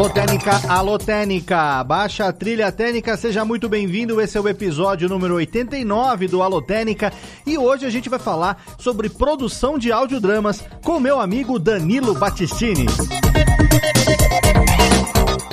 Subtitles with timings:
[0.00, 4.18] Alô Técnica, alô Técnica, baixa a trilha técnica, seja muito bem-vindo.
[4.18, 7.12] Esse é o episódio número 89 do Alô Técnica
[7.46, 12.86] e hoje a gente vai falar sobre produção de audiodramas com meu amigo Danilo Battistini.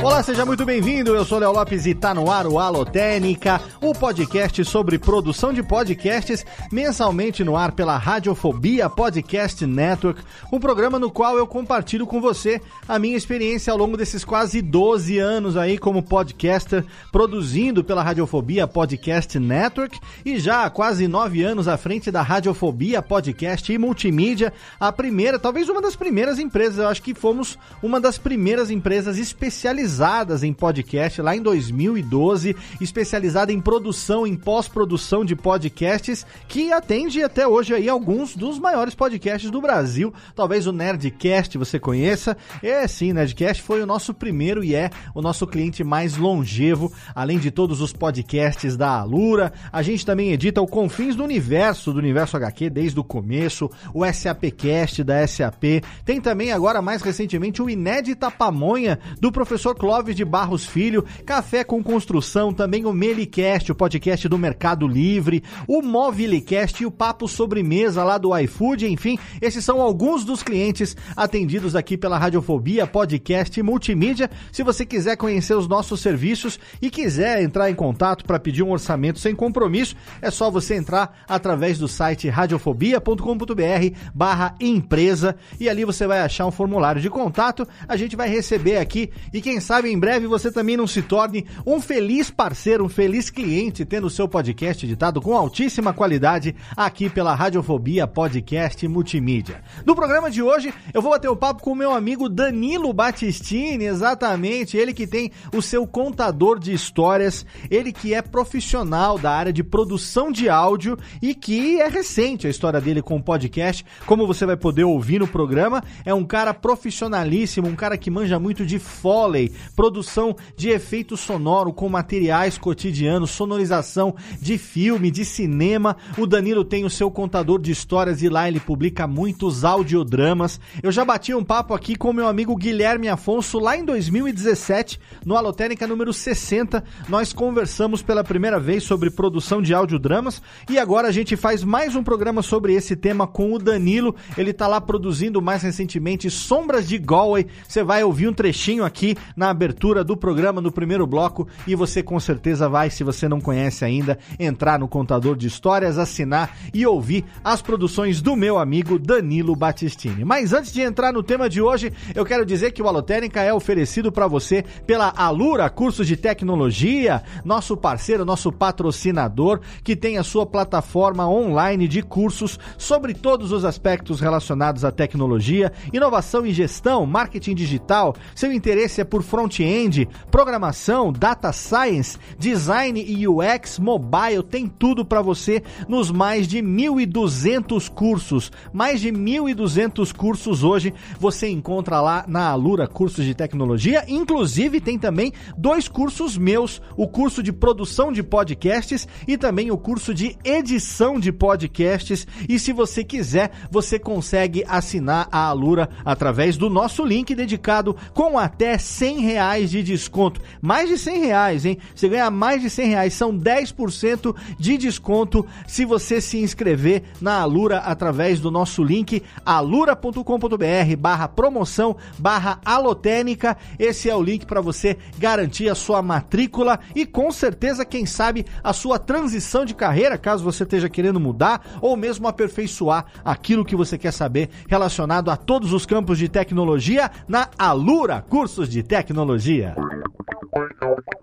[0.03, 1.15] Olá, seja muito bem-vindo.
[1.15, 5.63] Eu sou Léo Lopes e tá no ar o Alotênica, o podcast sobre produção de
[5.63, 10.21] podcasts, mensalmente no ar pela Radiofobia Podcast Network,
[10.53, 14.61] um programa no qual eu compartilho com você a minha experiência ao longo desses quase
[14.61, 21.41] 12 anos aí como podcaster, produzindo pela Radiofobia Podcast Network e já há quase 9
[21.41, 26.77] anos à frente da Radiofobia Podcast e Multimídia, a primeira, talvez uma das primeiras empresas,
[26.77, 32.55] eu acho que fomos uma das primeiras empresas especializadas especializadas em podcast lá em 2012,
[32.81, 38.93] especializada em produção, em pós-produção de podcasts, que atende até hoje aí alguns dos maiores
[38.93, 40.13] podcasts do Brasil.
[40.35, 42.35] Talvez o Nerdcast você conheça.
[42.61, 47.39] É sim, Nerdcast foi o nosso primeiro e é o nosso cliente mais longevo, além
[47.39, 49.53] de todos os podcasts da Alura.
[49.71, 54.05] A gente também edita o Confins do Universo, do Universo HQ desde o começo, o
[54.05, 55.81] SAPcast da SAP.
[56.03, 61.63] Tem também agora mais recentemente o Inédita Pamonha do professor Clóvis de Barros Filho, Café
[61.63, 67.27] com Construção, também o Melicast, o podcast do Mercado Livre, o Movilicast e o Papo
[67.27, 73.61] Sobremesa lá do iFood, enfim, esses são alguns dos clientes atendidos aqui pela Radiofobia Podcast
[73.61, 74.29] Multimídia.
[74.51, 78.71] Se você quiser conhecer os nossos serviços e quiser entrar em contato para pedir um
[78.71, 85.85] orçamento sem compromisso, é só você entrar através do site radiofobia.com.br barra empresa e ali
[85.85, 89.91] você vai achar um formulário de contato, a gente vai receber aqui e quem sabe
[89.91, 94.09] em breve você também não se torne um feliz parceiro, um feliz cliente, tendo o
[94.09, 99.61] seu podcast editado com altíssima qualidade aqui pela Radiofobia Podcast Multimídia.
[99.85, 102.93] No programa de hoje, eu vou bater o um papo com o meu amigo Danilo
[102.93, 109.33] Battistini, exatamente, ele que tem o seu contador de histórias, ele que é profissional da
[109.33, 113.85] área de produção de áudio e que é recente a história dele com o podcast,
[114.05, 118.39] como você vai poder ouvir no programa, é um cara profissionalíssimo, um cara que manja
[118.39, 125.97] muito de Foley, produção de efeito sonoro com materiais cotidianos, sonorização de filme, de cinema.
[126.17, 130.59] O Danilo tem o seu contador de histórias e lá ele publica muitos audiodramas.
[130.81, 135.35] Eu já bati um papo aqui com meu amigo Guilherme Afonso lá em 2017, no
[135.35, 136.83] Alotênica número 60.
[137.07, 141.95] Nós conversamos pela primeira vez sobre produção de audiodramas e agora a gente faz mais
[141.95, 144.15] um programa sobre esse tema com o Danilo.
[144.37, 147.47] Ele tá lá produzindo mais recentemente Sombras de Galway.
[147.67, 152.03] Você vai ouvir um trechinho aqui na abertura do programa no primeiro bloco e você
[152.03, 156.85] com certeza vai, se você não conhece ainda, entrar no contador de histórias, assinar e
[156.85, 160.23] ouvir as produções do meu amigo Danilo Battistini.
[160.23, 163.53] Mas antes de entrar no tema de hoje, eu quero dizer que o Alotênica é
[163.53, 170.23] oferecido para você pela Alura Cursos de Tecnologia, nosso parceiro, nosso patrocinador, que tem a
[170.23, 177.05] sua plataforma online de cursos sobre todos os aspectos relacionados à tecnologia, inovação e gestão,
[177.05, 178.15] marketing digital.
[178.35, 185.21] Seu interesse é por front-end, programação, data science, design e UX, mobile, tem tudo para
[185.21, 188.51] você nos mais de 1.200 cursos.
[188.73, 194.05] Mais de 1.200 cursos hoje você encontra lá na Alura Cursos de Tecnologia.
[194.07, 199.77] Inclusive tem também dois cursos meus, o curso de produção de podcasts e também o
[199.77, 202.25] curso de edição de podcasts.
[202.49, 208.39] E se você quiser, você consegue assinar a Alura através do nosso link dedicado com
[208.39, 210.41] até 100 reais de desconto.
[210.61, 211.77] Mais de 100 reais, hein?
[211.95, 213.13] Você ganha mais de 100 reais.
[213.13, 220.95] São 10% de desconto se você se inscrever na Alura através do nosso link alura.com.br
[220.97, 223.57] barra promoção barra alotênica.
[223.79, 228.45] Esse é o link para você garantir a sua matrícula e com certeza, quem sabe,
[228.63, 233.75] a sua transição de carreira, caso você esteja querendo mudar ou mesmo aperfeiçoar aquilo que
[233.75, 239.06] você quer saber relacionado a todos os campos de tecnologia na Alura Cursos de Tecnologia
[239.07, 239.73] tecnologia.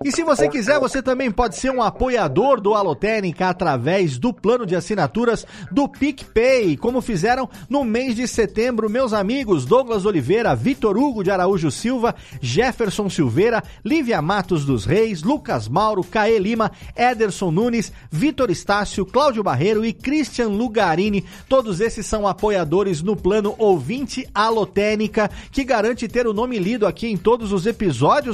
[0.05, 4.67] E se você quiser, você também pode ser um apoiador do Alotênica através do plano
[4.67, 10.97] de assinaturas do PicPay, como fizeram no mês de setembro meus amigos Douglas Oliveira, Vitor
[10.97, 17.51] Hugo de Araújo Silva, Jefferson Silveira, Lívia Matos dos Reis, Lucas Mauro, Caê Lima, Ederson
[17.51, 21.25] Nunes, Vitor Estácio, Cláudio Barreiro e Christian Lugarini.
[21.49, 27.09] Todos esses são apoiadores no plano Ouvinte Alotênica, que garante ter o nome lido aqui
[27.09, 27.65] em todos os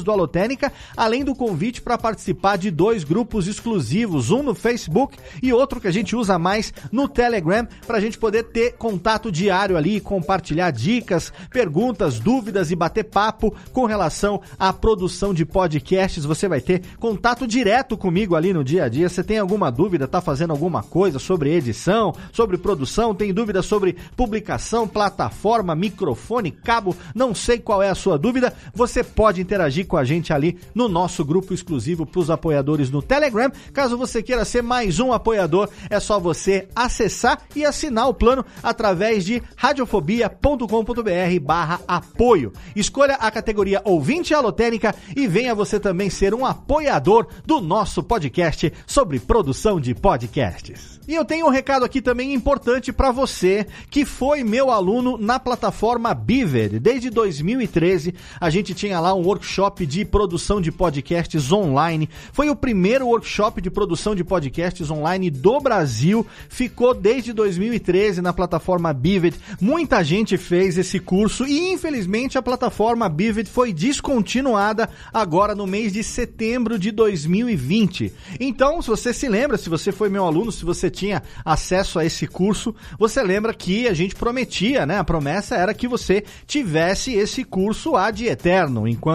[0.05, 5.53] do Alotênica, além do convite para participar de dois grupos exclusivos, um no Facebook e
[5.53, 9.77] outro que a gente usa mais no Telegram, para a gente poder ter contato diário
[9.77, 16.25] ali, compartilhar dicas, perguntas, dúvidas e bater papo com relação à produção de podcasts.
[16.25, 19.09] Você vai ter contato direto comigo ali no dia a dia.
[19.09, 23.97] Você tem alguma dúvida, tá fazendo alguma coisa sobre edição, sobre produção, tem dúvida sobre
[24.17, 29.97] publicação, plataforma, microfone, cabo, não sei qual é a sua dúvida, você pode interagir com
[29.97, 33.51] a gente ali no nosso grupo exclusivo para os apoiadores no Telegram.
[33.73, 38.45] Caso você queira ser mais um apoiador, é só você acessar e assinar o plano
[38.63, 42.53] através de radiofobia.com.br barra apoio.
[42.75, 48.73] Escolha a categoria ouvinte alotênica e venha você também ser um apoiador do nosso podcast
[48.87, 51.01] sobre produção de podcasts.
[51.11, 55.41] E eu tenho um recado aqui também importante para você que foi meu aluno na
[55.41, 56.79] plataforma Biver.
[56.79, 62.09] Desde 2013 a gente tinha lá um workshop de produção de podcasts online.
[62.33, 66.27] Foi o primeiro workshop de produção de podcasts online do Brasil.
[66.49, 69.39] Ficou desde 2013 na plataforma Bivet.
[69.61, 75.93] Muita gente fez esse curso e infelizmente a plataforma Bivet foi descontinuada agora no mês
[75.93, 78.13] de setembro de 2020.
[78.39, 82.05] Então, se você se lembra, se você foi meu aluno, se você tinha acesso a
[82.05, 84.99] esse curso, você lembra que a gente prometia, né?
[84.99, 88.87] A promessa era que você tivesse esse curso ad eterno.
[88.87, 89.10] Enquanto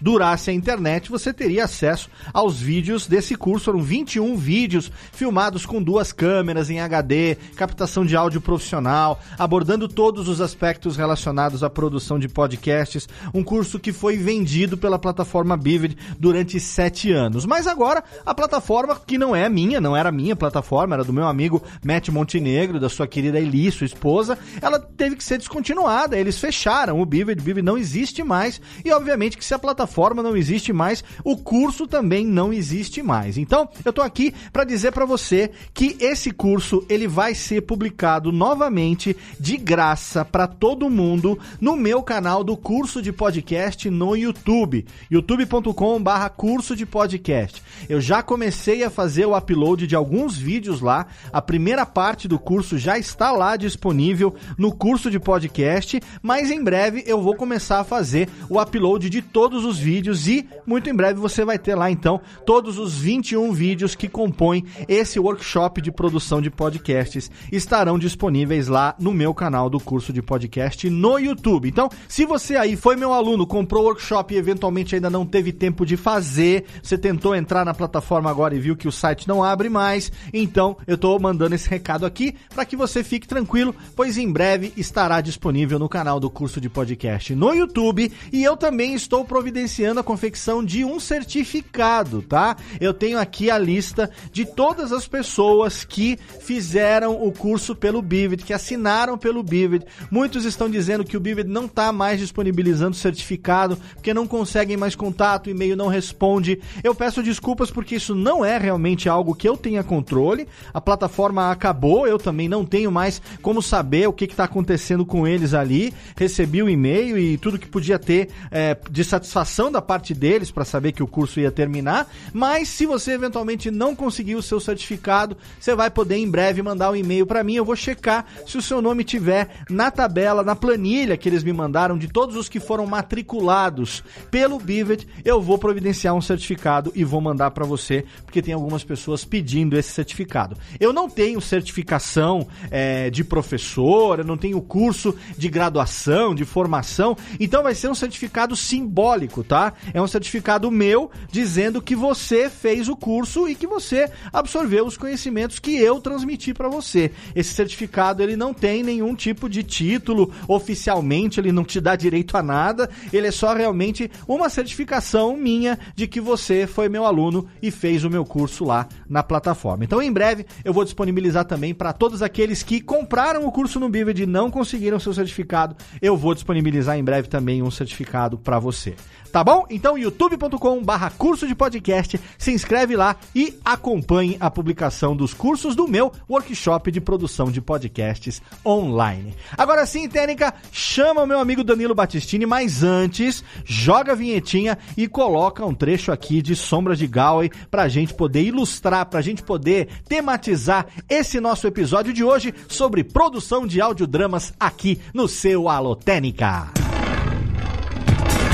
[0.00, 3.66] durasse a internet, você teria acesso aos vídeos desse curso.
[3.66, 10.28] Foram 21 vídeos filmados com duas câmeras em HD, captação de áudio profissional, abordando todos
[10.28, 13.08] os aspectos relacionados à produção de podcasts.
[13.32, 17.46] Um curso que foi vendido pela plataforma Bivid durante sete anos.
[17.46, 21.26] Mas agora, a plataforma, que não é minha, não era minha plataforma, era do meu
[21.26, 26.18] amigo Matt Montenegro, da sua querida Eli, sua esposa, ela teve que ser descontinuada.
[26.18, 28.60] Eles fecharam o Bivid, Bivid não existe mais.
[28.84, 33.38] E obviamente que se a plataforma não existe mais, o curso também não existe mais.
[33.38, 38.32] Então, eu tô aqui para dizer para você que esse curso ele vai ser publicado
[38.32, 44.84] novamente de graça para todo mundo no meu canal do curso de podcast no YouTube,
[45.10, 47.62] youtube.com/barra curso de podcast.
[47.88, 52.38] Eu já comecei a fazer o upload de alguns vídeos lá a primeira parte do
[52.38, 57.80] curso já está lá disponível no curso de podcast, mas em breve eu vou começar
[57.80, 61.74] a fazer o upload de todos os vídeos e muito em breve você vai ter
[61.74, 67.98] lá então todos os 21 vídeos que compõem esse workshop de produção de podcasts estarão
[67.98, 71.68] disponíveis lá no meu canal do curso de podcast no YouTube.
[71.68, 75.52] Então, se você aí foi meu aluno, comprou o workshop e eventualmente ainda não teve
[75.52, 79.42] tempo de fazer, você tentou entrar na plataforma agora e viu que o site não
[79.42, 84.18] abre mais, então eu estou mandando esse recado aqui para que você fique tranquilo, pois
[84.18, 88.94] em breve estará disponível no canal do curso de podcast no YouTube e eu também
[88.94, 92.56] estou providenciando a confecção de um certificado, tá?
[92.80, 98.44] Eu tenho aqui a lista de todas as pessoas que fizeram o curso pelo Bivid,
[98.44, 99.84] que assinaram pelo Bivid.
[100.10, 104.94] Muitos estão dizendo que o Bivid não está mais disponibilizando certificado porque não conseguem mais
[104.94, 106.60] contato, e-mail não responde.
[106.82, 110.46] Eu peço desculpas porque isso não é realmente algo que eu tenha controle.
[110.72, 115.26] A plataforma acabou, eu também não tenho mais como saber o que está acontecendo com
[115.26, 115.92] eles ali.
[116.16, 120.64] Recebi o e-mail e tudo que podia ter é, de satisfação da parte deles para
[120.64, 122.10] saber que o curso ia terminar.
[122.32, 126.90] Mas se você eventualmente não conseguir o seu certificado, você vai poder em breve mandar
[126.90, 127.54] um e-mail para mim.
[127.54, 131.52] Eu vou checar se o seu nome tiver na tabela, na planilha que eles me
[131.52, 134.02] mandaram de todos os que foram matriculados
[134.32, 135.06] pelo Bivet.
[135.24, 139.78] Eu vou providenciar um certificado e vou mandar para você, porque tem algumas pessoas pedindo
[139.78, 140.56] esse certificado.
[140.80, 147.16] Eu não tenho certificação é, de professor, eu não tenho curso de graduação, de formação,
[147.38, 148.56] então vai ser um certificado
[148.88, 149.74] simbólico, tá?
[149.92, 154.96] É um certificado meu dizendo que você fez o curso e que você absorveu os
[154.96, 157.12] conhecimentos que eu transmiti para você.
[157.34, 162.36] Esse certificado ele não tem nenhum tipo de título oficialmente, ele não te dá direito
[162.36, 167.46] a nada, ele é só realmente uma certificação minha de que você foi meu aluno
[167.62, 169.84] e fez o meu curso lá na plataforma.
[169.84, 173.88] Então em breve eu vou disponibilizar também para todos aqueles que compraram o curso no
[173.88, 175.76] Bivid e não conseguiram seu certificado.
[176.00, 178.77] Eu vou disponibilizar em breve também um certificado para você.
[178.78, 178.94] Você.
[179.32, 179.66] Tá bom?
[179.68, 185.76] Então, youtube.com barra curso de podcast, se inscreve lá e acompanhe a publicação dos cursos
[185.76, 189.34] do meu workshop de produção de podcasts online.
[189.56, 195.06] Agora sim, Técnica, chama o meu amigo Danilo Battistini, mas antes, joga a vinhetinha e
[195.06, 199.88] coloca um trecho aqui de Sombras de Galway pra gente poder ilustrar, pra gente poder
[200.08, 206.87] tematizar esse nosso episódio de hoje sobre produção de audiodramas aqui no seu Alotênica.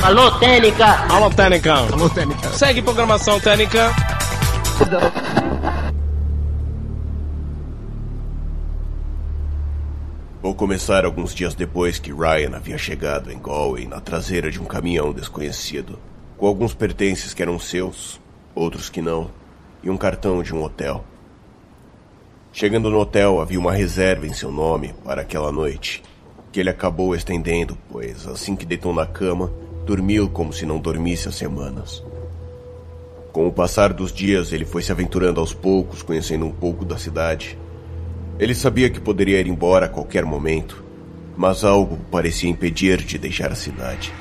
[0.04, 1.06] Alô, Técnica!
[1.10, 1.74] Alô, Técnica!
[1.76, 2.50] Alô, Técnica!
[2.50, 3.90] Segue programação Técnica!
[10.42, 14.66] Vou começar alguns dias depois que Ryan havia chegado em Galway na traseira de um
[14.66, 15.98] caminhão desconhecido,
[16.36, 18.20] com alguns pertences que eram seus,
[18.54, 19.30] outros que não,
[19.82, 21.02] e um cartão de um hotel.
[22.52, 26.02] Chegando no hotel, havia uma reserva em seu nome para aquela noite,
[26.52, 29.50] que ele acabou estendendo, pois assim que deitou na cama,
[29.84, 32.02] dormiu como se não dormisse há semanas.
[33.32, 36.96] Com o passar dos dias, ele foi se aventurando aos poucos, conhecendo um pouco da
[36.96, 37.58] cidade.
[38.38, 40.82] Ele sabia que poderia ir embora a qualquer momento,
[41.36, 44.12] mas algo parecia impedir de deixar a cidade.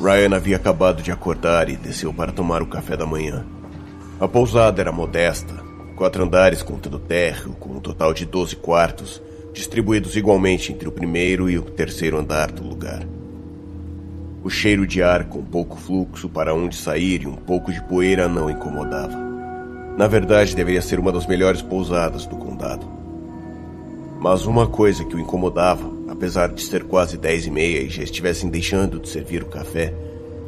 [0.00, 3.44] Ryan havia acabado de acordar e desceu para tomar o café da manhã.
[4.20, 5.54] A pousada era modesta,
[5.96, 9.20] quatro andares contando térreo, com um total de 12 quartos,
[9.58, 13.04] distribuídos igualmente entre o primeiro e o terceiro andar do lugar.
[14.44, 18.28] O cheiro de ar com pouco fluxo para onde sair e um pouco de poeira
[18.28, 19.18] não incomodava.
[19.96, 22.88] Na verdade, deveria ser uma das melhores pousadas do condado.
[24.20, 28.04] Mas uma coisa que o incomodava, apesar de ser quase dez e meia e já
[28.04, 29.92] estivessem deixando de servir o café,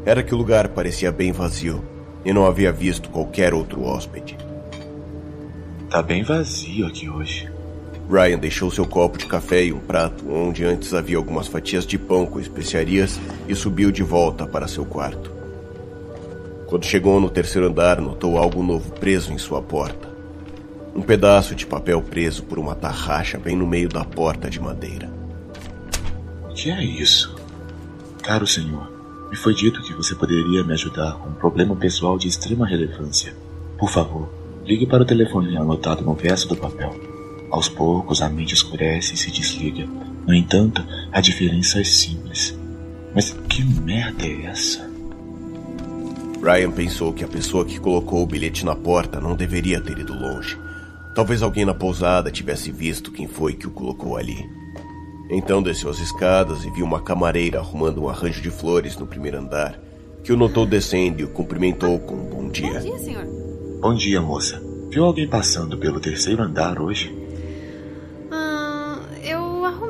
[0.06, 1.82] era que o lugar parecia bem vazio
[2.24, 4.38] e não havia visto qualquer outro hóspede.
[5.90, 7.59] Tá bem vazio aqui hoje.
[8.10, 11.96] Ryan deixou seu copo de café e um prato onde antes havia algumas fatias de
[11.96, 15.30] pão com especiarias e subiu de volta para seu quarto.
[16.66, 20.10] Quando chegou no terceiro andar, notou algo novo preso em sua porta.
[20.94, 25.08] Um pedaço de papel preso por uma tarraxa bem no meio da porta de madeira.
[26.48, 27.36] O que é isso?
[28.24, 28.90] Caro senhor,
[29.30, 33.32] me foi dito que você poderia me ajudar com um problema pessoal de extrema relevância.
[33.78, 34.28] Por favor,
[34.64, 37.09] ligue para o telefone anotado no verso do papel.
[37.50, 39.86] Aos poucos a mente escurece e se desliga.
[40.26, 42.56] No entanto, a diferença é simples.
[43.14, 44.88] Mas que merda é essa?
[46.42, 50.14] Ryan pensou que a pessoa que colocou o bilhete na porta não deveria ter ido
[50.14, 50.56] longe.
[51.14, 54.38] Talvez alguém na pousada tivesse visto quem foi que o colocou ali.
[55.28, 59.38] Então desceu as escadas e viu uma camareira arrumando um arranjo de flores no primeiro
[59.38, 59.78] andar,
[60.24, 62.72] que o notou descendo e o cumprimentou com um bom dia.
[62.72, 63.24] Bom dia, senhor.
[63.80, 64.62] Bom dia, moça.
[64.90, 67.14] Viu alguém passando pelo terceiro andar hoje?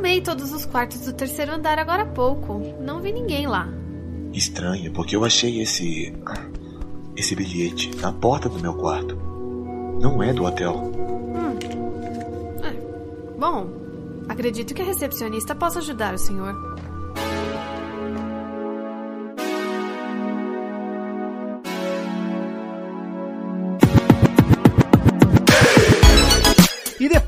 [0.01, 2.59] Arrumei todos os quartos do terceiro andar agora há pouco.
[2.81, 3.69] Não vi ninguém lá.
[4.33, 6.15] Estranho, porque eu achei esse.
[7.15, 9.15] esse bilhete na porta do meu quarto.
[10.01, 10.75] Não é do hotel.
[10.75, 11.59] Hum.
[12.65, 13.39] É.
[13.39, 13.69] Bom,
[14.27, 16.55] acredito que a recepcionista possa ajudar o senhor.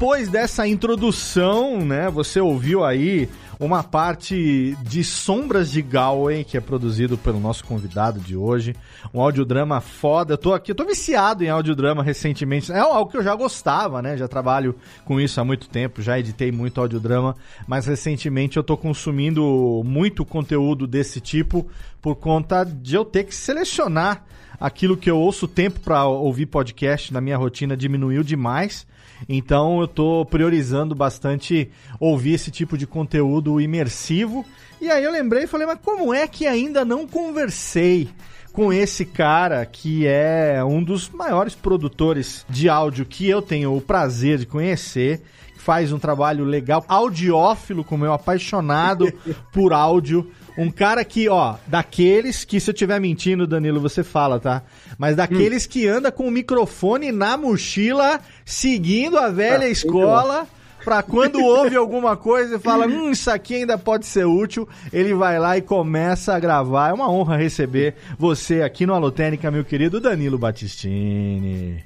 [0.02, 3.28] Depois dessa introdução, né, você ouviu aí
[3.60, 8.74] uma parte de Sombras de Galway, que é produzido pelo nosso convidado de hoje.
[9.14, 10.32] Um audiodrama foda.
[10.32, 12.72] Eu tô aqui, eu tô viciado em audiodrama recentemente.
[12.72, 14.16] É algo que eu já gostava, né?
[14.16, 18.76] Já trabalho com isso há muito tempo, já editei muito audiodrama, mas recentemente eu tô
[18.76, 21.64] consumindo muito conteúdo desse tipo
[22.00, 24.24] por conta de eu ter que selecionar
[24.58, 25.44] aquilo que eu ouço.
[25.44, 28.84] O tempo para ouvir podcast na minha rotina diminuiu demais.
[29.28, 34.44] Então eu estou priorizando bastante ouvir esse tipo de conteúdo imersivo.
[34.80, 38.08] E aí eu lembrei e falei, mas como é que ainda não conversei
[38.52, 43.80] com esse cara que é um dos maiores produtores de áudio que eu tenho o
[43.80, 45.22] prazer de conhecer,
[45.56, 49.10] faz um trabalho legal, audiófilo, como eu, apaixonado
[49.52, 50.30] por áudio.
[50.56, 54.62] Um cara que, ó, daqueles que se eu estiver mentindo, Danilo, você fala, tá?
[54.98, 55.68] Mas daqueles hum.
[55.70, 60.46] que anda com o microfone na mochila, seguindo a velha ah, escola,
[60.84, 65.14] pra quando ouve alguma coisa e fala, hum, isso aqui ainda pode ser útil, ele
[65.14, 66.90] vai lá e começa a gravar.
[66.90, 71.82] É uma honra receber você aqui no Alotênica, meu querido Danilo Battistini.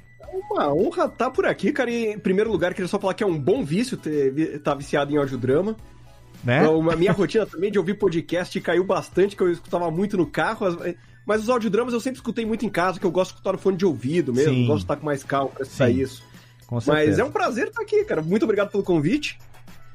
[0.51, 1.89] Uma honra estar tá por aqui, cara.
[1.89, 5.11] E, em primeiro lugar, queria só falar que é um bom vício estar tá viciado
[5.13, 5.75] em audiodrama.
[6.43, 6.59] Né?
[6.59, 10.25] Então, a minha rotina também de ouvir podcast caiu bastante, que eu escutava muito no
[10.25, 10.65] carro.
[11.25, 13.57] Mas os audiodramas eu sempre escutei muito em casa, que eu gosto de escutar no
[13.57, 14.53] fone de ouvido mesmo.
[14.53, 14.65] Sim.
[14.65, 16.23] Gosto de estar com mais calma pra escutar isso.
[16.85, 18.21] Mas é um prazer estar aqui, cara.
[18.21, 19.39] Muito obrigado pelo convite.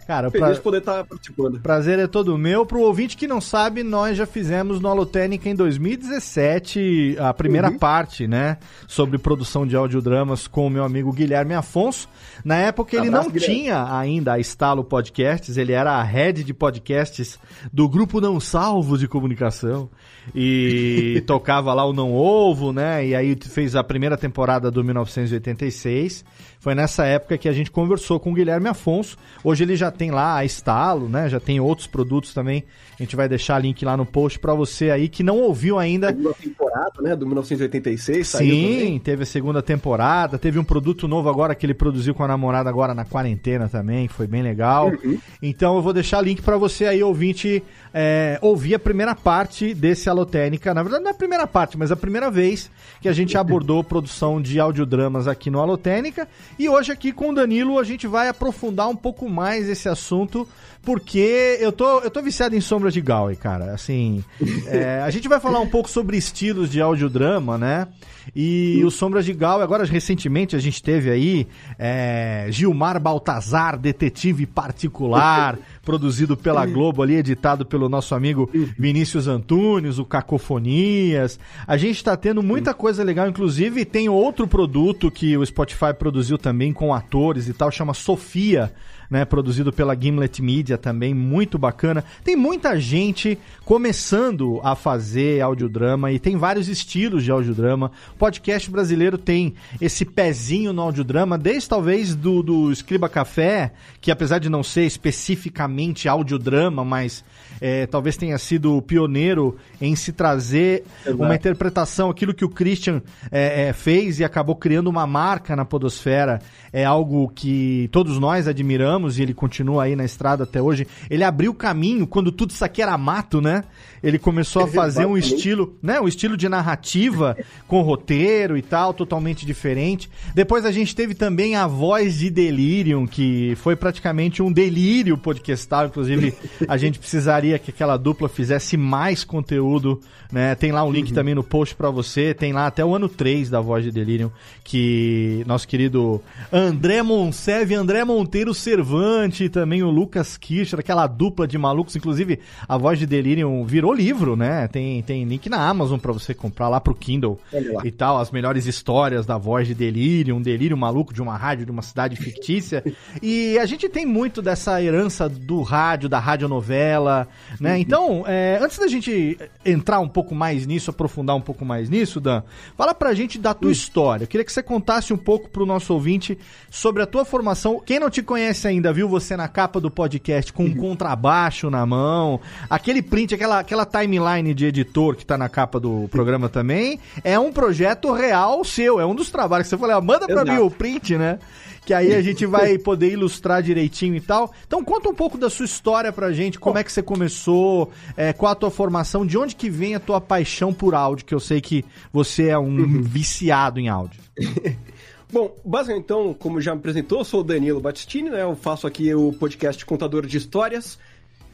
[0.06, 0.54] Cara, Feliz pra...
[0.54, 1.60] de poder estar tá participando.
[1.60, 2.66] Prazer é todo meu.
[2.66, 7.78] Pro ouvinte que não sabe, nós já fizemos no Alotênica em 2017 a primeira uhum.
[7.78, 8.58] parte, né?
[8.88, 12.08] Sobre produção de audiodramas com o meu amigo Guilherme Afonso.
[12.44, 13.54] Na época ele Abraço, não Guilherme.
[13.54, 17.38] tinha ainda a Estalo Podcasts, ele era a head de podcasts
[17.72, 19.88] do Grupo Não Salvo de Comunicação.
[20.34, 23.06] E tocava lá o Não Ovo, né?
[23.06, 26.24] E aí fez a primeira temporada do 1986.
[26.62, 29.18] Foi nessa época que a gente conversou com o Guilherme Afonso.
[29.42, 31.28] Hoje ele já tem lá a Estalo, né?
[31.28, 32.62] Já tem outros produtos também.
[33.00, 36.06] A gente vai deixar link lá no post para você aí que não ouviu ainda.
[36.06, 37.16] Segunda temporada, né?
[37.16, 38.28] Do 1986.
[38.28, 40.38] Sim, teve a segunda temporada.
[40.38, 44.06] Teve um produto novo agora que ele produziu com a namorada agora na quarentena também,
[44.06, 44.88] que foi bem legal.
[44.90, 45.18] Uhum.
[45.42, 47.60] Então eu vou deixar link para você aí, ouvinte,
[47.92, 50.72] é, ouvir a primeira parte desse Alotênica.
[50.72, 53.82] Na verdade, não é a primeira parte, mas a primeira vez que a gente abordou
[53.82, 56.28] produção de audiodramas aqui no Alotênica.
[56.62, 60.46] E hoje aqui com o Danilo a gente vai aprofundar um pouco mais esse assunto,
[60.82, 63.72] porque eu tô, eu tô viciado em Sombras de Galway, cara.
[63.72, 64.24] Assim,
[64.66, 67.88] é, a gente vai falar um pouco sobre estilos de audiodrama, né?
[68.34, 71.46] E o Sombras de Gal, agora recentemente a gente teve aí
[71.78, 78.48] é, Gilmar Baltazar, detetive particular, produzido pela Globo ali, editado pelo nosso amigo
[78.78, 81.38] Vinícius Antunes, o Cacofonias.
[81.66, 86.38] A gente está tendo muita coisa legal, inclusive tem outro produto que o Spotify produziu
[86.38, 88.72] também com atores e tal, chama Sofia
[89.12, 89.26] né?
[89.26, 92.02] Produzido pela Gimlet Media também, muito bacana.
[92.24, 97.92] Tem muita gente começando a fazer audiodrama e tem vários estilos de audiodrama.
[98.14, 104.10] O podcast brasileiro tem esse pezinho no audiodrama, desde talvez do, do Escriba Café, que
[104.10, 107.22] apesar de não ser especificamente audiodrama, mas
[107.60, 111.22] é, talvez tenha sido o pioneiro em se trazer Exato.
[111.22, 115.66] uma interpretação, aquilo que o Christian é, é, fez e acabou criando uma marca na
[115.66, 116.40] podosfera,
[116.72, 120.86] é algo que todos nós admiramos e ele continua aí na estrada até hoje.
[121.10, 123.64] Ele abriu caminho quando tudo isso aqui era mato, né?
[124.02, 126.00] Ele começou a fazer um estilo, né?
[126.00, 130.10] Um estilo de narrativa com roteiro e tal, totalmente diferente.
[130.34, 135.86] Depois a gente teve também a voz de Delirium, que foi praticamente um delírio podcastal.
[135.86, 136.34] Inclusive,
[136.68, 140.54] a gente precisaria que aquela dupla fizesse mais conteúdo, né?
[140.54, 141.14] Tem lá um link uhum.
[141.14, 142.34] também no post para você.
[142.34, 144.30] Tem lá até o ano 3 da voz de Delirium,
[144.64, 146.20] que nosso querido
[146.52, 148.54] André Monsev e André Monteiro
[148.92, 151.96] Servante, também o Lucas Kircher, aquela dupla de malucos.
[151.96, 154.68] Inclusive, a voz de Delirium virou livro, né?
[154.68, 157.40] Tem, tem link na Amazon para você comprar lá pro Kindle
[157.84, 161.64] e tal, as melhores histórias da voz de delírio, um delírio maluco de uma rádio
[161.64, 162.84] de uma cidade fictícia.
[163.22, 167.26] e a gente tem muito dessa herança do rádio, da radionovela,
[167.58, 167.78] né?
[167.78, 172.20] Então, é, antes da gente entrar um pouco mais nisso, aprofundar um pouco mais nisso,
[172.20, 172.42] Dan,
[172.76, 173.72] fala pra gente da tua uhum.
[173.72, 174.24] história.
[174.24, 176.38] Eu queria que você contasse um pouco pro nosso ouvinte
[176.70, 177.80] sobre a tua formação.
[177.80, 180.76] Quem não te conhece ainda, viu você na capa do podcast com um uhum.
[180.76, 185.80] contrabaixo na mão, aquele print, aquela, aquela aquela timeline de editor que tá na capa
[185.80, 189.96] do programa também, é um projeto real seu, é um dos trabalhos que você falou,
[189.96, 190.52] ah, manda pra Exato.
[190.52, 191.38] mim o print, né?
[191.84, 194.52] Que aí a gente vai poder ilustrar direitinho e tal.
[194.66, 198.32] Então conta um pouco da sua história pra gente, como é que você começou, é,
[198.32, 201.40] qual a tua formação, de onde que vem a tua paixão por áudio, que eu
[201.40, 203.02] sei que você é um uhum.
[203.02, 204.20] viciado em áudio.
[205.32, 208.42] Bom, basicamente, então, como já me apresentou, eu sou o Danilo Battistini, né?
[208.42, 210.98] Eu faço aqui o podcast Contador de Histórias.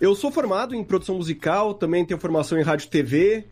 [0.01, 3.45] Eu sou formado em produção musical, também tenho formação em rádio e TV,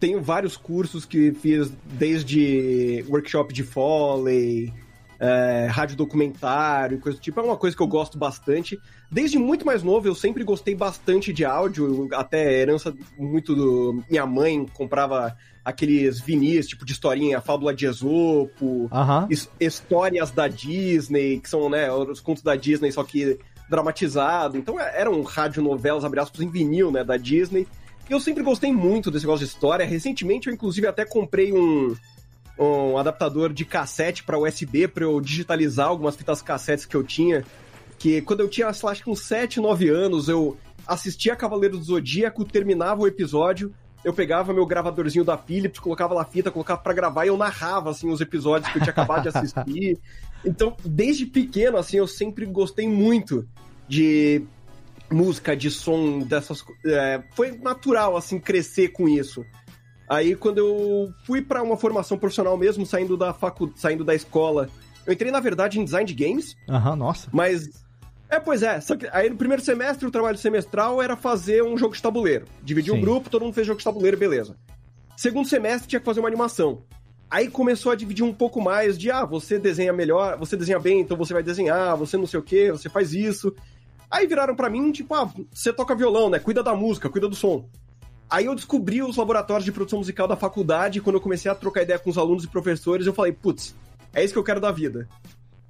[0.00, 4.72] tenho vários cursos que fiz desde workshop de Foley,
[5.20, 7.38] é, rádio documentário, coisa do tipo.
[7.38, 8.80] É uma coisa que eu gosto bastante.
[9.10, 14.02] Desde muito mais novo, eu sempre gostei bastante de áudio, até herança muito do.
[14.08, 18.88] Minha mãe comprava aqueles vinis, tipo de historinha, Fábula de Esopo,
[19.60, 24.56] histórias da Disney, que são, né, os contos da Disney, só que dramatizado.
[24.56, 27.68] Então é, eram radionovelas, abre aspas, em vinil, né, da Disney.
[28.08, 29.86] E eu sempre gostei muito desse negócio de história.
[29.86, 31.94] Recentemente eu, inclusive, até comprei um,
[32.60, 37.44] um adaptador de cassete para USB para eu digitalizar algumas fitas cassetes que eu tinha.
[37.98, 41.78] Que quando eu tinha, sei lá, acho que uns 7, 9 anos, eu assistia Cavaleiro
[41.78, 43.72] do Zodíaco, terminava o episódio,
[44.04, 47.36] eu pegava meu gravadorzinho da Philips, colocava lá a fita, colocava para gravar e eu
[47.36, 49.98] narrava assim os episódios que eu tinha acabado de assistir.
[50.42, 53.46] Então, desde pequeno assim, eu sempre gostei muito
[53.86, 54.42] de
[55.12, 59.44] música, de som, dessas é, foi natural assim crescer com isso.
[60.10, 63.72] Aí quando eu fui para uma formação profissional mesmo, saindo da facu...
[63.76, 64.68] saindo da escola,
[65.06, 66.56] eu entrei na verdade em design de games.
[66.68, 67.28] Aham, uhum, nossa.
[67.30, 67.70] Mas
[68.28, 68.80] é, pois é.
[68.80, 72.44] Só que aí no primeiro semestre o trabalho semestral era fazer um jogo de tabuleiro.
[72.60, 74.56] Dividir um grupo, todo mundo fez jogo de tabuleiro, beleza.
[75.16, 76.82] Segundo semestre tinha que fazer uma animação.
[77.30, 80.98] Aí começou a dividir um pouco mais de, ah, você desenha melhor, você desenha bem,
[80.98, 83.54] então você vai desenhar, você não sei o que, você faz isso.
[84.10, 86.40] Aí viraram para mim, tipo, ah, você toca violão, né?
[86.40, 87.68] Cuida da música, cuida do som.
[88.30, 91.54] Aí eu descobri os laboratórios de produção musical da faculdade, e quando eu comecei a
[91.54, 93.74] trocar ideia com os alunos e professores, eu falei, putz,
[94.14, 95.08] é isso que eu quero da vida.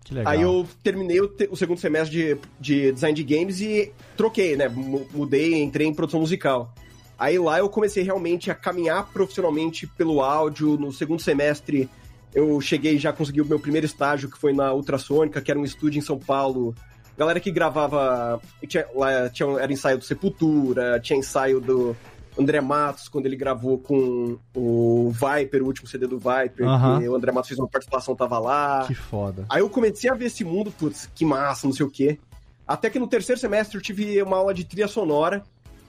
[0.05, 0.33] Que legal.
[0.33, 4.57] Aí eu terminei o, te, o segundo semestre de, de, design de games e troquei,
[4.57, 4.68] né?
[4.68, 6.75] Mudei, entrei em produção musical.
[7.18, 10.77] Aí lá eu comecei realmente a caminhar profissionalmente pelo áudio.
[10.77, 11.88] No segundo semestre
[12.35, 15.64] eu cheguei já consegui o meu primeiro estágio, que foi na Ultrassônica, que era um
[15.64, 16.75] estúdio em São Paulo.
[17.16, 18.40] Galera que gravava.
[18.66, 21.96] Tinha, lá tinha, era ensaio do Sepultura, tinha ensaio do
[22.38, 27.11] André Matos, quando ele gravou com o Viper, o último CD do Viper, uhum.
[27.11, 28.85] o André Matos fez uma participação, tava lá.
[28.87, 29.45] Que foda.
[29.49, 32.19] Aí eu comecei a ver esse mundo, putz, que massa, não sei o quê.
[32.66, 35.43] Até que no terceiro semestre eu tive uma aula de trilha sonora.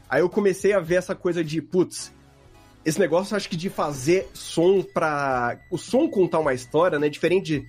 [0.10, 2.12] Aí eu comecei a ver essa coisa de, putz,
[2.84, 5.58] esse negócio acho que de fazer som pra.
[5.70, 7.08] O som contar uma história, né?
[7.08, 7.68] Diferente de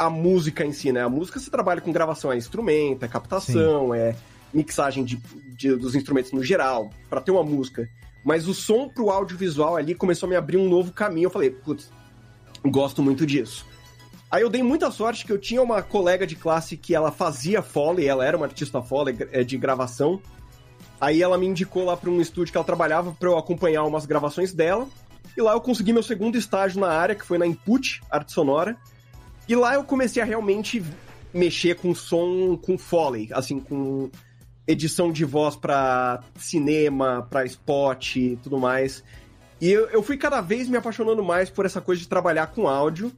[0.00, 1.02] a música em si, né?
[1.02, 3.98] A música você trabalha com gravação, é instrumento, é captação, Sim.
[3.98, 4.16] é
[4.52, 5.16] mixagem de,
[5.56, 7.88] de, dos instrumentos no geral, para ter uma música.
[8.24, 11.26] Mas o som pro audiovisual ali começou a me abrir um novo caminho.
[11.26, 11.90] Eu falei, putz,
[12.64, 13.66] gosto muito disso.
[14.30, 17.62] Aí eu dei muita sorte que eu tinha uma colega de classe que ela fazia
[17.62, 20.20] foley, ela era uma artista foley é, de gravação.
[21.00, 24.06] Aí ela me indicou lá para um estúdio que ela trabalhava para eu acompanhar umas
[24.06, 24.86] gravações dela.
[25.36, 28.76] E lá eu consegui meu segundo estágio na área, que foi na Input, arte sonora.
[29.48, 30.84] E lá eu comecei a realmente
[31.32, 34.10] mexer com som com foley, assim, com
[34.66, 39.02] edição de voz para cinema, para spot e tudo mais.
[39.60, 42.68] E eu, eu fui cada vez me apaixonando mais por essa coisa de trabalhar com
[42.68, 43.12] áudio.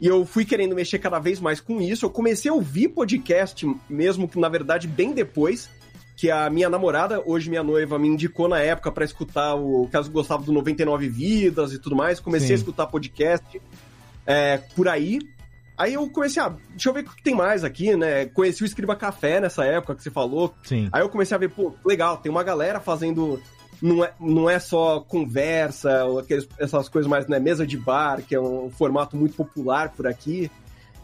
[0.00, 2.04] E eu fui querendo mexer cada vez mais com isso.
[2.04, 5.70] Eu comecei a ouvir podcast, mesmo que na verdade bem depois,
[6.16, 10.10] que a minha namorada, hoje minha noiva, me indicou na época para escutar o caso
[10.10, 12.20] gostava do 99 Vidas e tudo mais.
[12.20, 12.54] Comecei Sim.
[12.54, 13.60] a escutar podcast
[14.26, 15.20] é, por aí.
[15.76, 16.48] Aí eu comecei a.
[16.70, 18.26] Deixa eu ver o que tem mais aqui, né?
[18.26, 20.54] Conheci o Escriba Café nessa época que você falou.
[20.64, 20.88] Sim.
[20.90, 23.40] Aí eu comecei a ver, pô, legal, tem uma galera fazendo.
[23.80, 27.38] Não é, não é só conversa, ou aqueles, essas coisas mais, né?
[27.38, 30.50] Mesa de bar, que é um formato muito popular por aqui.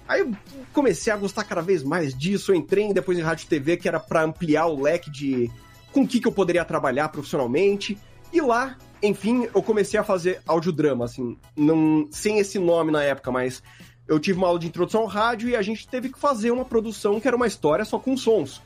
[0.08, 0.32] Aí eu
[0.72, 2.52] comecei a gostar cada vez mais disso.
[2.52, 5.50] Eu entrei depois em rádio e TV, que era para ampliar o leque de
[5.92, 7.98] com o que, que eu poderia trabalhar profissionalmente.
[8.32, 13.30] E lá, enfim, eu comecei a fazer audiodrama, assim, não, sem esse nome na época,
[13.30, 13.62] mas
[14.12, 16.64] eu tive uma aula de introdução ao rádio e a gente teve que fazer uma
[16.64, 18.60] produção que era uma história só com sons.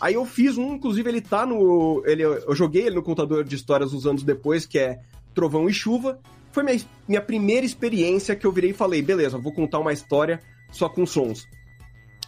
[0.00, 2.02] Aí eu fiz um, inclusive ele tá no.
[2.06, 5.00] Ele, eu joguei ele no contador de histórias uns anos depois, que é
[5.34, 6.18] Trovão e Chuva.
[6.50, 10.40] Foi minha, minha primeira experiência que eu virei e falei, beleza, vou contar uma história
[10.72, 11.46] só com sons.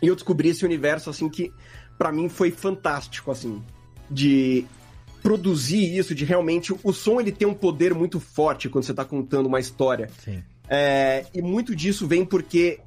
[0.01, 1.53] E eu descobri esse universo, assim, que
[1.99, 3.61] para mim foi fantástico, assim,
[4.09, 4.65] de
[5.23, 6.73] produzir isso, de realmente.
[6.85, 10.09] O som ele tem um poder muito forte quando você tá contando uma história.
[10.23, 10.45] Sim.
[10.69, 12.81] É, e muito disso vem porque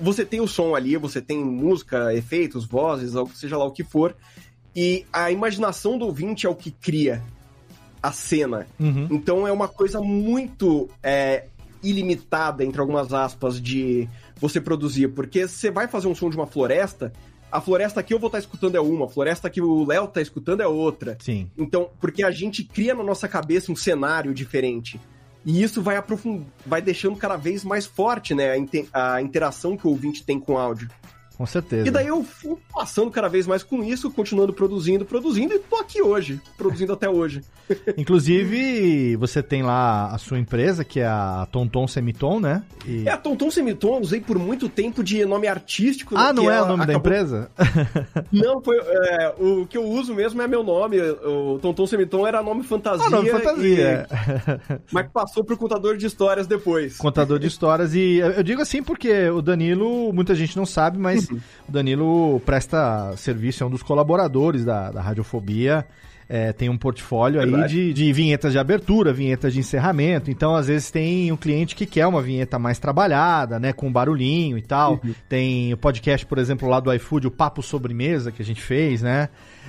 [0.00, 4.16] você tem o som ali, você tem música, efeitos, vozes, seja lá o que for,
[4.74, 7.22] e a imaginação do ouvinte é o que cria
[8.02, 8.66] a cena.
[8.80, 9.06] Uhum.
[9.10, 11.46] Então é uma coisa muito é,
[11.82, 16.46] ilimitada, entre algumas aspas, de você produzir, porque você vai fazer um som de uma
[16.46, 17.12] floresta,
[17.52, 20.22] a floresta que eu vou estar escutando é uma, a floresta que o Léo está
[20.22, 21.18] escutando é outra.
[21.20, 21.50] Sim.
[21.56, 24.98] Então, porque a gente cria na nossa cabeça um cenário diferente.
[25.44, 26.46] E isso vai aprofund...
[26.64, 28.54] vai deixando cada vez mais forte, né,
[28.92, 30.88] a, a interação que o ouvinte tem com o áudio.
[31.42, 31.88] Com certeza.
[31.88, 35.74] E daí eu fui passando cada vez mais com isso, continuando produzindo, produzindo, e tô
[35.74, 37.42] aqui hoje, produzindo até hoje.
[37.98, 42.62] Inclusive, você tem lá a sua empresa, que é a Tonton Semiton, né?
[42.86, 43.08] E...
[43.08, 46.14] É, a Tonton Semiton, usei por muito tempo de nome artístico.
[46.16, 46.86] Ah, não é o nome acabou...
[46.86, 47.50] da empresa?
[48.30, 51.00] Não, foi, é, o que eu uso mesmo é meu nome.
[51.00, 53.06] O Tonton Semiton era nome fantasia.
[53.06, 54.06] Ah, nome fantasia.
[54.08, 54.82] E...
[54.92, 56.96] Mas passou pro contador de histórias depois.
[56.96, 57.94] Contador de histórias.
[57.94, 61.31] E eu digo assim porque o Danilo, muita gente não sabe, mas.
[61.68, 65.86] O Danilo presta serviço, é um dos colaboradores da, da Radiofobia.
[66.34, 67.62] É, tem um portfólio Verdade.
[67.64, 70.30] aí de, de vinhetas de abertura, vinhetas de encerramento.
[70.30, 73.70] Então, às vezes, tem um cliente que quer uma vinheta mais trabalhada, né?
[73.74, 74.98] Com barulhinho e tal.
[75.04, 75.14] Uhum.
[75.28, 79.02] Tem o podcast, por exemplo, lá do iFood, o Papo Sobremesa que a gente fez,
[79.02, 79.28] né?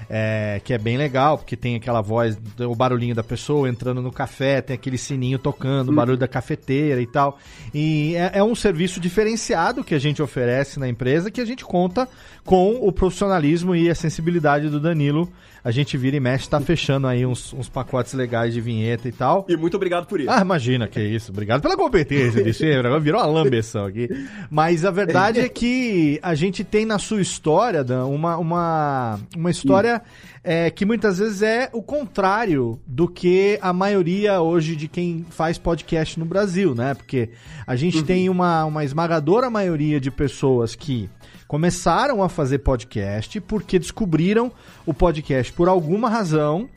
[0.09, 4.11] É, que é bem legal, porque tem aquela voz, o barulhinho da pessoa entrando no
[4.11, 5.95] café, tem aquele sininho tocando, o uhum.
[5.97, 7.39] barulho da cafeteira e tal.
[7.73, 11.65] E é, é, um serviço diferenciado que a gente oferece na empresa, que a gente
[11.65, 12.07] conta
[12.45, 15.29] com o profissionalismo e a sensibilidade do Danilo
[15.63, 19.11] a gente vira e mexe, tá fechando aí uns, uns pacotes legais de vinheta e
[19.11, 19.45] tal.
[19.47, 20.29] E muito obrigado por isso.
[20.29, 21.31] Ah, imagina, que isso.
[21.31, 22.87] Obrigado pela competência de sempre.
[22.87, 24.09] Agora virou uma lambeção aqui.
[24.49, 29.49] Mas a verdade é que a gente tem na sua história, Dan, uma, uma, uma
[29.49, 30.01] história
[30.43, 35.57] é, que muitas vezes é o contrário do que a maioria hoje de quem faz
[35.57, 36.93] podcast no Brasil, né?
[36.93, 37.29] Porque
[37.65, 38.03] a gente uhum.
[38.03, 41.09] tem uma, uma esmagadora maioria de pessoas que
[41.47, 44.51] começaram a fazer podcast porque descobriram
[44.85, 46.69] o podcast por alguma razão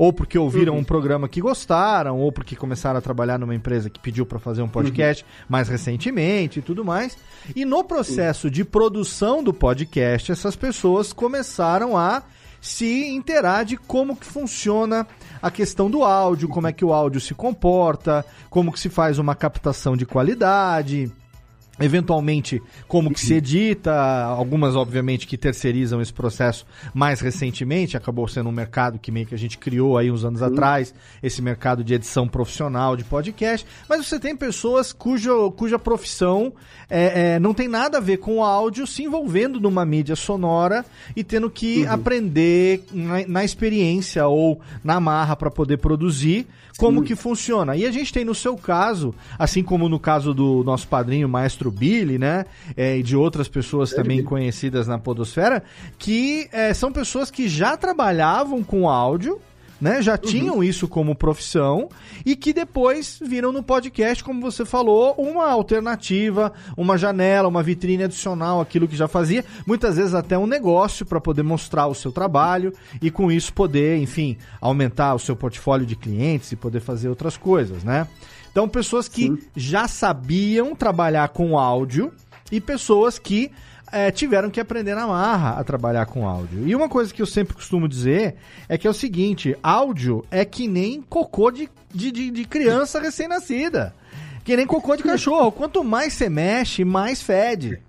[0.00, 0.80] ou porque ouviram uhum.
[0.80, 4.62] um programa que gostaram, ou porque começaram a trabalhar numa empresa que pediu para fazer
[4.62, 5.46] um podcast uhum.
[5.46, 7.18] mais recentemente e tudo mais.
[7.54, 8.50] E no processo uhum.
[8.50, 12.22] de produção do podcast, essas pessoas começaram a
[12.62, 15.06] se inteirar de como que funciona
[15.42, 19.18] a questão do áudio, como é que o áudio se comporta, como que se faz
[19.18, 21.12] uma captação de qualidade,
[21.80, 23.92] eventualmente como que se edita,
[24.24, 29.34] algumas obviamente que terceirizam esse processo mais recentemente, acabou sendo um mercado que meio que
[29.34, 34.06] a gente criou aí uns anos atrás, esse mercado de edição profissional de podcast, mas
[34.06, 36.52] você tem pessoas cujo, cuja profissão
[36.88, 40.84] é, é, não tem nada a ver com o áudio, se envolvendo numa mídia sonora
[41.14, 41.92] e tendo que uhum.
[41.92, 46.46] aprender na, na, experiência ou na marra para poder produzir
[46.80, 47.76] como que funciona.
[47.76, 51.70] E a gente tem no seu caso, assim como no caso do nosso padrinho Maestro
[51.70, 55.62] Billy, né, é, e de outras pessoas também conhecidas na podosfera,
[55.98, 59.38] que é, são pessoas que já trabalhavam com áudio,
[59.80, 60.02] né?
[60.02, 60.18] Já uhum.
[60.18, 61.88] tinham isso como profissão
[62.24, 68.04] e que depois viram no podcast, como você falou, uma alternativa, uma janela, uma vitrine
[68.04, 72.12] adicional aquilo que já fazia, muitas vezes até um negócio para poder mostrar o seu
[72.12, 77.08] trabalho e com isso poder, enfim, aumentar o seu portfólio de clientes e poder fazer
[77.08, 78.06] outras coisas, né?
[78.50, 79.38] Então, pessoas que Sim.
[79.54, 82.12] já sabiam trabalhar com áudio
[82.50, 83.50] e pessoas que
[83.92, 86.66] é, tiveram que aprender na marra a trabalhar com áudio.
[86.66, 88.36] E uma coisa que eu sempre costumo dizer
[88.68, 93.00] é que é o seguinte: áudio é que nem cocô de, de, de, de criança
[93.00, 93.94] recém-nascida.
[94.44, 95.52] Que nem cocô de cachorro.
[95.52, 97.80] Quanto mais você mexe, mais fede.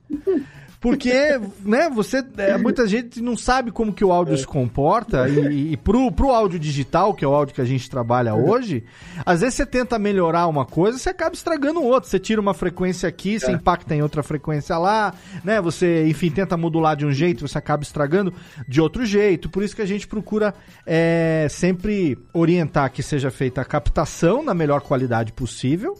[0.81, 2.25] Porque, né, você.
[2.37, 5.29] É, muita gente não sabe como que o áudio se comporta.
[5.29, 8.83] E, e pro, pro áudio digital, que é o áudio que a gente trabalha hoje,
[9.23, 12.09] às vezes você tenta melhorar uma coisa, você acaba estragando outra.
[12.09, 13.53] Você tira uma frequência aqui, você é.
[13.53, 15.13] impacta em outra frequência lá,
[15.43, 15.61] né?
[15.61, 18.33] Você, enfim, tenta modular de um jeito, você acaba estragando
[18.67, 19.49] de outro jeito.
[19.49, 20.51] Por isso que a gente procura
[20.83, 25.95] é, sempre orientar que seja feita a captação na melhor qualidade possível,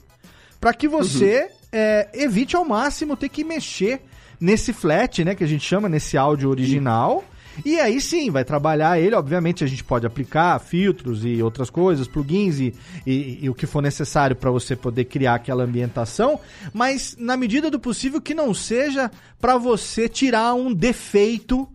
[0.60, 1.50] para que você uhum.
[1.72, 4.02] é, evite ao máximo ter que mexer
[4.42, 7.24] nesse flat, né, que a gente chama, nesse áudio original.
[7.66, 9.14] E aí sim, vai trabalhar ele.
[9.14, 12.74] Obviamente, a gente pode aplicar filtros e outras coisas, plugins e,
[13.06, 16.40] e, e o que for necessário para você poder criar aquela ambientação,
[16.74, 21.68] mas na medida do possível que não seja para você tirar um defeito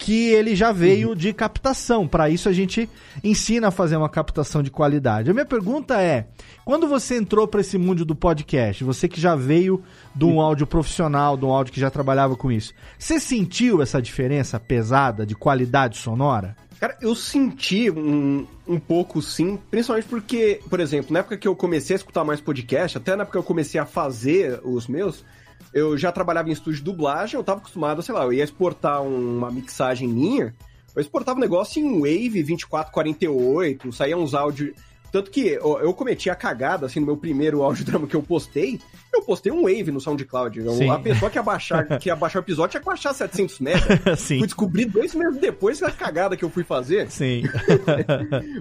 [0.00, 1.14] que ele já veio uhum.
[1.14, 2.08] de captação.
[2.08, 2.88] Para isso a gente
[3.22, 5.30] ensina a fazer uma captação de qualidade.
[5.30, 6.26] A minha pergunta é:
[6.64, 9.82] quando você entrou para esse mundo do podcast, você que já veio
[10.14, 14.00] de um áudio profissional, de um áudio que já trabalhava com isso, você sentiu essa
[14.00, 16.56] diferença pesada de qualidade sonora?
[16.80, 21.54] Cara, eu senti um, um pouco sim, principalmente porque, por exemplo, na época que eu
[21.54, 25.22] comecei a escutar mais podcast, até na época que eu comecei a fazer os meus,
[25.72, 29.02] eu já trabalhava em estúdio de dublagem, eu tava acostumado, sei lá, eu ia exportar
[29.02, 30.54] uma mixagem minha,
[30.94, 34.72] eu exportava um negócio em Wave 2448, saía uns áudios.
[35.12, 38.80] Tanto que eu, cometi a cagada, assim, no meu primeiro audiodrama que eu postei,
[39.12, 40.62] eu postei um Wave no SoundCloud.
[40.76, 40.88] Sim.
[40.88, 43.74] A pessoa que ia baixar, que ia baixar o episódio tinha que baixar 700 MB.
[44.16, 44.38] Sim.
[44.38, 47.10] Fui descobrir dois meses depois a cagada que eu fui fazer.
[47.10, 47.42] Sim.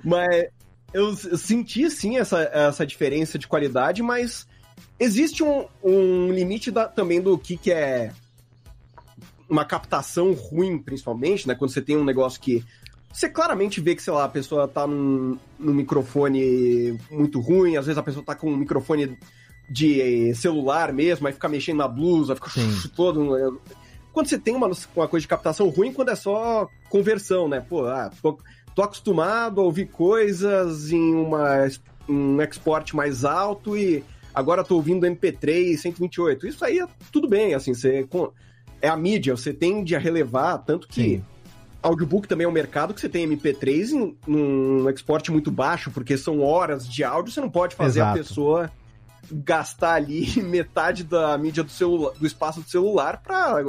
[0.03, 0.47] mas
[0.91, 4.47] eu senti, sim, essa, essa diferença de qualidade, mas
[4.99, 8.11] Existe um, um limite da, também do que, que é
[9.49, 11.55] uma captação ruim, principalmente, né?
[11.55, 12.63] Quando você tem um negócio que
[13.11, 17.85] você claramente vê que, sei lá, a pessoa tá num, num microfone muito ruim, às
[17.85, 19.17] vezes a pessoa tá com um microfone
[19.69, 22.51] de celular mesmo, aí fica mexendo na blusa, fica
[22.95, 23.35] todo.
[23.35, 23.57] Né?
[24.13, 27.61] Quando você tem uma, uma coisa de captação ruim, quando é só conversão, né?
[27.61, 28.37] Pô, ah, tô,
[28.75, 31.67] tô acostumado a ouvir coisas em uma,
[32.07, 34.03] um export mais alto e
[34.39, 36.47] agora tô ouvindo MP3 128.
[36.47, 38.07] Isso aí é tudo bem, assim, você
[38.81, 41.23] é a mídia, você tende a relevar, tanto que Sim.
[41.81, 46.17] audiobook também é um mercado que você tem MP3 em um export muito baixo, porque
[46.17, 48.19] são horas de áudio, você não pode fazer Exato.
[48.19, 48.71] a pessoa
[49.31, 53.63] gastar ali metade da mídia do celular, do espaço do celular para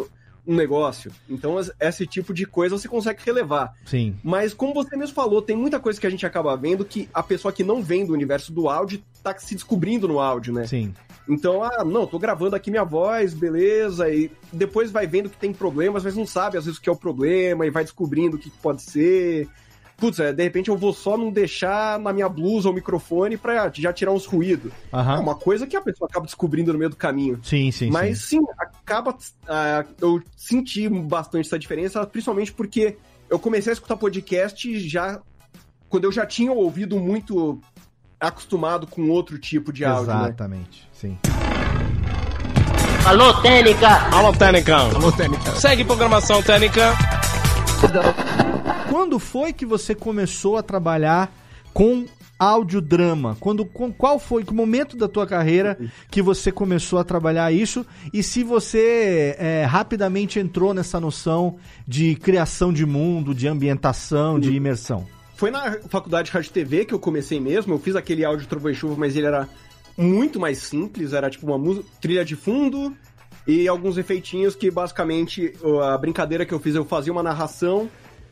[0.46, 1.12] um negócio.
[1.28, 3.74] Então, esse tipo de coisa você consegue relevar.
[3.84, 4.16] Sim.
[4.22, 7.22] Mas, como você mesmo falou, tem muita coisa que a gente acaba vendo que a
[7.22, 10.66] pessoa que não vem do universo do áudio tá se descobrindo no áudio, né?
[10.66, 10.94] Sim.
[11.28, 15.52] Então, ah, não, tô gravando aqui minha voz, beleza, e depois vai vendo que tem
[15.52, 18.38] problemas, mas não sabe às vezes o que é o problema e vai descobrindo o
[18.38, 19.48] que pode ser
[20.00, 23.70] putz, é, de repente eu vou só não deixar na minha blusa o microfone pra
[23.72, 24.72] já tirar uns ruídos.
[24.92, 24.98] Uhum.
[24.98, 27.38] É uma coisa que a pessoa acaba descobrindo no meio do caminho.
[27.44, 27.90] Sim, sim.
[27.90, 29.12] Mas sim, sim acaba.
[29.12, 32.96] Uh, eu senti bastante essa diferença, principalmente porque
[33.28, 35.20] eu comecei a escutar podcast já
[35.88, 37.60] quando eu já tinha ouvido muito
[38.20, 40.12] acostumado com outro tipo de áudio.
[40.12, 40.22] Né?
[40.24, 40.88] Exatamente, né?
[40.92, 41.18] sim.
[43.06, 43.88] Alô, Técnica!
[44.14, 44.76] Alô, Técnica!
[44.76, 45.52] Alô, Técnica!
[45.52, 46.92] Segue programação Técnica!
[48.90, 51.32] Quando foi que você começou a trabalhar
[51.72, 52.04] com
[52.38, 53.36] audiodrama?
[53.40, 55.78] Quando, com, qual foi o momento da tua carreira
[56.10, 57.86] que você começou a trabalhar isso?
[58.12, 61.56] E se você é, rapidamente entrou nessa noção
[61.86, 65.06] de criação de mundo, de ambientação, de imersão?
[65.40, 67.72] Foi na faculdade de rádio TV que eu comecei mesmo.
[67.72, 69.48] Eu fiz aquele áudio Trovão e Chuva, mas ele era
[69.96, 71.14] muito mais simples.
[71.14, 72.94] Era tipo uma trilha de fundo
[73.46, 77.88] e alguns efeitinhos que basicamente a brincadeira que eu fiz, eu fazia uma narração.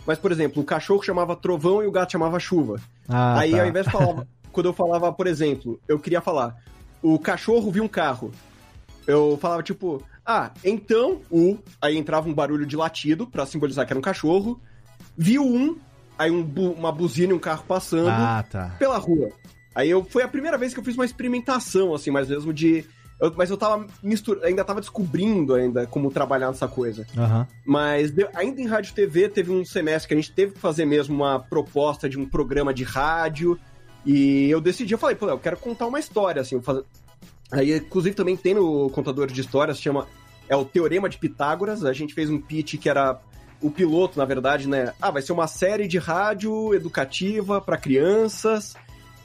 [0.06, 2.78] Mas, por exemplo, o cachorro chamava trovão e o gato chamava chuva.
[3.08, 3.62] Ah, Aí, tá.
[3.62, 6.58] ao invés de falar, quando eu falava, por exemplo, eu queria falar,
[7.00, 8.30] o cachorro viu um carro.
[9.06, 11.56] Eu falava tipo, ah, então o.
[11.80, 14.60] Aí entrava um barulho de latido para simbolizar que era um cachorro.
[15.16, 15.74] Viu um,
[16.18, 18.74] aí um, uma buzina e um carro passando ah, tá.
[18.78, 19.30] pela rua.
[19.74, 22.84] Aí eu foi a primeira vez que eu fiz uma experimentação, assim, mais mesmo de.
[23.20, 27.06] Eu, mas eu tava misturando, ainda tava descobrindo ainda como trabalhar nessa coisa.
[27.16, 27.46] Uhum.
[27.64, 30.84] Mas de, ainda em rádio TV teve um semestre que a gente teve que fazer
[30.84, 33.58] mesmo uma proposta de um programa de rádio.
[34.04, 36.60] E eu decidi, eu falei, pô, eu quero contar uma história, assim.
[36.60, 36.84] Fazer...
[37.50, 40.06] Aí, inclusive, também tem no contador de histórias, chama.
[40.48, 41.84] É o Teorema de Pitágoras.
[41.84, 43.20] A gente fez um pitch que era
[43.60, 44.92] o piloto, na verdade, né?
[45.00, 48.74] Ah, vai ser uma série de rádio educativa para crianças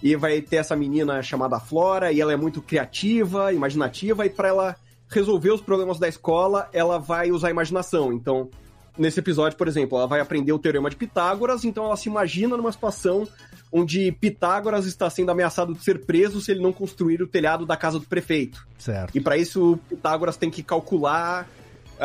[0.02, 4.50] e vai ter essa menina chamada Flora e ela é muito criativa, imaginativa e para
[4.50, 4.76] ela
[5.10, 8.12] resolver os problemas da escola, ela vai usar a imaginação.
[8.12, 8.50] Então,
[8.98, 12.58] nesse episódio, por exemplo, ela vai aprender o teorema de Pitágoras, então ela se imagina
[12.58, 13.28] numa situação
[13.72, 17.78] onde Pitágoras está sendo ameaçado de ser preso se ele não construir o telhado da
[17.78, 18.68] casa do prefeito.
[18.78, 19.16] Certo.
[19.16, 21.48] E para isso, Pitágoras tem que calcular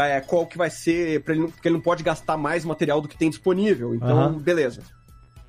[0.06, 3.08] é, qual que vai ser, ele não, porque ele não pode gastar mais material do
[3.08, 3.94] que tem disponível.
[3.94, 4.38] Então, uhum.
[4.38, 4.82] beleza.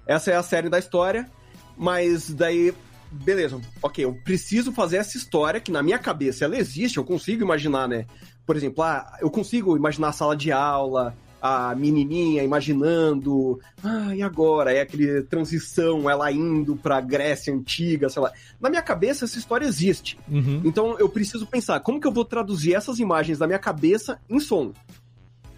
[0.07, 1.29] Essa é a série da história,
[1.77, 2.73] mas daí,
[3.11, 7.43] beleza, ok, eu preciso fazer essa história que na minha cabeça ela existe, eu consigo
[7.43, 8.05] imaginar, né?
[8.45, 14.21] Por exemplo, ah, eu consigo imaginar a sala de aula, a menininha imaginando, ah, e
[14.21, 14.73] agora?
[14.73, 18.31] É aquele transição, ela indo pra Grécia Antiga, sei lá.
[18.59, 20.17] Na minha cabeça, essa história existe.
[20.29, 20.61] Uhum.
[20.65, 24.39] Então eu preciso pensar, como que eu vou traduzir essas imagens da minha cabeça em
[24.39, 24.73] som?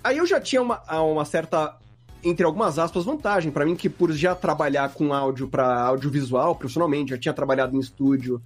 [0.03, 1.77] Aí eu já tinha uma, uma certa,
[2.23, 7.11] entre algumas aspas, vantagem para mim, que por já trabalhar com áudio para audiovisual profissionalmente,
[7.11, 8.41] já tinha trabalhado em estúdio,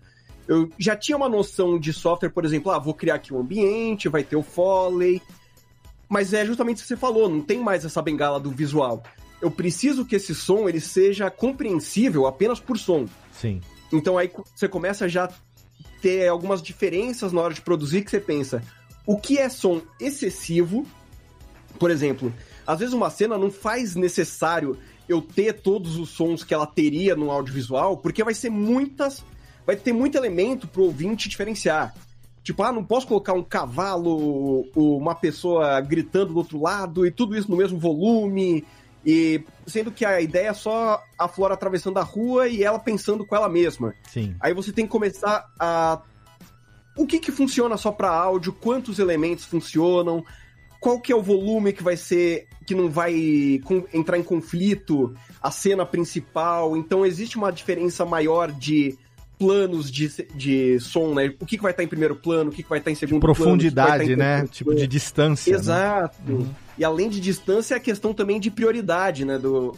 [0.47, 4.09] eu já tinha uma noção de software, por exemplo, ah, vou criar aqui um ambiente,
[4.09, 5.21] vai ter o Foley,
[6.15, 9.03] mas é justamente o que você falou, não tem mais essa bengala do visual.
[9.41, 13.05] Eu preciso que esse som ele seja compreensível apenas por som.
[13.33, 13.59] Sim.
[13.91, 15.29] Então aí você começa já
[16.01, 18.63] ter algumas diferenças na hora de produzir que você pensa,
[19.05, 20.87] o que é som excessivo?
[21.77, 22.33] Por exemplo,
[22.65, 24.77] às vezes uma cena não faz necessário
[25.09, 29.21] eu ter todos os sons que ela teria no audiovisual, porque vai ser muitas,
[29.65, 31.93] vai ter muito elemento pro ouvinte diferenciar.
[32.45, 37.35] Tipo, ah, não posso colocar um cavalo, uma pessoa gritando do outro lado e tudo
[37.35, 38.63] isso no mesmo volume.
[39.03, 43.25] E sendo que a ideia é só a Flora atravessando a rua e ela pensando
[43.25, 43.95] com ela mesma.
[44.11, 44.35] Sim.
[44.39, 46.03] Aí você tem que começar a.
[46.95, 48.53] O que que funciona só para áudio?
[48.53, 50.23] Quantos elementos funcionam?
[50.79, 52.47] Qual que é o volume que vai ser.
[52.67, 53.59] que não vai
[53.91, 55.15] entrar em conflito?
[55.41, 56.77] A cena principal.
[56.77, 58.95] Então existe uma diferença maior de
[59.37, 61.33] planos de, de som, né?
[61.39, 63.19] O que, que vai estar em primeiro plano, o que, que vai estar em segundo
[63.19, 63.99] Profundidade, plano.
[63.99, 64.47] Profundidade, né?
[64.51, 65.51] Tipo de distância.
[65.51, 65.59] Né?
[65.59, 66.17] Exato.
[66.25, 66.33] Né?
[66.33, 66.49] Uhum.
[66.77, 69.37] E além de distância, é a questão também de prioridade, né?
[69.37, 69.75] Do...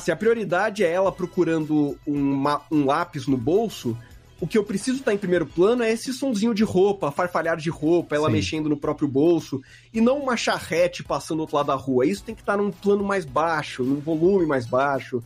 [0.00, 3.96] Se a prioridade é ela procurando um, um lápis no bolso,
[4.40, 7.68] o que eu preciso estar em primeiro plano é esse sonzinho de roupa, farfalhar de
[7.68, 8.32] roupa, ela Sim.
[8.32, 9.60] mexendo no próprio bolso,
[9.92, 12.06] e não uma charrete passando do outro lado da rua.
[12.06, 15.22] Isso tem que estar num plano mais baixo, num volume mais baixo.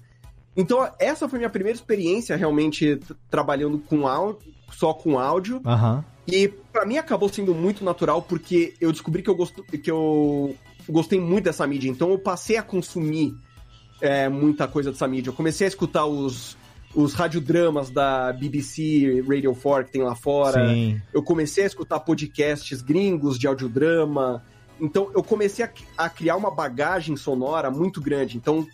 [0.56, 5.60] Então, essa foi minha primeira experiência realmente trabalhando com áudio, só com áudio.
[5.64, 6.02] Uhum.
[6.26, 10.54] E para mim acabou sendo muito natural porque eu descobri que eu, gosto, que eu
[10.88, 11.90] gostei muito dessa mídia.
[11.90, 13.34] Então eu passei a consumir
[14.00, 15.30] é, muita coisa dessa mídia.
[15.30, 16.56] Eu comecei a escutar os,
[16.94, 20.68] os radiodramas da BBC Radio 4 que tem lá fora.
[20.68, 21.00] Sim.
[21.12, 24.42] Eu comecei a escutar podcasts gringos de audiodrama.
[24.80, 28.38] Então eu comecei a, a criar uma bagagem sonora muito grande.
[28.38, 28.66] Então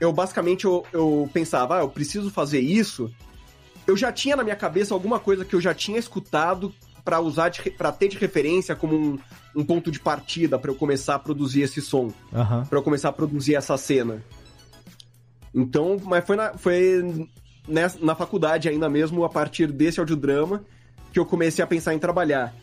[0.00, 3.10] eu basicamente eu, eu pensava, ah, eu preciso fazer isso.
[3.86, 6.72] Eu já tinha na minha cabeça alguma coisa que eu já tinha escutado
[7.04, 9.18] para usar para ter de referência como um,
[9.56, 12.64] um ponto de partida para eu começar a produzir esse som, uhum.
[12.68, 14.22] para eu começar a produzir essa cena.
[15.54, 17.28] Então, mas foi na, foi
[17.66, 20.62] nessa, na faculdade ainda mesmo a partir desse audiodrama
[21.10, 22.54] que eu comecei a pensar em trabalhar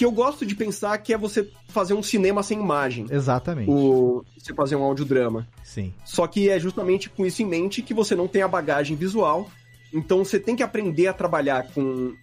[0.00, 3.04] que eu gosto de pensar que é você fazer um cinema sem imagem.
[3.10, 3.70] Exatamente.
[3.70, 5.46] O, você fazer um audiodrama.
[5.62, 5.92] Sim.
[6.06, 9.50] Só que é justamente com isso em mente que você não tem a bagagem visual.
[9.92, 12.14] Então você tem que aprender a trabalhar com,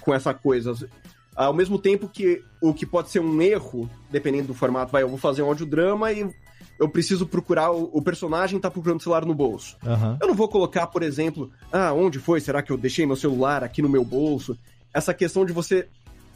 [0.00, 0.74] com essa coisa.
[1.36, 5.08] Ao mesmo tempo que o que pode ser um erro, dependendo do formato, vai, eu
[5.08, 6.28] vou fazer um audiodrama e
[6.80, 9.76] eu preciso procurar, o, personagem tá procurando o celular no bolso.
[9.86, 10.18] Uhum.
[10.20, 12.40] Eu não vou colocar, por exemplo, ah, onde foi?
[12.40, 14.58] Será que eu deixei meu celular aqui no meu bolso?
[14.92, 15.88] Essa questão de você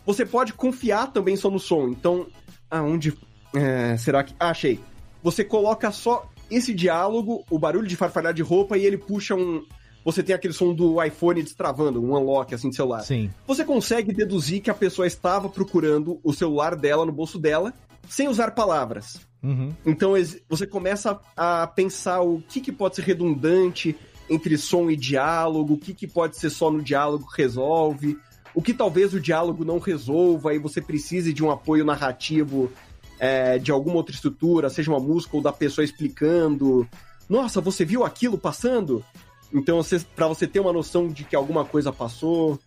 [0.09, 1.89] você pode confiar também só no som.
[1.89, 2.29] Então,
[2.71, 3.13] aonde.
[3.55, 4.35] É, será que.
[4.41, 4.81] Ah, achei.
[5.23, 9.63] Você coloca só esse diálogo, o barulho de farfalhar de roupa e ele puxa um.
[10.03, 13.03] Você tem aquele som do iPhone destravando, um unlock assim de celular.
[13.03, 13.31] Sim.
[13.47, 17.75] Você consegue deduzir que a pessoa estava procurando o celular dela no bolso dela,
[18.09, 19.21] sem usar palavras.
[19.43, 19.75] Uhum.
[19.85, 20.15] Então
[20.49, 23.95] você começa a pensar o que, que pode ser redundante
[24.31, 28.17] entre som e diálogo, o que, que pode ser só no diálogo que resolve
[28.55, 32.71] o que talvez o diálogo não resolva e você precise de um apoio narrativo
[33.19, 36.89] é, de alguma outra estrutura, seja uma música ou da pessoa explicando.
[37.29, 39.05] Nossa, você viu aquilo passando?
[39.53, 39.81] Então,
[40.15, 42.59] para você ter uma noção de que alguma coisa passou.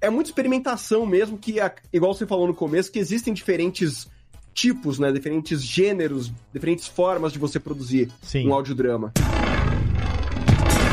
[0.00, 1.56] É muita experimentação mesmo, que,
[1.92, 4.06] igual você falou no começo, que existem diferentes
[4.52, 5.10] tipos, né?
[5.10, 8.48] Diferentes gêneros, diferentes formas de você produzir Sim.
[8.48, 9.12] um audiodrama.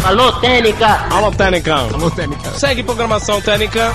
[0.04, 0.88] Alô, Técnica!
[1.14, 1.76] Alô, Técnica!
[1.76, 2.52] Alô, Técnica!
[2.52, 3.92] Segue programação Técnica!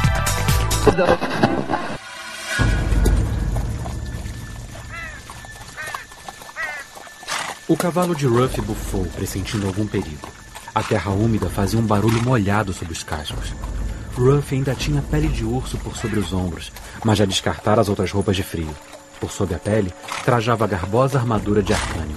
[7.68, 10.28] O cavalo de Ruff bufou, pressentindo algum perigo.
[10.72, 13.52] A terra úmida fazia um barulho molhado sob os cascos.
[14.16, 16.70] Ruff ainda tinha pele de urso por sobre os ombros,
[17.04, 18.70] mas já descartara as outras roupas de frio.
[19.20, 19.92] Por sob a pele,
[20.24, 22.16] trajava a garbosa armadura de arcânio.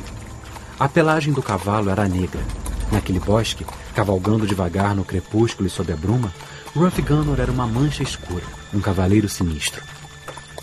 [0.79, 2.41] A pelagem do cavalo era negra.
[2.91, 3.65] Naquele bosque,
[3.95, 6.31] cavalgando devagar no crepúsculo e sob a bruma,
[6.75, 8.43] Ruff Gunner era uma mancha escura,
[8.73, 9.83] um cavaleiro sinistro.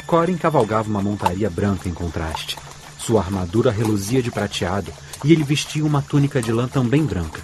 [0.06, 2.56] Corin cavalgava uma montaria branca em contraste.
[2.96, 4.92] Sua armadura reluzia de prateado
[5.24, 7.42] e ele vestia uma túnica de lã também branca.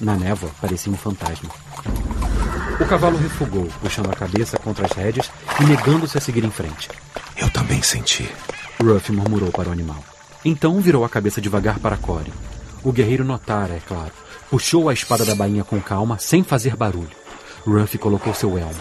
[0.00, 1.50] Na névoa, parecia um fantasma.
[2.80, 6.88] O cavalo refugou, puxando a cabeça contra as rédeas e negando-se a seguir em frente.
[7.36, 8.28] Eu também senti.
[8.80, 10.02] Ruff murmurou para o animal.
[10.44, 12.32] Então virou a cabeça devagar para Corin.
[12.82, 14.12] O guerreiro notara, é claro.
[14.50, 17.23] Puxou a espada da bainha com calma, sem fazer barulho.
[17.66, 18.74] Ruff colocou seu elmo.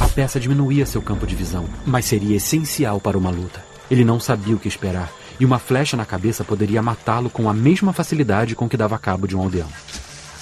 [0.00, 3.62] A peça diminuía seu campo de visão, mas seria essencial para uma luta.
[3.90, 7.52] Ele não sabia o que esperar, e uma flecha na cabeça poderia matá-lo com a
[7.52, 9.68] mesma facilidade com que dava cabo de um aldeão.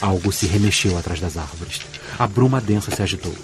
[0.01, 1.80] Algo se remexeu atrás das árvores.
[2.18, 3.34] A bruma densa se agitou.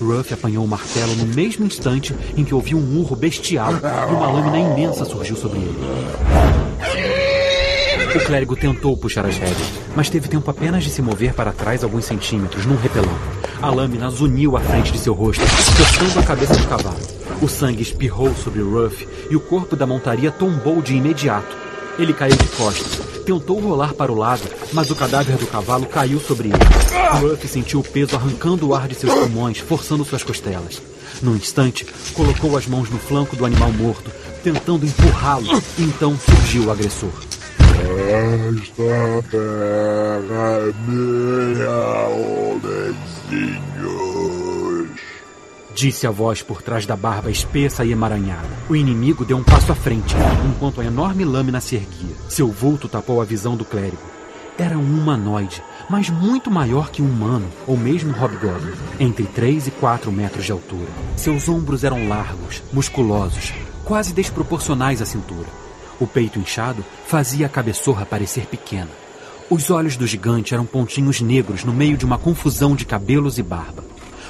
[0.00, 4.26] Ruff apanhou o martelo no mesmo instante em que ouviu um urro bestial e uma
[4.26, 5.78] lâmina imensa surgiu sobre ele.
[8.14, 11.82] O clérigo tentou puxar as rédeas, mas teve tempo apenas de se mover para trás
[11.82, 13.18] alguns centímetros, num repelão.
[13.64, 17.00] A lâmina zuniu à frente de seu rosto, cortando a cabeça do cavalo.
[17.40, 21.56] O sangue espirrou sobre Ruff e o corpo da montaria tombou de imediato.
[21.98, 26.20] Ele caiu de costas, tentou rolar para o lado, mas o cadáver do cavalo caiu
[26.20, 27.22] sobre ele.
[27.22, 30.82] Ruff sentiu o peso arrancando o ar de seus pulmões, forçando suas costelas.
[31.22, 34.10] Num instante, colocou as mãos no flanco do animal morto,
[34.42, 35.46] tentando empurrá-lo.
[35.78, 37.12] Então surgiu o agressor.
[37.80, 41.94] Esta terra é minha,
[45.74, 48.48] Disse a voz por trás da barba espessa e emaranhada.
[48.68, 50.14] O inimigo deu um passo à frente,
[50.48, 52.14] enquanto a enorme lâmina se erguia.
[52.28, 54.14] Seu vulto tapou a visão do clérigo.
[54.56, 59.70] Era um humanoide, mas muito maior que um humano, ou mesmo hobgoblin, entre 3 e
[59.72, 60.88] 4 metros de altura.
[61.16, 63.52] Seus ombros eram largos, musculosos,
[63.84, 65.48] quase desproporcionais à cintura.
[65.98, 69.03] O peito inchado fazia a cabeçorra parecer pequena.
[69.50, 73.42] Os olhos do gigante eram pontinhos negros no meio de uma confusão de cabelos e
[73.42, 73.84] barba.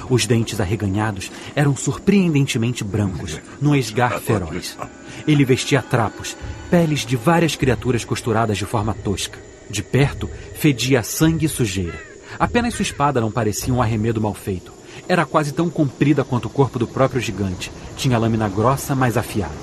[0.09, 4.77] Os dentes arreganhados eram surpreendentemente brancos, num esgar feroz.
[5.25, 6.35] Ele vestia trapos,
[6.69, 9.39] peles de várias criaturas costuradas de forma tosca.
[9.69, 11.99] De perto, fedia sangue e sujeira.
[12.37, 14.71] Apenas sua espada não parecia um arremedo mal feito.
[15.07, 17.71] Era quase tão comprida quanto o corpo do próprio gigante.
[17.97, 19.53] Tinha lâmina grossa, mas afiada.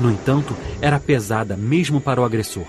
[0.00, 2.66] No entanto, era pesada mesmo para o agressor.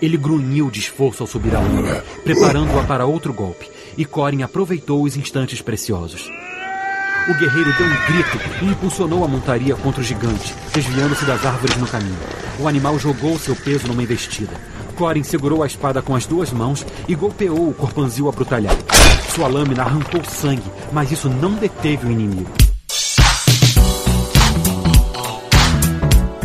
[0.00, 5.02] Ele grunhiu de esforço ao subir a lâmina, preparando-a para outro golpe, e Corin aproveitou
[5.02, 6.30] os instantes preciosos.
[7.28, 11.76] O guerreiro deu um grito e impulsionou a montaria contra o gigante, desviando-se das árvores
[11.76, 12.16] no caminho.
[12.58, 14.52] O animal jogou seu peso numa investida.
[14.96, 18.84] Corin segurou a espada com as duas mãos e golpeou o corpanzil abrutalhado.
[19.34, 22.67] Sua lâmina arrancou sangue, mas isso não deteve o inimigo.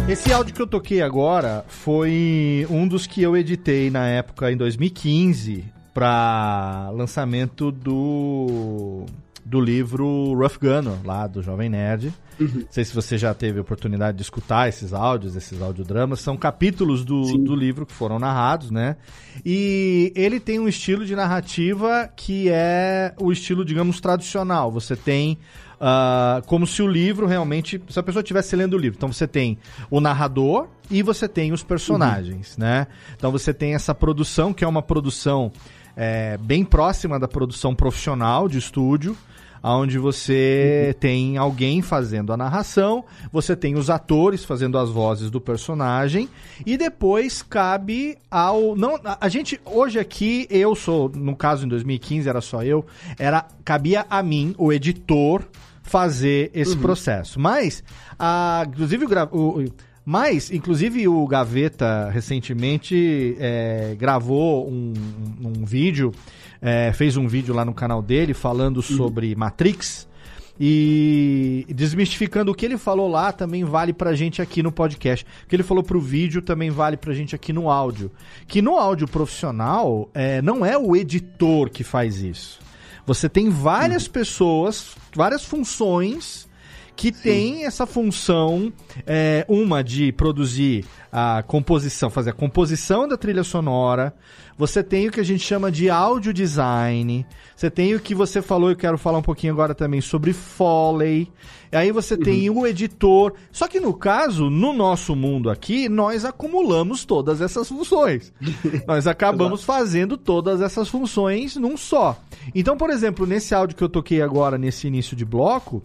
[0.07, 4.57] Esse áudio que eu toquei agora foi um dos que eu editei na época, em
[4.57, 9.05] 2015, para lançamento do,
[9.45, 12.13] do livro Rough Gunner, lá do Jovem Nerd.
[12.39, 12.49] Uhum.
[12.53, 16.19] Não sei se você já teve a oportunidade de escutar esses áudios, esses audiodramas.
[16.19, 18.97] São capítulos do, do livro que foram narrados, né?
[19.45, 24.69] E ele tem um estilo de narrativa que é o estilo, digamos, tradicional.
[24.71, 25.37] Você tem
[25.83, 27.81] Uh, como se o livro realmente.
[27.89, 28.95] Se a pessoa estivesse lendo o livro.
[28.95, 29.57] Então você tem
[29.91, 32.63] o narrador e você tem os personagens, uhum.
[32.63, 32.87] né?
[33.17, 35.51] Então você tem essa produção, que é uma produção
[35.93, 39.17] é, bem próxima da produção profissional de estúdio
[39.63, 40.99] onde você uhum.
[40.99, 46.27] tem alguém fazendo a narração, você tem os atores fazendo as vozes do personagem
[46.65, 52.27] e depois cabe ao não a gente hoje aqui eu sou no caso em 2015
[52.27, 52.85] era só eu
[53.17, 55.45] era cabia a mim o editor
[55.93, 56.81] fazer esse uhum.
[56.81, 57.39] processo.
[57.39, 57.83] Mas,
[58.17, 59.65] a, inclusive, o, o,
[60.03, 64.91] mas, inclusive, o Gaveta recentemente é, gravou um,
[65.39, 66.11] um vídeo,
[66.59, 68.81] é, fez um vídeo lá no canal dele falando uhum.
[68.81, 70.11] sobre Matrix.
[70.59, 75.25] E desmistificando o que ele falou lá também vale pra gente aqui no podcast.
[75.43, 78.11] O que ele falou pro vídeo também vale pra gente aqui no áudio.
[78.47, 82.59] Que no áudio profissional, é, não é o editor que faz isso.
[83.05, 84.11] Você tem várias uhum.
[84.11, 86.47] pessoas, várias funções
[86.95, 87.21] que Sim.
[87.21, 88.71] tem essa função,
[89.05, 94.13] é, uma de produzir a composição, fazer a composição da trilha sonora.
[94.57, 97.25] Você tem o que a gente chama de audio design.
[97.55, 101.31] Você tem o que você falou, eu quero falar um pouquinho agora também sobre Foley.
[101.73, 102.21] Aí você uhum.
[102.21, 103.33] tem o editor.
[103.51, 108.31] Só que no caso, no nosso mundo aqui, nós acumulamos todas essas funções.
[108.87, 112.17] nós acabamos fazendo todas essas funções num só.
[112.53, 115.81] Então, por exemplo, nesse áudio que eu toquei agora, nesse início de bloco,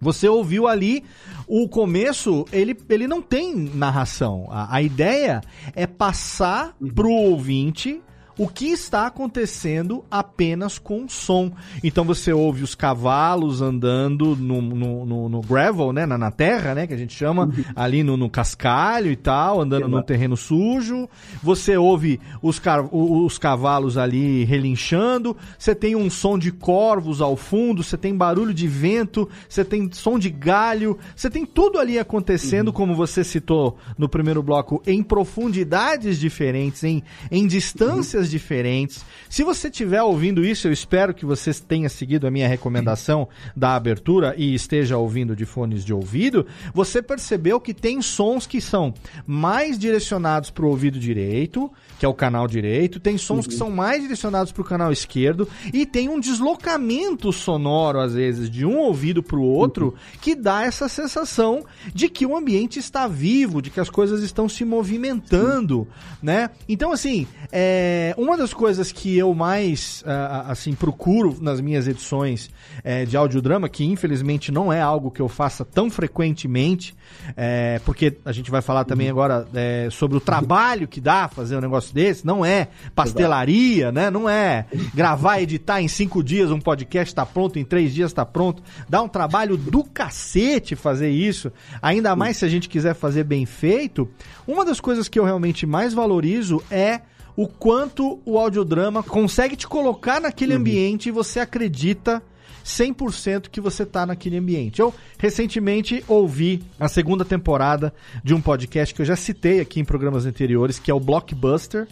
[0.00, 1.04] você ouviu ali
[1.46, 4.46] o começo, ele, ele não tem narração.
[4.50, 5.40] A, a ideia
[5.74, 6.88] é passar uhum.
[6.88, 8.02] pro ouvinte
[8.36, 11.52] o que está acontecendo apenas com som.
[11.82, 16.04] Então você ouve os cavalos andando no, no, no, no gravel, né?
[16.04, 16.86] Na, na, terra, né?
[16.86, 21.08] Que a gente chama, ali no, no cascalho e tal, andando no terreno sujo.
[21.42, 22.60] Você ouve os,
[22.92, 25.36] os cavalos ali relinchando.
[25.56, 29.88] Você tem um som de corvos ao fundo, você tem barulho de vento, você tem
[29.92, 32.74] som de galho, você tem tudo ali acontecendo, uhum.
[32.74, 39.04] como você citou no primeiro bloco, em profundidades diferentes, em, em distâncias uhum diferentes.
[39.28, 43.74] Se você estiver ouvindo isso, eu espero que você tenha seguido a minha recomendação da
[43.74, 46.46] abertura e esteja ouvindo de fones de ouvido.
[46.72, 48.94] Você percebeu que tem sons que são
[49.26, 53.50] mais direcionados para o ouvido direito, que é o canal direito, tem sons uhum.
[53.50, 58.50] que são mais direcionados para o canal esquerdo e tem um deslocamento sonoro às vezes
[58.50, 60.18] de um ouvido para o outro uhum.
[60.20, 64.48] que dá essa sensação de que o ambiente está vivo, de que as coisas estão
[64.48, 65.86] se movimentando,
[66.22, 66.50] né?
[66.68, 72.50] Então assim, é, uma das coisas que eu mais uh, assim procuro nas minhas edições
[72.78, 76.94] uh, de audiodrama, que infelizmente não é algo que eu faça tão frequentemente,
[77.30, 81.56] uh, porque a gente vai falar também agora eh, sobre o trabalho que dá fazer
[81.56, 84.10] um negócio desse, não é pastelaria, né?
[84.10, 88.24] Não é gravar, editar em cinco dias um podcast está pronto, em três dias está
[88.24, 88.62] pronto.
[88.88, 93.46] Dá um trabalho do cacete fazer isso, ainda mais se a gente quiser fazer bem
[93.46, 94.08] feito.
[94.46, 97.00] Uma das coisas que eu realmente mais valorizo é
[97.36, 100.60] o quanto o audiodrama consegue te colocar naquele uhum.
[100.60, 102.22] ambiente e você acredita
[102.64, 104.80] 100% que você está naquele ambiente.
[104.80, 109.84] Eu recentemente ouvi a segunda temporada de um podcast que eu já citei aqui em
[109.84, 111.86] programas anteriores, que é o Blockbuster.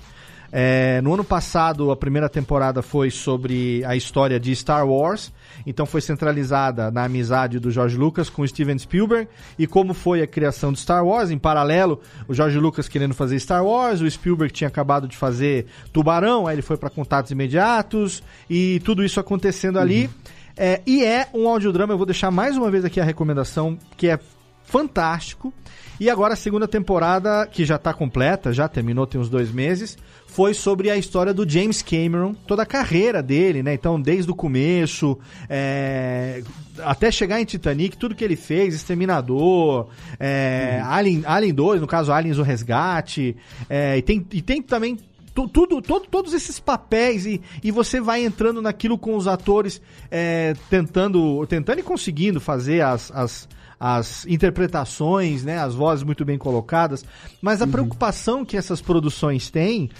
[0.55, 5.33] É, no ano passado, a primeira temporada foi sobre a história de Star Wars,
[5.67, 9.29] então foi centralizada na amizade do George Lucas com Steven Spielberg
[9.59, 11.31] e como foi a criação de Star Wars.
[11.31, 15.65] Em paralelo, o George Lucas querendo fazer Star Wars, o Spielberg tinha acabado de fazer
[15.91, 20.05] Tubarão, aí ele foi para Contatos Imediatos e tudo isso acontecendo ali.
[20.05, 20.13] Uhum.
[20.55, 24.07] É, e é um audiodrama, eu vou deixar mais uma vez aqui a recomendação, que
[24.07, 24.19] é
[24.65, 25.53] fantástico.
[26.01, 29.97] E agora a segunda temporada, que já está completa, já terminou tem uns dois meses,
[30.35, 33.75] foi sobre a história do James Cameron, toda a carreira dele, né?
[33.75, 35.19] Então, desde o começo,
[35.49, 36.43] é,
[36.79, 40.91] até chegar em Titanic, tudo que ele fez, Exterminador, é, uhum.
[40.91, 43.37] Alien, Alien 2, no caso Aliens o Resgate,
[43.69, 44.99] é, e, tem, e tem também
[45.35, 49.81] tudo, todo, todos esses papéis e, e você vai entrando naquilo com os atores
[50.11, 53.49] é, tentando, tentando e conseguindo fazer as, as,
[53.81, 57.05] as interpretações, né, as vozes muito bem colocadas,
[57.41, 57.71] mas a uhum.
[57.73, 59.91] preocupação que essas produções têm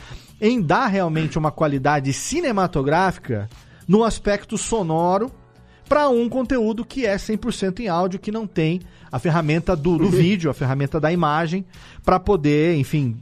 [0.43, 3.49] em dar realmente uma qualidade cinematográfica
[3.87, 5.31] no aspecto sonoro
[5.89, 8.81] para um conteúdo que é 100% em áudio, que não tem
[9.11, 11.65] a ferramenta do, do vídeo, a ferramenta da imagem,
[12.05, 13.17] para poder, enfim,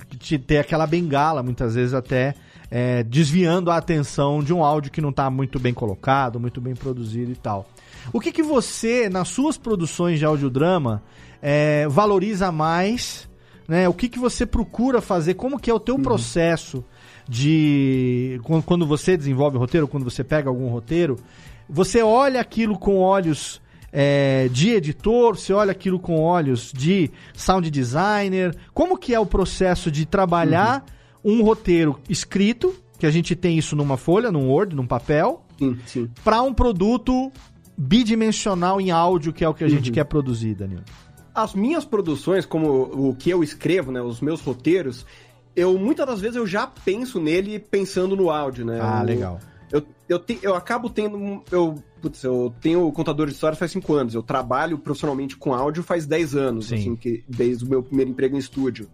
[0.46, 2.34] ter aquela bengala, muitas vezes até
[2.70, 6.74] é, desviando a atenção de um áudio que não está muito bem colocado, muito bem
[6.74, 7.68] produzido e tal.
[8.14, 11.02] O que, que você, nas suas produções de audiodrama,
[11.42, 13.28] é, valoriza mais?
[13.68, 13.86] Né?
[13.90, 15.34] O que, que você procura fazer?
[15.34, 16.02] Como que é o teu uhum.
[16.02, 16.82] processo
[17.30, 18.40] de...
[18.66, 21.16] Quando você desenvolve o roteiro, quando você pega algum roteiro,
[21.68, 23.62] você olha aquilo com olhos
[23.92, 28.56] é, de editor, você olha aquilo com olhos de sound designer.
[28.74, 30.84] Como que é o processo de trabalhar
[31.22, 31.38] uhum.
[31.38, 35.44] um roteiro escrito, que a gente tem isso numa folha, num Word, num papel,
[36.24, 37.30] para um produto
[37.78, 39.94] bidimensional em áudio, que é o que a gente uhum.
[39.94, 40.82] quer produzir, Danilo?
[41.32, 42.68] As minhas produções, como
[43.08, 45.06] o que eu escrevo, né, os meus roteiros,
[45.54, 48.78] eu muitas das vezes eu já penso nele pensando no áudio, né?
[48.80, 49.40] Ah, legal.
[49.70, 51.42] Eu, eu, te, eu acabo tendo.
[51.50, 54.14] Eu, putz, eu tenho contador de histórias faz 5 anos.
[54.14, 56.74] Eu trabalho profissionalmente com áudio faz 10 anos, Sim.
[56.74, 58.88] assim, que, desde o meu primeiro emprego em estúdio.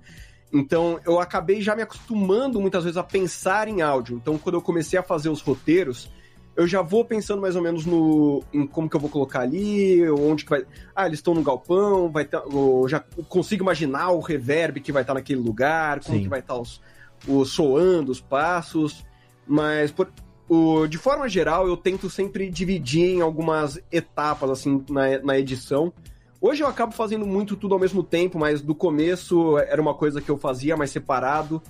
[0.53, 4.17] Então, eu acabei já me acostumando muitas vezes a pensar em áudio.
[4.17, 6.11] Então, quando eu comecei a fazer os roteiros,
[6.57, 10.09] eu já vou pensando mais ou menos no em como que eu vou colocar ali,
[10.11, 10.65] onde que vai.
[10.95, 15.03] Ah, eles estão no galpão, vai ter, eu já consigo imaginar o reverb que vai
[15.03, 16.23] estar naquele lugar, como Sim.
[16.23, 16.81] que vai estar os,
[17.29, 19.05] os soando, os passos.
[19.47, 20.11] Mas por,
[20.49, 25.93] o, de forma geral, eu tento sempre dividir em algumas etapas, assim, na, na edição.
[26.41, 30.23] Hoje eu acabo fazendo muito tudo ao mesmo tempo, mas do começo era uma coisa
[30.23, 31.63] que eu fazia mais separado,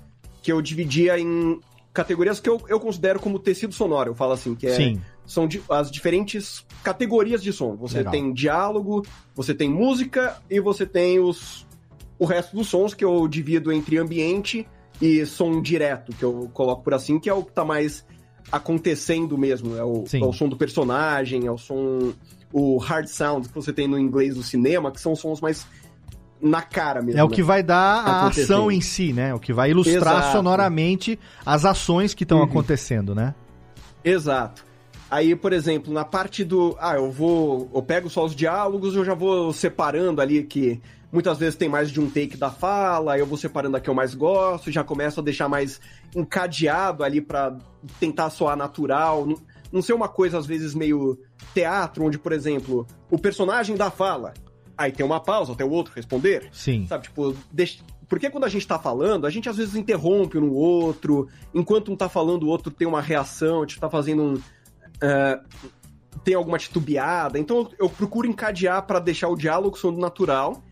[0.43, 1.61] que eu dividia em
[1.97, 4.11] categorias que eu, eu considero como tecido sonoro.
[4.11, 7.74] Eu falo assim, que é, são di, as diferentes categorias de som.
[7.76, 8.12] Você Legal.
[8.12, 9.03] tem diálogo,
[9.34, 11.66] você tem música e você tem os,
[12.18, 14.68] o resto dos sons que eu divido entre ambiente
[15.01, 18.05] e som direto, que eu coloco por assim, que é o que tá mais
[18.53, 19.74] acontecendo mesmo.
[19.74, 22.12] É o, é o som do personagem, é o som.
[22.53, 25.66] O hard sound que você tem no inglês do cinema, que são sons mais
[26.41, 27.20] na cara mesmo.
[27.20, 27.47] É o que né?
[27.47, 29.34] vai dar a ação em si, né?
[29.34, 30.32] O que vai ilustrar Exato.
[30.32, 32.45] sonoramente as ações que estão uhum.
[32.45, 33.34] acontecendo, né?
[34.05, 34.64] Exato.
[35.11, 36.76] Aí, por exemplo, na parte do.
[36.80, 37.70] Ah, eu vou.
[37.74, 40.80] Eu pego só os diálogos, eu já vou separando ali que
[41.16, 43.95] Muitas vezes tem mais de um take da fala, eu vou separando a que eu
[43.95, 45.80] mais gosto, já começo a deixar mais
[46.14, 47.57] encadeado ali para
[48.01, 49.24] tentar soar natural.
[49.24, 49.37] Não,
[49.72, 51.18] não ser uma coisa, às vezes, meio
[51.55, 54.34] teatro, onde, por exemplo, o personagem dá fala,
[54.76, 56.48] aí tem uma pausa até o outro responder.
[56.52, 56.86] Sim.
[56.86, 57.82] Sabe, tipo, deixa...
[58.08, 61.90] Porque quando a gente tá falando, a gente às vezes interrompe um no outro, enquanto
[61.90, 64.34] um tá falando, o outro tem uma reação, a gente tá fazendo um.
[64.34, 67.36] Uh, tem alguma titubeada.
[67.36, 70.62] Então eu procuro encadear para deixar o diálogo sendo natural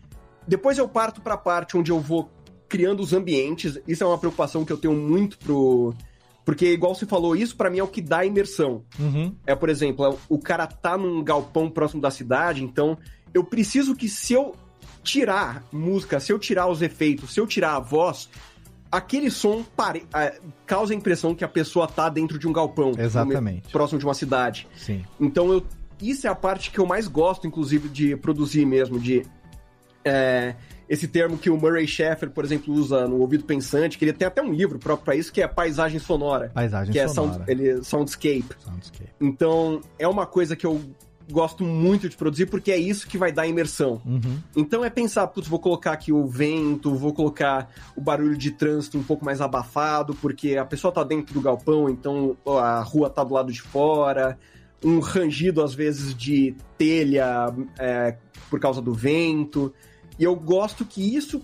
[0.47, 2.29] depois eu parto para a parte onde eu vou
[2.67, 3.79] criando os ambientes.
[3.87, 5.93] Isso é uma preocupação que eu tenho muito pro.
[6.43, 8.83] Porque, igual você falou, isso para mim é o que dá imersão.
[8.99, 9.35] Uhum.
[9.47, 12.97] É, por exemplo, é o cara tá num galpão próximo da cidade, então
[13.35, 14.55] eu preciso que se eu
[15.03, 18.29] tirar música, se eu tirar os efeitos, se eu tirar a voz,
[18.89, 20.07] aquele som pare...
[20.65, 22.93] causa a impressão que a pessoa tá dentro de um galpão.
[22.97, 23.69] Exatamente.
[23.69, 24.67] Próximo de uma cidade.
[24.75, 25.03] Sim.
[25.19, 25.63] Então eu.
[26.01, 29.25] Isso é a parte que eu mais gosto, inclusive, de produzir mesmo, de
[30.03, 30.53] é,
[30.89, 34.27] esse termo que o Murray Schaeffer, por exemplo, usa no Ouvido Pensante, que ele tem
[34.27, 36.51] até um livro próprio para isso, que é paisagem sonora.
[36.53, 37.31] Paisagem que sonora.
[37.31, 38.55] é sound, ele, soundscape.
[38.59, 39.09] soundscape.
[39.21, 40.81] Então, é uma coisa que eu
[41.31, 44.01] gosto muito de produzir, porque é isso que vai dar imersão.
[44.05, 44.39] Uhum.
[44.55, 48.97] Então é pensar, putz, vou colocar aqui o vento, vou colocar o barulho de trânsito
[48.97, 53.23] um pouco mais abafado, porque a pessoa tá dentro do galpão, então a rua tá
[53.23, 54.37] do lado de fora,
[54.83, 58.17] um rangido às vezes de telha é,
[58.49, 59.73] por causa do vento.
[60.19, 61.41] E eu gosto que isso.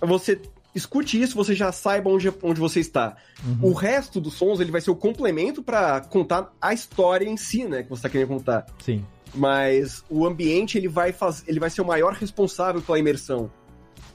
[0.00, 0.40] Você
[0.74, 3.16] escute isso, você já saiba onde, onde você está.
[3.44, 3.70] Uhum.
[3.70, 7.64] O resto dos sons ele vai ser o complemento para contar a história em si,
[7.64, 7.82] né?
[7.82, 8.66] Que você está querendo contar.
[8.82, 9.04] Sim.
[9.34, 13.50] Mas o ambiente ele vai, faz, ele vai ser o maior responsável pela imersão.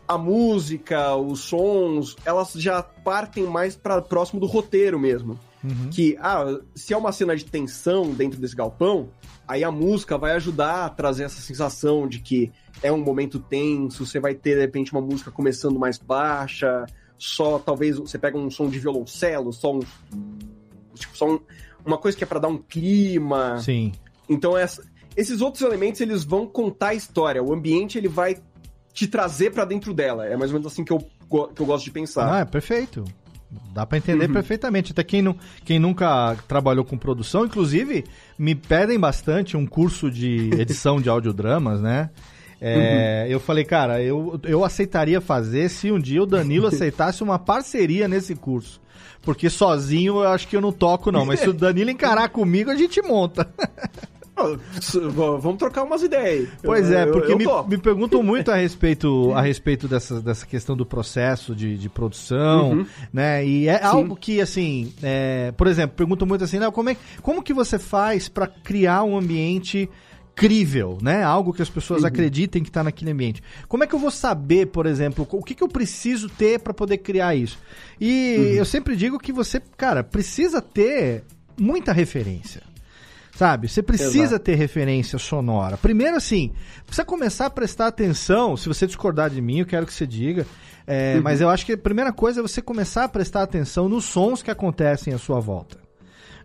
[0.08, 5.38] A música, os sons, elas já partem mais para próximo do roteiro mesmo.
[5.64, 5.90] Uhum.
[5.90, 9.10] Que, ah, se é uma cena de tensão dentro desse galpão,
[9.48, 12.52] aí a música vai ajudar a trazer essa sensação de que
[12.82, 16.86] é um momento tenso, você vai ter, de repente, uma música começando mais baixa,
[17.18, 19.80] só talvez você pega um som de violoncelo, só um.
[20.94, 21.40] Tipo, só um,
[21.86, 23.60] uma coisa que é para dar um clima.
[23.60, 23.92] Sim.
[24.30, 24.84] Então, essa,
[25.18, 27.44] esses outros elementos eles vão contar a história.
[27.44, 28.38] O ambiente ele vai
[28.94, 30.28] te trazer para dentro dela.
[30.28, 32.32] É mais ou menos assim que eu, que eu gosto de pensar.
[32.32, 33.04] Ah, é perfeito.
[33.74, 34.34] Dá para entender uhum.
[34.34, 34.92] perfeitamente.
[34.92, 38.06] Até quem, não, quem nunca trabalhou com produção, inclusive,
[38.38, 42.12] me pedem bastante um curso de edição de audiodramas, né?
[42.62, 43.32] É, uhum.
[43.32, 48.08] Eu falei, cara, eu, eu aceitaria fazer se um dia o Danilo aceitasse uma parceria
[48.08, 48.80] nesse curso.
[49.22, 51.26] Porque sozinho eu acho que eu não toco, não.
[51.26, 53.48] Mas se o Danilo encarar comigo, a gente monta.
[55.42, 56.50] Vamos trocar umas ideias.
[56.62, 60.46] Pois é, porque eu, eu me, me, perguntam muito a respeito, a respeito dessa, dessa
[60.46, 62.86] questão do processo de, de produção, uhum.
[63.12, 63.46] né?
[63.46, 63.86] E é Sim.
[63.86, 68.30] algo que, assim, é, por exemplo, perguntam muito assim, como, é, como que você faz
[68.30, 69.90] para criar um ambiente
[70.36, 71.24] crível, né?
[71.24, 72.08] Algo que as pessoas uhum.
[72.08, 73.42] acreditem que está naquele ambiente.
[73.68, 76.74] Como é que eu vou saber, por exemplo, o que, que eu preciso ter para
[76.74, 77.58] poder criar isso?
[78.00, 78.44] E uhum.
[78.54, 81.24] eu sempre digo que você, cara, precisa ter
[81.60, 82.62] muita referência.
[83.38, 83.68] Sabe?
[83.68, 84.46] Você precisa Exato.
[84.46, 85.78] ter referência sonora.
[85.78, 86.52] Primeiro, assim,
[86.84, 88.58] precisa começar a prestar atenção.
[88.58, 90.44] Se você discordar de mim, eu quero que você diga.
[90.88, 91.22] É, uhum.
[91.22, 94.42] Mas eu acho que a primeira coisa é você começar a prestar atenção nos sons
[94.42, 95.78] que acontecem à sua volta.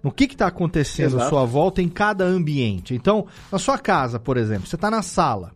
[0.03, 1.25] No que está acontecendo Exato.
[1.25, 2.95] à sua volta em cada ambiente.
[2.95, 5.53] Então, na sua casa, por exemplo, você está na sala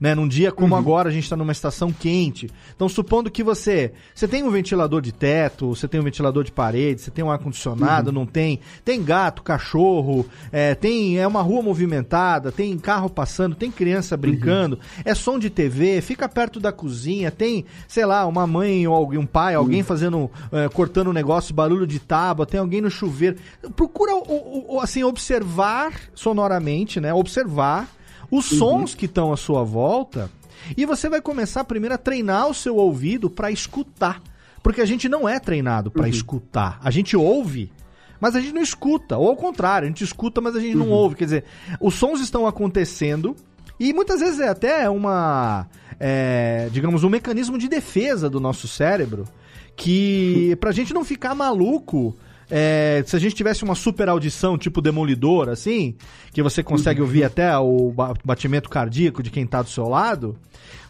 [0.00, 0.14] né?
[0.14, 0.80] Num dia como uhum.
[0.80, 2.50] agora, a gente está numa estação quente.
[2.74, 6.52] Então, supondo que você, você tem um ventilador de teto, você tem um ventilador de
[6.52, 8.14] parede, você tem um ar-condicionado, uhum.
[8.14, 8.60] não tem?
[8.84, 14.76] Tem gato, cachorro, é, tem é uma rua movimentada, tem carro passando, tem criança brincando,
[14.76, 15.02] uhum.
[15.04, 19.18] é som de TV, fica perto da cozinha, tem, sei lá, uma mãe ou alguém,
[19.18, 19.86] um pai, alguém uhum.
[19.86, 23.36] fazendo, é, cortando um negócio, barulho de tábua, tem alguém no chuveiro.
[23.76, 27.12] Procura, o, o, assim, observar sonoramente, né?
[27.12, 27.88] Observar
[28.36, 28.58] os uhum.
[28.58, 30.30] sons que estão à sua volta,
[30.76, 34.22] e você vai começar primeiro a treinar o seu ouvido para escutar.
[34.62, 36.08] Porque a gente não é treinado para uhum.
[36.08, 36.80] escutar.
[36.82, 37.70] A gente ouve,
[38.18, 39.18] mas a gente não escuta.
[39.18, 40.86] Ou ao contrário, a gente escuta, mas a gente uhum.
[40.86, 41.16] não ouve.
[41.16, 41.44] Quer dizer,
[41.78, 43.36] os sons estão acontecendo
[43.78, 45.66] e muitas vezes é até uma,
[46.00, 49.24] é, digamos, um mecanismo de defesa do nosso cérebro
[49.76, 52.16] que pra gente não ficar maluco
[52.50, 55.94] é, se a gente tivesse uma super audição, tipo demolidor, assim,
[56.32, 57.26] que você consegue ouvir uhum.
[57.26, 57.92] até o
[58.24, 60.36] batimento cardíaco de quem tá do seu lado,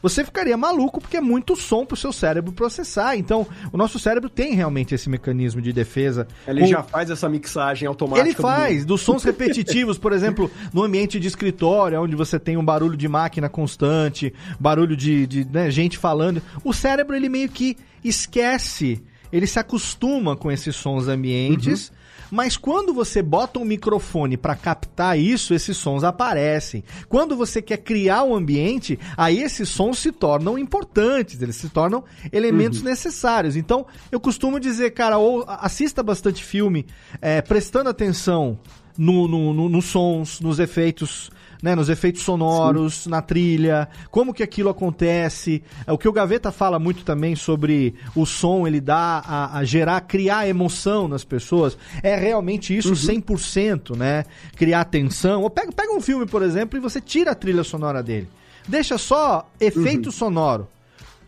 [0.02, 3.16] você ficaria maluco porque é muito som pro seu cérebro processar.
[3.16, 6.28] Então, o nosso cérebro tem realmente esse mecanismo de defesa.
[6.46, 6.66] Ele com...
[6.66, 8.28] já faz essa mixagem automática.
[8.28, 12.56] Ele faz, do dos sons repetitivos, por exemplo, no ambiente de escritório, onde você tem
[12.58, 16.42] um barulho de máquina constante, barulho de, de né, gente falando.
[16.62, 19.02] O cérebro, ele meio que esquece
[19.34, 21.88] ele se acostuma com esses sons ambientes.
[21.88, 21.96] Uhum.
[22.30, 26.84] Mas quando você bota um microfone para captar isso, esses sons aparecem.
[27.08, 32.04] Quando você quer criar um ambiente, aí esses sons se tornam importantes, eles se tornam
[32.32, 32.84] elementos uhum.
[32.84, 33.56] necessários.
[33.56, 36.86] Então, eu costumo dizer, cara, ou assista bastante filme,
[37.20, 38.58] é, prestando atenção
[38.96, 41.28] no, no, no, nos sons, nos efeitos
[41.64, 43.10] né, nos efeitos sonoros, Sim.
[43.10, 45.62] na trilha, como que aquilo acontece.
[45.86, 49.64] É, o que o Gaveta fala muito também sobre o som, ele dá a, a
[49.64, 51.78] gerar, criar emoção nas pessoas.
[52.02, 53.22] É realmente isso uhum.
[53.22, 54.26] 100%, né?
[54.56, 55.40] Criar tensão.
[55.40, 58.28] Ou pega, pega um filme, por exemplo, e você tira a trilha sonora dele.
[58.68, 60.12] Deixa só efeito uhum.
[60.12, 60.68] sonoro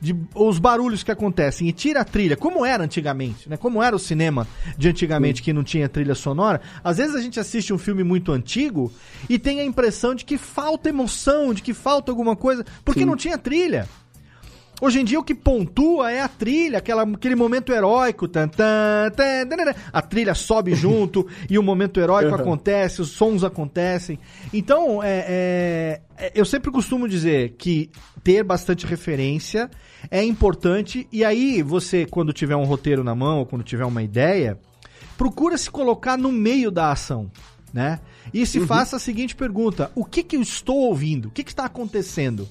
[0.00, 3.56] de, os barulhos que acontecem e tira a trilha, como era antigamente, né?
[3.56, 6.60] Como era o cinema de antigamente que não tinha trilha sonora.
[6.82, 8.92] Às vezes a gente assiste um filme muito antigo
[9.28, 13.06] e tem a impressão de que falta emoção, de que falta alguma coisa, porque Sim.
[13.06, 13.88] não tinha trilha.
[14.78, 18.28] Hoje em dia o que pontua é a trilha, aquela, aquele momento heróico.
[18.28, 22.40] Tan, tan, tan, a trilha sobe junto e o momento heróico uhum.
[22.40, 24.18] acontece, os sons acontecem.
[24.52, 27.90] Então, é, é, é, eu sempre costumo dizer que
[28.26, 29.70] ter bastante referência
[30.10, 31.06] é importante.
[31.12, 34.58] E aí, você, quando tiver um roteiro na mão, ou quando tiver uma ideia,
[35.16, 37.30] procura se colocar no meio da ação.
[37.72, 38.00] Né?
[38.34, 38.66] E se uhum.
[38.66, 41.28] faça a seguinte pergunta: o que, que eu estou ouvindo?
[41.28, 42.48] O que, que está acontecendo?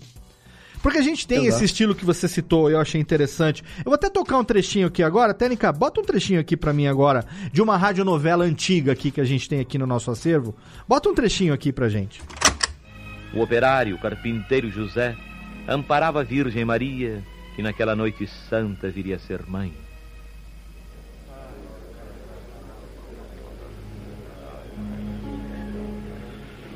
[0.82, 1.56] Porque a gente tem Exato.
[1.56, 3.62] esse estilo que você citou, eu achei interessante.
[3.80, 5.34] Eu vou até tocar um trechinho aqui agora.
[5.34, 9.26] Técnica, bota um trechinho aqui para mim agora, de uma radionovela antiga aqui que a
[9.26, 10.56] gente tem aqui no nosso acervo.
[10.88, 12.22] Bota um trechinho aqui pra gente.
[13.34, 15.18] O operário, o carpinteiro José,
[15.68, 17.24] amparava a Virgem Maria,
[17.56, 19.74] que naquela noite santa viria a ser mãe.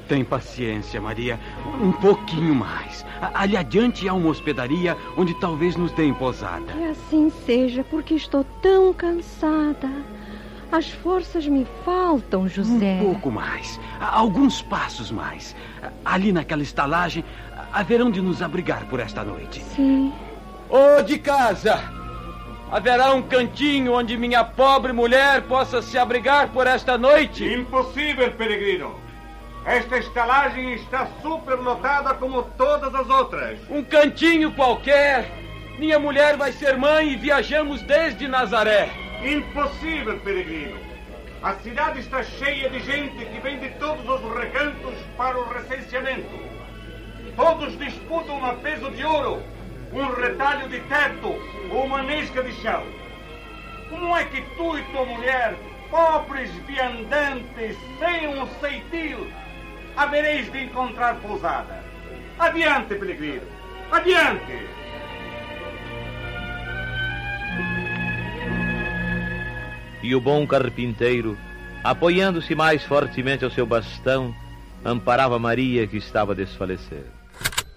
[0.07, 1.39] Tem paciência, Maria.
[1.79, 3.05] Um pouquinho mais.
[3.31, 6.73] Ali adiante há uma hospedaria onde talvez nos deem posada.
[6.73, 9.87] Que assim seja, porque estou tão cansada.
[10.71, 12.99] As forças me faltam, José.
[13.01, 13.79] Um pouco mais.
[13.99, 15.55] Alguns passos mais.
[16.05, 17.23] Ali naquela estalagem
[17.73, 19.63] haverão de nos abrigar por esta noite.
[19.75, 20.13] Sim.
[20.69, 21.81] Ô oh, de casa!
[22.71, 27.43] Haverá um cantinho onde minha pobre mulher possa se abrigar por esta noite?
[27.43, 28.95] Impossível, peregrino.
[29.65, 33.59] Esta estalagem está superlotada como todas as outras.
[33.71, 35.31] Um cantinho qualquer.
[35.79, 39.08] Minha mulher vai ser mãe e viajamos desde Nazaré.
[39.23, 40.79] Impossível, peregrino.
[41.43, 46.39] A cidade está cheia de gente que vem de todos os recantos para o recenseamento.
[47.35, 49.43] Todos disputam a peso de ouro,
[49.91, 51.35] um retalho de teto
[51.69, 52.83] ou uma nesca de chão.
[53.89, 55.55] Como é que tu e tua mulher,
[55.89, 59.29] pobres viandantes, sem um ceitil,
[59.97, 61.83] havereis de encontrar pousada.
[62.37, 63.47] Adiante, peregrino,
[63.91, 64.78] adiante!
[70.01, 71.37] E o bom carpinteiro,
[71.83, 74.33] apoiando-se mais fortemente ao seu bastão,
[74.83, 77.05] amparava Maria que estava a desfalecer.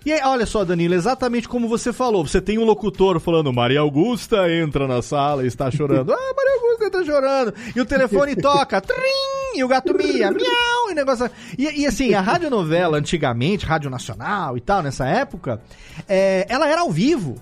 [0.05, 2.27] E aí, olha só, Danilo, exatamente como você falou.
[2.27, 6.11] Você tem um locutor falando, Maria Augusta entra na sala e está chorando.
[6.13, 7.55] ah, Maria Augusta está chorando.
[7.77, 11.31] E o telefone toca, trim, e o gato mia, miau, e negócio.
[11.57, 15.61] E, e assim, a radionovela, antigamente, Rádio Nacional e tal, nessa época,
[16.09, 17.37] é, ela era ao vivo.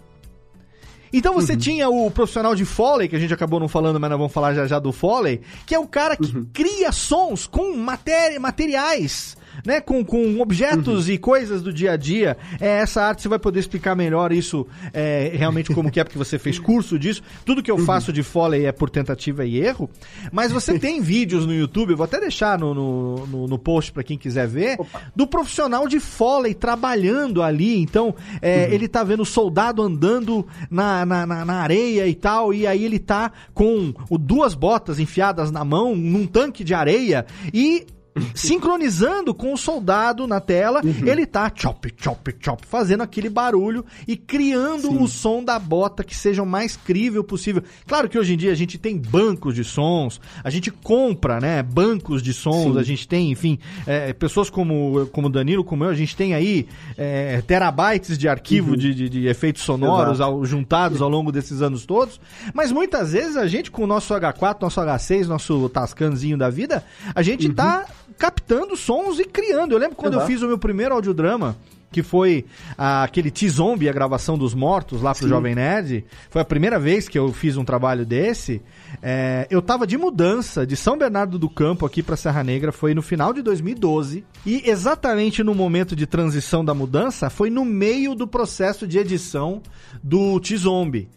[1.12, 1.58] Então você uhum.
[1.58, 4.54] tinha o profissional de Foley, que a gente acabou não falando, mas nós vamos falar
[4.54, 6.46] já já do Foley, que é o cara que uhum.
[6.52, 11.14] cria sons com matéria, materiais né, com, com objetos uhum.
[11.14, 12.36] e coisas do dia a dia.
[12.60, 16.18] É, essa arte você vai poder explicar melhor isso é, realmente como que é, porque
[16.18, 17.22] você fez curso disso.
[17.44, 17.84] Tudo que eu uhum.
[17.84, 19.90] faço de Foley é por tentativa e erro.
[20.32, 23.92] Mas você tem vídeos no YouTube, eu vou até deixar no, no, no, no post
[23.92, 25.02] para quem quiser ver, Opa.
[25.14, 27.80] do profissional de Foley trabalhando ali.
[27.80, 28.74] Então, é, uhum.
[28.74, 32.84] ele tá vendo o soldado andando na, na, na, na, areia e tal, e aí
[32.84, 37.86] ele tá com o, duas botas enfiadas na mão num tanque de areia e
[38.34, 41.06] sincronizando com o soldado na tela, uhum.
[41.06, 45.02] ele tá chop, chop, chop, fazendo aquele barulho e criando Sim.
[45.02, 47.62] o som da bota que seja o mais crível possível.
[47.86, 51.62] Claro que hoje em dia a gente tem bancos de sons, a gente compra, né,
[51.62, 52.78] bancos de sons, Sim.
[52.78, 56.66] a gente tem, enfim, é, pessoas como como Danilo, como eu, a gente tem aí
[56.96, 58.76] é, terabytes de arquivo uhum.
[58.76, 62.20] de, de, de, efeitos sonoros ao, juntados ao longo desses anos todos,
[62.52, 66.84] mas muitas vezes a gente com o nosso H4, nosso H6, nosso Tascanzinho da vida,
[67.14, 67.54] a gente uhum.
[67.54, 67.86] tá
[68.18, 69.72] captando sons e criando.
[69.72, 70.24] Eu lembro quando Exato.
[70.24, 71.56] eu fiz o meu primeiro audiodrama,
[71.90, 72.44] que foi
[72.78, 75.28] ah, aquele T-Zombie, a gravação dos mortos lá pro Sim.
[75.28, 76.04] Jovem Nerd.
[76.30, 78.62] Foi a primeira vez que eu fiz um trabalho desse.
[79.02, 82.94] É, eu tava de mudança de São Bernardo do Campo aqui pra Serra Negra, foi
[82.94, 84.24] no final de 2012.
[84.46, 89.60] E exatamente no momento de transição da mudança, foi no meio do processo de edição
[90.02, 91.08] do T-Zombie.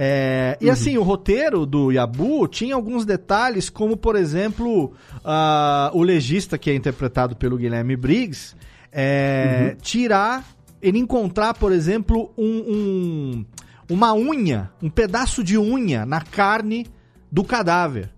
[0.00, 0.72] É, e uhum.
[0.72, 4.92] assim, o roteiro do Yabu tinha alguns detalhes, como por exemplo,
[5.24, 8.54] uh, o legista que é interpretado pelo Guilherme Briggs,
[8.92, 9.76] é, uhum.
[9.82, 10.46] tirar,
[10.80, 13.44] ele encontrar, por exemplo, um, um,
[13.90, 16.86] uma unha, um pedaço de unha na carne
[17.28, 18.08] do cadáver.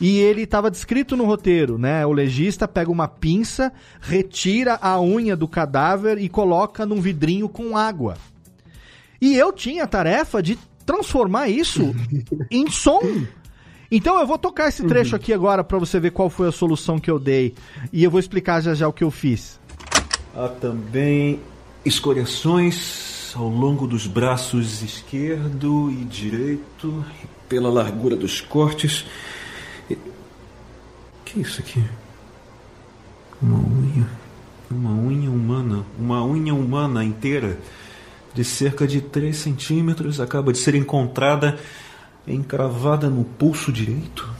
[0.00, 2.06] E ele estava descrito no roteiro, né?
[2.06, 3.70] O legista pega uma pinça,
[4.00, 8.16] retira a unha do cadáver e coloca num vidrinho com água.
[9.20, 10.56] E eu tinha a tarefa de
[10.88, 11.94] transformar isso
[12.50, 13.02] em som.
[13.90, 15.16] Então eu vou tocar esse trecho uhum.
[15.16, 17.54] aqui agora para você ver qual foi a solução que eu dei
[17.92, 19.60] e eu vou explicar já já o que eu fiz.
[20.34, 21.40] Há também
[21.84, 27.04] escoriações ao longo dos braços esquerdo e direito
[27.48, 29.04] pela largura dos cortes.
[29.90, 29.96] E...
[31.24, 31.84] Que é isso aqui?
[33.42, 34.06] Uma unha.
[34.70, 35.84] Uma unha humana.
[35.98, 37.58] Uma unha humana inteira
[38.38, 41.58] de cerca de 3 centímetros, acaba de ser encontrada
[42.24, 44.32] encravada no pulso direito.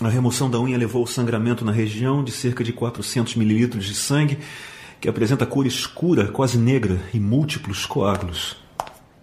[0.00, 3.94] A remoção da unha levou ao sangramento na região de cerca de 400 mililitros de
[3.94, 4.38] sangue,
[4.98, 8.59] que apresenta cor escura, quase negra, e múltiplos coágulos.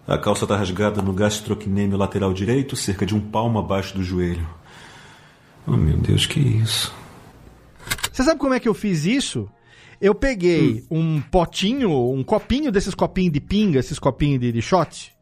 [0.08, 4.48] A calça está rasgada no gastrocnêmio lateral direito, cerca de um palmo abaixo do joelho.
[5.66, 6.94] Oh, meu Deus, que isso?
[8.10, 9.46] Você sabe como é que eu fiz isso?
[10.00, 11.16] Eu peguei hum.
[11.16, 15.12] um potinho, um copinho desses copinhos de pinga, esses copinhos de, de shot,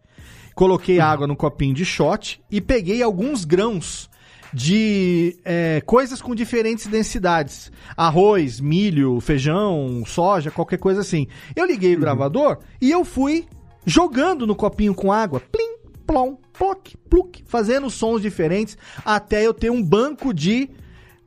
[0.55, 1.03] coloquei hum.
[1.03, 4.09] água no copinho de shot e peguei alguns grãos
[4.55, 7.73] de é, coisas com diferentes densidades.
[7.97, 11.27] Arroz, milho, feijão, soja, qualquer coisa assim.
[11.57, 12.01] Eu liguei o uhum.
[12.03, 13.47] gravador e eu fui
[13.87, 15.77] jogando no copinho com água, plim,
[16.07, 20.69] plom, ploc, pluk, fazendo sons diferentes até eu ter um banco de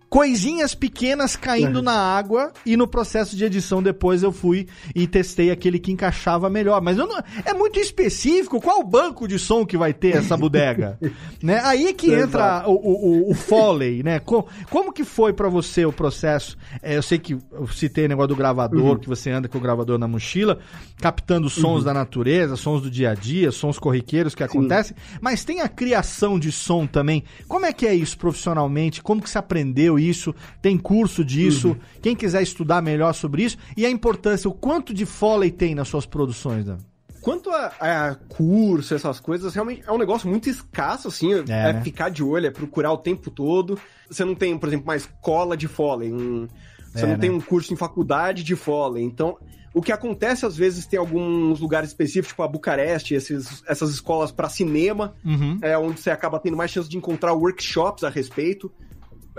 [0.09, 1.81] coisinhas pequenas caindo é.
[1.83, 6.49] na água e no processo de edição depois eu fui e testei aquele que encaixava
[6.49, 6.81] melhor.
[6.81, 7.07] Mas não,
[7.45, 10.97] é muito específico qual banco de som que vai ter essa bodega,
[11.43, 11.61] né?
[11.63, 14.19] Aí é que entra o, o, o, Foley, né?
[14.19, 16.57] Como, como que foi para você o processo?
[16.81, 18.97] É, eu sei que eu citei o negócio do gravador, uhum.
[18.97, 20.59] que você anda com o gravador na mochila,
[20.97, 21.83] captando sons uhum.
[21.83, 25.19] da natureza, sons do dia a dia, sons corriqueiros que acontecem, Sim.
[25.21, 27.23] mas tem a criação de som também.
[27.47, 29.03] Como é que é isso profissionalmente?
[29.03, 31.69] Como que se aprendeu isso, tem curso disso.
[31.69, 31.77] Uhum.
[32.01, 35.87] Quem quiser estudar melhor sobre isso e a importância, o quanto de Foley tem nas
[35.87, 36.77] suas produções, Dan?
[37.21, 41.33] Quanto a, a, curso, essas coisas, realmente é um negócio muito escasso, assim.
[41.33, 41.81] É, é né?
[41.83, 43.77] ficar de olho, é procurar o tempo todo.
[44.09, 46.13] Você não tem, por exemplo, uma escola de Foley.
[46.13, 46.47] Um,
[46.93, 47.19] você é, não né?
[47.19, 49.03] tem um curso em faculdade de Foley.
[49.03, 49.37] Então,
[49.73, 54.31] o que acontece às vezes tem alguns lugares específicos, tipo a Bucareste, esses, essas escolas
[54.31, 55.59] para cinema, uhum.
[55.61, 58.71] é onde você acaba tendo mais chance de encontrar workshops a respeito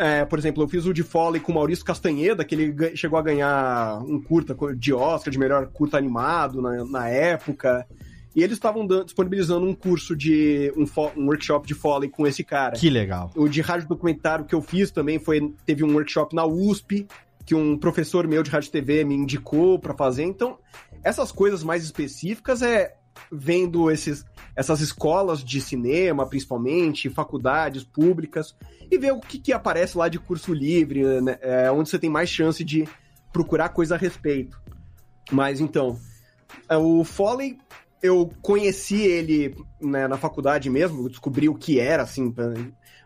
[0.01, 3.18] é, por exemplo, eu fiz o de Foley com o Maurício Castanheda, que ele chegou
[3.18, 7.86] a ganhar um curta de Oscar, de melhor curta animado na, na época.
[8.34, 10.72] E eles estavam disponibilizando um curso de.
[10.74, 10.84] Um,
[11.20, 12.76] um, workshop de Foley com esse cara.
[12.76, 13.30] Que legal.
[13.36, 15.53] O de rádio documentário que eu fiz também foi.
[15.66, 17.07] Teve um workshop na USP,
[17.44, 20.22] que um professor meu de rádio TV me indicou para fazer.
[20.22, 20.59] Então,
[21.05, 22.94] essas coisas mais específicas é
[23.30, 24.24] vendo esses,
[24.57, 28.55] essas escolas de cinema, principalmente, faculdades públicas,
[28.91, 31.38] e ver o que, que aparece lá de curso livre, né?
[31.41, 32.88] é, onde você tem mais chance de
[33.32, 34.61] procurar coisa a respeito.
[35.30, 35.99] Mas então,
[36.68, 37.59] é, o Foley,
[38.03, 42.34] eu conheci ele né, na faculdade mesmo, descobri o que era, assim,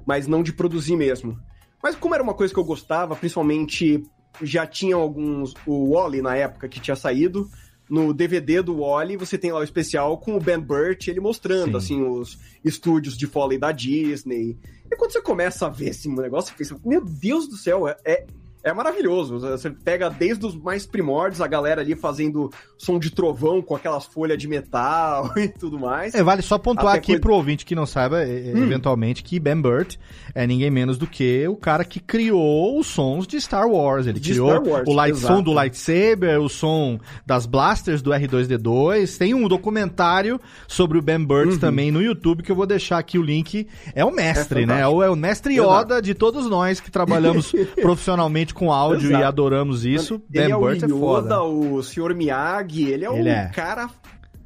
[0.07, 1.39] mas não de produzir mesmo.
[1.82, 4.03] Mas como era uma coisa que eu gostava, principalmente
[4.43, 5.55] já tinha alguns.
[5.66, 7.49] O Wally na época que tinha saído,
[7.89, 11.80] no DVD do Wally, você tem lá o especial com o Ben Burt, ele mostrando,
[11.80, 12.03] Sim.
[12.03, 14.57] assim, os estúdios de Foley da Disney.
[14.91, 17.97] E quando você começa a ver esse negócio, você pensa, meu Deus do céu, é,
[18.05, 18.26] é
[18.65, 19.39] é maravilhoso.
[19.39, 24.07] Você pega desde os mais primórdios, a galera ali fazendo som de trovão com aquelas
[24.07, 26.15] folhas de metal e tudo mais.
[26.15, 27.21] É, vale só pontuar aqui coisa...
[27.21, 28.62] pro ouvinte que não saiba, hum.
[28.65, 29.97] eventualmente, que Ben Burt
[30.35, 34.07] é ninguém menos do que o cara que criou os sons de Star Wars.
[34.07, 39.19] Ele de criou Wars, o light, som do lightsaber, o som das blasters do R2D2.
[39.19, 41.59] Tem um documentário sobre o Ben Burt uhum.
[41.59, 43.69] também no YouTube que eu vou deixar aqui o link.
[43.95, 44.81] É o mestre, é né?
[44.81, 46.03] É o, é o mestre Yoda Exato.
[46.03, 47.53] de todos nós que trabalhamos
[47.83, 49.23] profissionalmente com áudio Exato.
[49.23, 50.23] e adoramos isso.
[50.33, 51.43] Ele é Burt o Yoda, é foda.
[51.43, 52.15] o Sr.
[52.15, 53.51] Miyagi, ele é ele o é.
[53.55, 53.91] cara...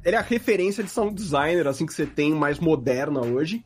[0.03, 3.63] Ele é a referência de sound designer, assim, que você tem mais moderna hoje.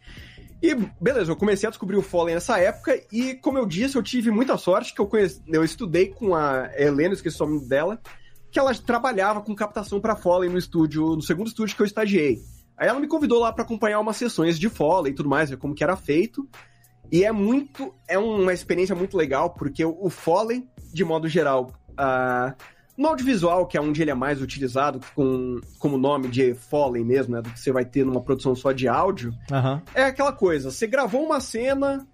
[0.64, 4.02] E beleza, eu comecei a descobrir o Fallen nessa época e, como eu disse, eu
[4.02, 8.00] tive muita sorte que eu, conheci, eu estudei com a Helena, esqueci o nome dela,
[8.50, 12.40] que ela trabalhava com captação para Fallen no estúdio, no segundo estúdio que eu estagiei.
[12.78, 15.58] Aí ela me convidou lá para acompanhar umas sessões de Foley e tudo mais, ver
[15.58, 16.48] como que era feito.
[17.12, 17.94] E é muito.
[18.08, 22.54] É uma experiência muito legal, porque o, Foley, de modo geral, uh,
[22.98, 27.36] no audiovisual, que é onde ele é mais utilizado, com, como nome de Foley mesmo,
[27.36, 27.42] né?
[27.42, 29.82] Do que você vai ter numa produção só de áudio, uhum.
[29.94, 32.08] é aquela coisa: você gravou uma cena,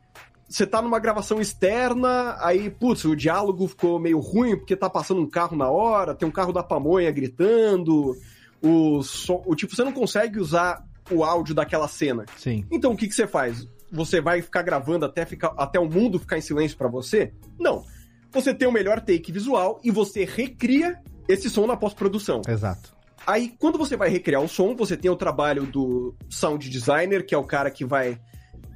[0.47, 5.21] você tá numa gravação externa, aí, putz, o diálogo ficou meio ruim porque tá passando
[5.21, 8.15] um carro na hora, tem um carro da pamonha gritando,
[8.61, 12.25] o, som, o tipo, você não consegue usar o áudio daquela cena.
[12.37, 12.65] Sim.
[12.71, 13.67] Então o que, que você faz?
[13.91, 17.33] Você vai ficar gravando até, ficar, até o mundo ficar em silêncio para você?
[17.59, 17.83] Não.
[18.31, 22.41] Você tem o melhor take visual e você recria esse som na pós-produção.
[22.47, 22.99] Exato.
[23.25, 27.35] Aí, quando você vai recriar o som, você tem o trabalho do sound designer, que
[27.35, 28.19] é o cara que vai.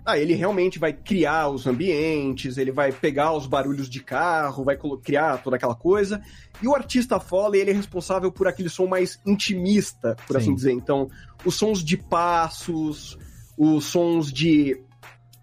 [0.05, 4.77] Ah, ele realmente vai criar os ambientes, ele vai pegar os barulhos de carro, vai
[5.01, 6.21] criar toda aquela coisa.
[6.61, 10.41] E o artista Foley, ele é responsável por aquele som mais intimista, por Sim.
[10.41, 10.71] assim dizer.
[10.73, 11.09] Então,
[11.45, 13.17] os sons de passos,
[13.57, 14.83] os sons de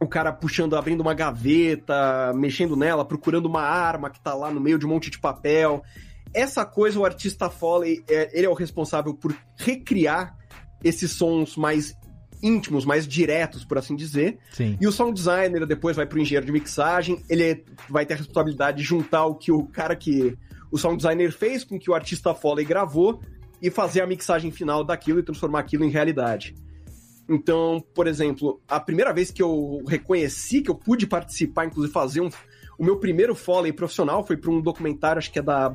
[0.00, 4.60] o cara puxando, abrindo uma gaveta, mexendo nela, procurando uma arma que tá lá no
[4.60, 5.82] meio de um monte de papel.
[6.32, 10.36] Essa coisa, o artista Foley, é, ele é o responsável por recriar
[10.82, 11.94] esses sons mais
[12.42, 14.38] íntimos, mais diretos, por assim dizer.
[14.52, 14.78] Sim.
[14.80, 18.78] E o sound designer depois vai pro engenheiro de mixagem, ele vai ter a responsabilidade
[18.78, 20.36] de juntar o que o cara que
[20.70, 23.20] o sound designer fez com que o artista Foley gravou
[23.60, 26.54] e fazer a mixagem final daquilo e transformar aquilo em realidade.
[27.30, 32.20] Então, por exemplo, a primeira vez que eu reconheci que eu pude participar, inclusive fazer
[32.20, 32.28] um.
[32.76, 35.72] O meu primeiro foley profissional foi para um documentário, acho que é da.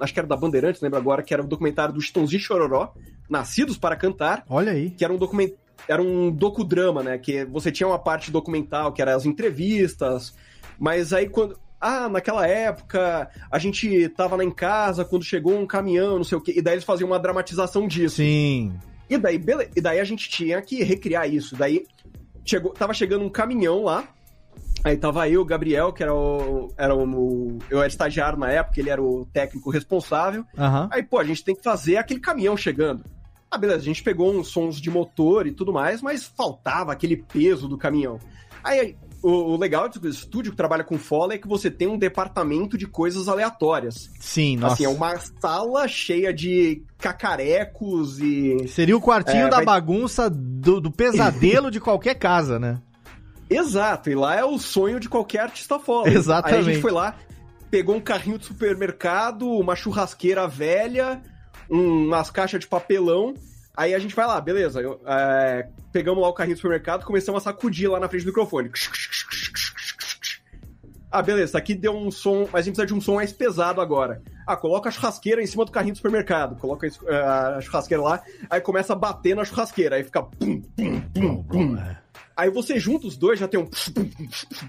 [0.00, 2.92] Acho que era da Bandeirantes, lembro agora, que era o um documentário do Chitãozinho Chororó,
[3.30, 4.44] Nascidos para Cantar.
[4.48, 4.90] Olha aí.
[4.90, 5.60] Que era um documentário.
[5.86, 7.18] Era um docudrama, né?
[7.18, 10.34] Que você tinha uma parte documental, que era as entrevistas,
[10.76, 11.56] mas aí quando.
[11.78, 16.36] Ah, naquela época a gente tava lá em casa quando chegou um caminhão, não sei
[16.36, 16.54] o quê.
[16.56, 18.16] E daí eles faziam uma dramatização disso.
[18.16, 18.72] Sim.
[19.08, 19.68] E daí, bele...
[19.74, 21.56] e daí a gente tinha que recriar isso.
[21.56, 21.86] Daí
[22.44, 24.08] chegou, tava chegando um caminhão lá.
[24.84, 27.58] Aí tava eu, o Gabriel, que era o, era o.
[27.68, 30.44] Eu era estagiário na época, ele era o técnico responsável.
[30.56, 30.88] Uhum.
[30.90, 33.04] Aí, pô, a gente tem que fazer aquele caminhão chegando.
[33.50, 37.16] Ah, beleza, a gente pegou uns sons de motor e tudo mais, mas faltava aquele
[37.16, 38.18] peso do caminhão.
[38.62, 41.98] Aí o, o legal do estúdio que trabalha com Foley é que você tem um
[41.98, 44.10] departamento de coisas aleatórias.
[44.20, 44.74] Sim, nossa.
[44.74, 48.68] Assim, é uma sala cheia de cacarecos e.
[48.68, 49.64] Seria o quartinho é, da vai...
[49.64, 52.80] bagunça do, do pesadelo de qualquer casa, né?
[53.48, 56.14] Exato, e lá é o sonho de qualquer artista Foley.
[56.16, 56.54] Exatamente.
[56.54, 57.16] Aí a gente foi lá,
[57.70, 61.22] pegou um carrinho de supermercado, uma churrasqueira velha,
[61.70, 63.34] um, umas caixas de papelão
[63.76, 64.80] Aí a gente vai lá, beleza.
[64.80, 68.28] Eu, é, pegamos lá o carrinho do supermercado começamos a sacudir lá na frente do
[68.28, 68.70] microfone.
[71.10, 73.80] Ah, beleza, aqui deu um som, mas a gente precisa de um som mais pesado
[73.80, 74.22] agora.
[74.46, 78.60] Ah, coloca a churrasqueira em cima do carrinho do supermercado, coloca a churrasqueira lá, aí
[78.60, 81.76] começa a bater na churrasqueira, aí fica pum, pum, pum, pum.
[82.36, 83.66] Aí você junta os dois, já tem um.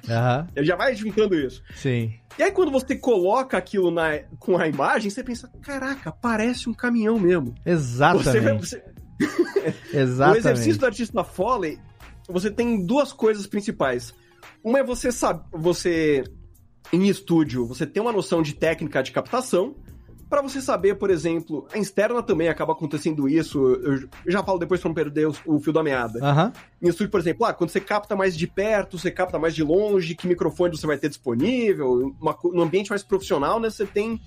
[0.09, 0.47] Aham.
[0.55, 1.61] Ele já vai juntando isso.
[1.75, 2.13] Sim.
[2.39, 6.73] E aí, quando você coloca aquilo na, com a imagem, você pensa: caraca, parece um
[6.73, 7.53] caminhão mesmo.
[7.65, 8.65] Exatamente.
[8.65, 8.96] Você, você...
[9.93, 10.38] Exatamente.
[10.38, 11.80] O exercício do artista Foley,
[12.28, 14.13] você tem duas coisas principais.
[14.63, 16.24] Uma é você sabe, você
[16.91, 19.76] em estúdio, você tem uma noção de técnica de captação,
[20.30, 23.65] para você saber, por exemplo, a externa também acaba acontecendo isso.
[23.65, 26.20] Eu já falo depois pra não perder o, fio da meada.
[26.22, 26.51] Aham.
[26.82, 29.63] Em estúdio, por exemplo, ah, quando você capta mais de perto, você capta mais de
[29.63, 32.13] longe, que microfone você vai ter disponível.
[32.20, 34.20] Uma, no ambiente mais profissional, né, você tem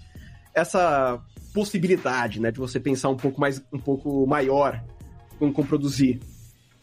[0.54, 1.20] essa
[1.52, 4.82] possibilidade, né, de você pensar um pouco mais, um pouco maior
[5.38, 6.20] com, com produzir.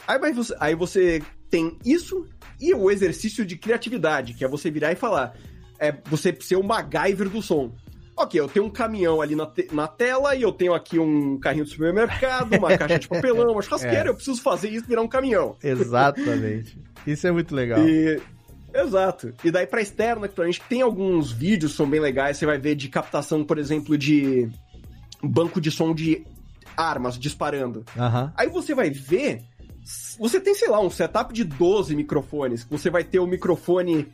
[0.07, 2.25] Aí, vai você, aí você tem isso
[2.59, 5.35] e o exercício de criatividade, que é você virar e falar,
[5.79, 7.71] é você ser o MacGyver do som.
[8.19, 11.37] Ok, eu tenho um caminhão ali na, te- na tela e eu tenho aqui um
[11.39, 14.09] carrinho de supermercado, uma caixa de papelão, uma churrasqueira, É.
[14.09, 15.55] eu preciso fazer isso virar um caminhão.
[15.63, 16.79] Exatamente.
[17.05, 17.87] Isso é muito legal.
[17.87, 18.19] E-
[18.77, 19.33] Exato.
[19.43, 22.45] E daí pra externa, que a gente tem alguns vídeos que são bem legais, você
[22.45, 24.49] vai ver de captação, por exemplo, de
[25.23, 26.25] banco de som de
[26.75, 27.83] armas disparando.
[27.97, 28.31] Aham.
[28.37, 29.41] Aí você vai ver,
[30.19, 32.65] você tem, sei lá, um setup de 12 microfones.
[32.69, 34.07] Você vai ter o microfone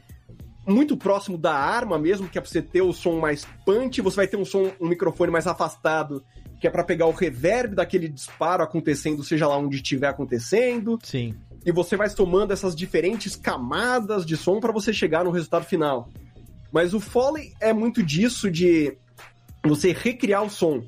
[0.66, 4.16] muito próximo da arma mesmo, que é pra você ter o som mais punch, você
[4.16, 6.24] vai ter um som, um microfone mais afastado,
[6.62, 10.98] que é pra pegar o reverb daquele disparo acontecendo, seja lá onde estiver acontecendo.
[11.04, 11.36] Sim.
[11.66, 16.10] E você vai somando essas diferentes camadas de som pra você chegar no resultado final.
[16.72, 18.98] Mas o Foley é muito disso de
[19.66, 20.84] você recriar o som.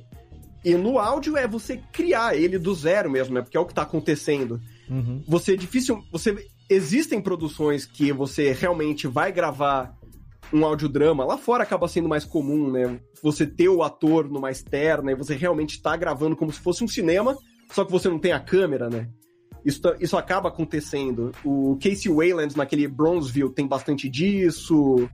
[0.64, 3.42] E no áudio é você criar ele do zero mesmo, né?
[3.42, 4.60] Porque é o que tá acontecendo.
[4.90, 5.24] Uhum.
[5.28, 6.04] Você é difícil.
[6.12, 6.36] Você
[6.70, 9.96] existem produções que você realmente vai gravar
[10.52, 11.24] um audiodrama.
[11.24, 13.00] Lá fora acaba sendo mais comum, né?
[13.22, 16.88] Você ter o ator numa externa e você realmente tá gravando como se fosse um
[16.88, 17.38] cinema,
[17.72, 19.10] só que você não tem a câmera, né?
[19.66, 21.32] Isso, tá- isso acaba acontecendo.
[21.44, 25.10] O Casey Wayland naquele Bronzeville tem bastante disso.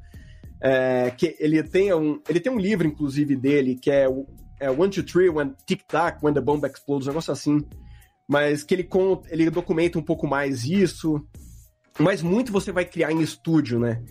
[0.64, 4.06] É, que ele tem um ele tem um livro inclusive dele que é
[4.60, 7.66] é One Two Three When Tic Tac When the Bomb Explodes, um negócio assim.
[8.28, 11.20] Mas que ele conta, ele documenta um pouco mais isso.
[12.00, 14.04] Mas muito você vai criar em estúdio, né?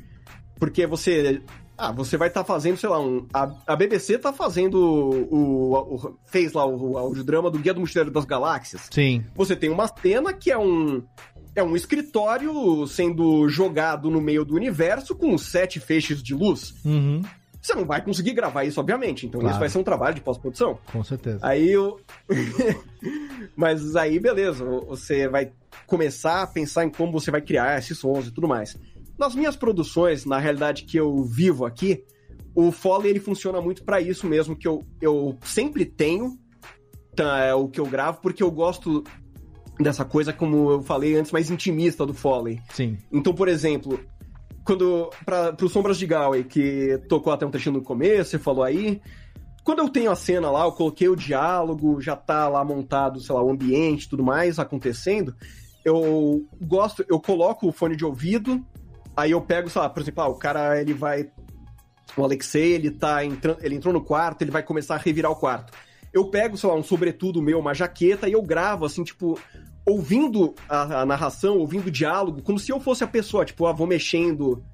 [0.58, 1.40] Porque você
[1.80, 5.94] ah, você vai estar fazendo, sei lá, um, a, a BBC tá fazendo o, o-
[5.96, 8.88] o- fez lá o, o audiodrama do Guia do Mochileiro das Galáxias.
[8.90, 9.24] Sim.
[9.34, 11.02] Você tem uma cena que é um
[11.56, 16.74] é um escritório sendo jogado no meio do universo com sete feixes de luz.
[16.84, 17.22] Uhum.
[17.60, 19.26] Você não vai conseguir gravar isso, obviamente.
[19.26, 19.52] Então Claro.
[19.52, 20.78] isso vai ser um trabalho de pós-produção.
[20.92, 21.40] Com certeza.
[21.42, 21.98] Aí eu.
[23.56, 25.50] Mas aí, beleza, você vai
[25.86, 28.76] começar a pensar em como você vai criar esses sons e tudo mais.
[29.20, 32.02] Nas minhas produções, na realidade que eu vivo aqui,
[32.54, 36.38] o Foley ele funciona muito pra isso mesmo, que eu, eu sempre tenho
[37.14, 39.04] tá, é, o que eu gravo, porque eu gosto
[39.78, 42.62] dessa coisa, como eu falei antes, mais intimista do Foley.
[42.72, 42.96] Sim.
[43.12, 44.00] Então, por exemplo,
[44.64, 48.64] quando para pro Sombras de Galway, que tocou até um trechinho no começo, você falou
[48.64, 49.02] aí,
[49.62, 53.34] quando eu tenho a cena lá, eu coloquei o diálogo, já tá lá montado, sei
[53.34, 55.34] lá, o ambiente, tudo mais acontecendo,
[55.84, 58.64] eu gosto, eu coloco o fone de ouvido,
[59.16, 61.30] aí eu pego, sei lá, por exemplo, ah, o cara ele vai
[62.16, 65.36] o Alexei, ele tá entrando, ele entrou no quarto, ele vai começar a revirar o
[65.36, 65.72] quarto.
[66.12, 69.38] Eu pego, sei lá, um sobretudo meu, uma jaqueta e eu gravo assim, tipo,
[69.86, 73.72] ouvindo a, a narração, ouvindo o diálogo, como se eu fosse a pessoa, tipo, ah,
[73.72, 74.64] vou mexendo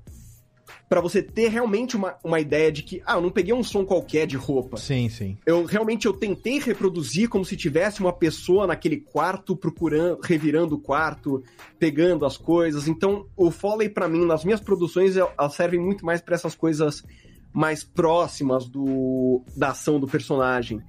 [0.89, 3.85] Pra você ter realmente uma, uma ideia de que, ah, eu não peguei um som
[3.85, 4.77] qualquer de roupa.
[4.77, 5.37] Sim, sim.
[5.45, 10.81] Eu realmente eu tentei reproduzir como se tivesse uma pessoa naquele quarto procurando, revirando o
[10.81, 11.43] quarto,
[11.79, 12.89] pegando as coisas.
[12.89, 17.03] Então, o Foley pra mim nas minhas produções ela serve muito mais pra essas coisas
[17.53, 20.83] mais próximas do da ação do personagem.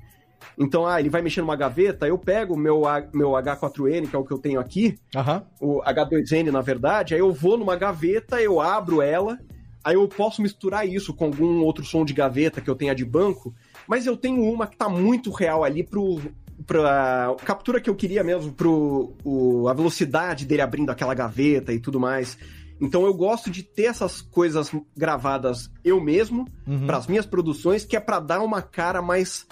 [0.57, 4.19] Então, ah, ele vai mexer numa gaveta, eu pego o meu, meu H4N, que é
[4.19, 5.45] o que eu tenho aqui, Aham.
[5.59, 9.37] o H2N, na verdade, aí eu vou numa gaveta, eu abro ela,
[9.83, 13.05] aí eu posso misturar isso com algum outro som de gaveta que eu tenha de
[13.05, 13.53] banco,
[13.87, 16.19] mas eu tenho uma que tá muito real ali pro
[16.65, 21.79] pra captura que eu queria mesmo pro o, a velocidade dele abrindo aquela gaveta e
[21.79, 22.37] tudo mais.
[22.81, 26.85] Então eu gosto de ter essas coisas gravadas eu mesmo Uhum.
[26.85, 29.45] para as minhas produções, que é pra dar uma cara mais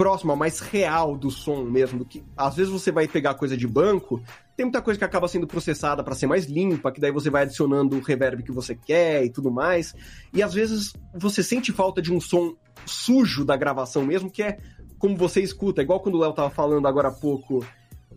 [0.00, 1.98] próxima, mais real do som mesmo.
[1.98, 4.18] Do que às vezes você vai pegar coisa de banco,
[4.56, 7.42] tem muita coisa que acaba sendo processada pra ser mais limpa, que daí você vai
[7.42, 9.94] adicionando o reverb que você quer e tudo mais.
[10.32, 12.54] E às vezes você sente falta de um som
[12.86, 14.56] sujo da gravação mesmo, que é
[14.98, 17.62] como você escuta, igual quando o Léo tava falando agora há pouco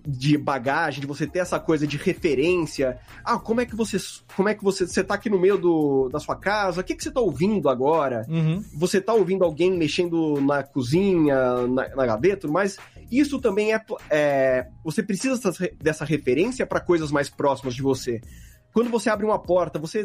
[0.05, 2.99] de bagagem, de você ter essa coisa de referência.
[3.23, 3.97] Ah, como é que você.
[4.35, 4.85] Como é que você.
[4.85, 7.69] Você tá aqui no meio do, da sua casa, o que, que você tá ouvindo
[7.69, 8.25] agora?
[8.29, 8.63] Uhum.
[8.75, 12.77] Você tá ouvindo alguém mexendo na cozinha, na, na gaveta, mas
[13.11, 15.39] isso também é, é você precisa
[15.81, 18.21] dessa referência para coisas mais próximas de você.
[18.73, 20.03] Quando você abre uma porta, você,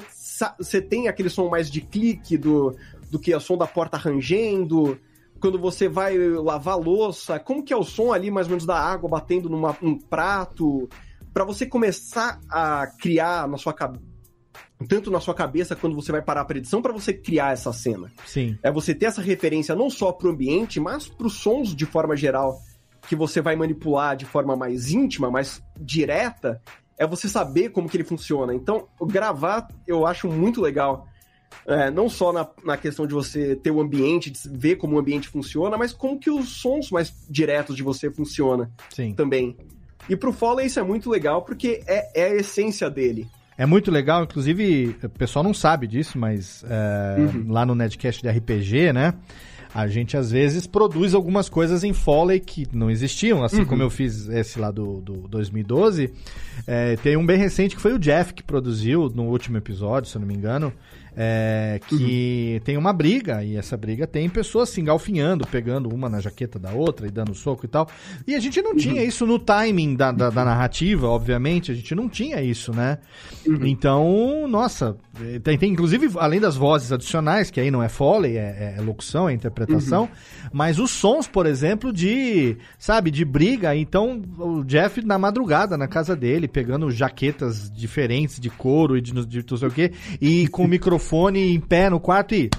[0.59, 2.77] você tem aquele som mais de clique do,
[3.11, 4.99] do que o som da porta rangendo,
[5.41, 8.79] quando você vai lavar louça, como que é o som ali mais ou menos da
[8.79, 10.89] água batendo num um prato,
[11.33, 14.09] para você começar a criar na sua cabeça
[14.87, 18.13] tanto na sua cabeça quando você vai parar a edição para você criar essa cena.
[18.25, 18.57] Sim.
[18.63, 22.61] É você ter essa referência não só pro ambiente, mas pros sons de forma geral
[23.09, 26.63] que você vai manipular de forma mais íntima, mais direta,
[26.97, 28.55] é você saber como que ele funciona.
[28.55, 31.07] Então, gravar eu acho muito legal
[31.67, 34.99] é, não só na, na questão de você ter o ambiente, de ver como o
[34.99, 39.13] ambiente funciona, mas como que os sons mais diretos de você funcionam Sim.
[39.13, 39.57] também.
[40.09, 43.29] E pro Foley isso é muito legal porque é, é a essência dele.
[43.59, 47.53] É muito legal, inclusive, o pessoal não sabe disso, mas é, uhum.
[47.53, 49.15] lá no Nedcast de RPG, né?
[49.75, 53.67] A gente às vezes produz algumas coisas em Foley que não existiam, assim uhum.
[53.67, 56.11] como eu fiz esse lá do, do 2012.
[56.67, 60.17] É, tem um bem recente que foi o Jeff que produziu no último episódio, se
[60.17, 60.73] eu não me engano
[61.21, 62.61] é, que uhum.
[62.65, 66.71] tem uma briga, e essa briga tem pessoas se engalfinhando, pegando uma na jaqueta da
[66.71, 67.89] outra e dando soco e tal.
[68.25, 68.77] E a gente não uhum.
[68.77, 72.99] tinha isso no timing da, da, da, narrativa, obviamente, a gente não tinha isso, né?
[73.45, 73.67] Uhum.
[73.67, 74.97] Então, nossa,
[75.43, 79.29] tem, tem, inclusive, além das vozes adicionais, que aí não é foley, é, é locução,
[79.29, 80.51] é interpretação, uhum.
[80.53, 83.75] mas os sons, por exemplo, de, sabe, de briga.
[83.75, 89.13] Então, o Jeff na madrugada, na casa dele, pegando jaquetas diferentes de couro e de,
[89.27, 92.35] de, de não sei o quê, e com o microfone microfone em pé no quarto
[92.35, 92.51] e.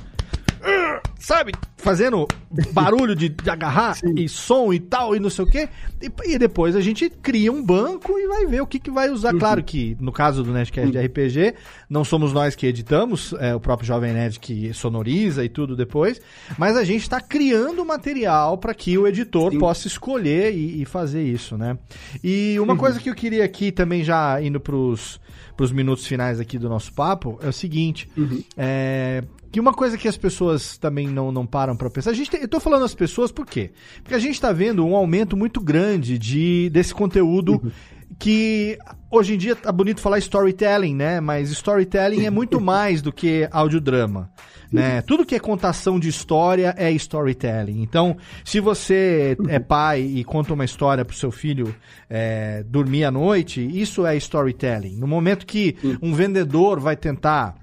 [1.20, 1.52] Sabe?
[1.78, 2.28] Fazendo
[2.72, 4.16] barulho de, de agarrar Sim.
[4.18, 5.70] e som e tal e não sei o quê.
[6.02, 9.10] E, e, depois a gente cria um banco e vai ver o que, que vai
[9.10, 9.34] usar.
[9.34, 9.40] Uhum.
[9.40, 10.92] Claro que no caso do Nerdcast uhum.
[10.92, 11.56] de RPG,
[11.90, 16.22] não somos nós que editamos, é o próprio Jovem Nerd que sonoriza e tudo depois.
[16.58, 19.60] Mas a gente está criando material para que o editor Sim.
[19.60, 21.78] possa escolher e, e, fazer isso, né?
[22.24, 22.80] E uma uhum.
[22.80, 25.20] coisa que eu queria aqui também já indo pros
[25.60, 28.42] para os minutos finais aqui do nosso papo é o seguinte: uhum.
[28.56, 29.22] é,
[29.52, 32.12] que uma coisa que as pessoas também não, não param para pensar.
[32.12, 33.72] A gente tem, eu tô falando as pessoas por quê?
[34.04, 37.62] Porque a gente está vendo um aumento muito grande de, desse conteúdo.
[37.64, 37.72] Uhum
[38.18, 38.78] que
[39.12, 41.22] hoje em dia tá bonito falar storytelling, né?
[41.22, 44.32] Mas storytelling é muito mais do que audiodrama.
[44.72, 45.02] Né?
[45.02, 47.82] Tudo que é contação de história é storytelling.
[47.82, 48.16] Então,
[48.46, 51.74] se você é pai e conta uma história para o seu filho
[52.08, 54.96] é, dormir à noite, isso é storytelling.
[54.96, 57.56] No momento que um vendedor vai tentar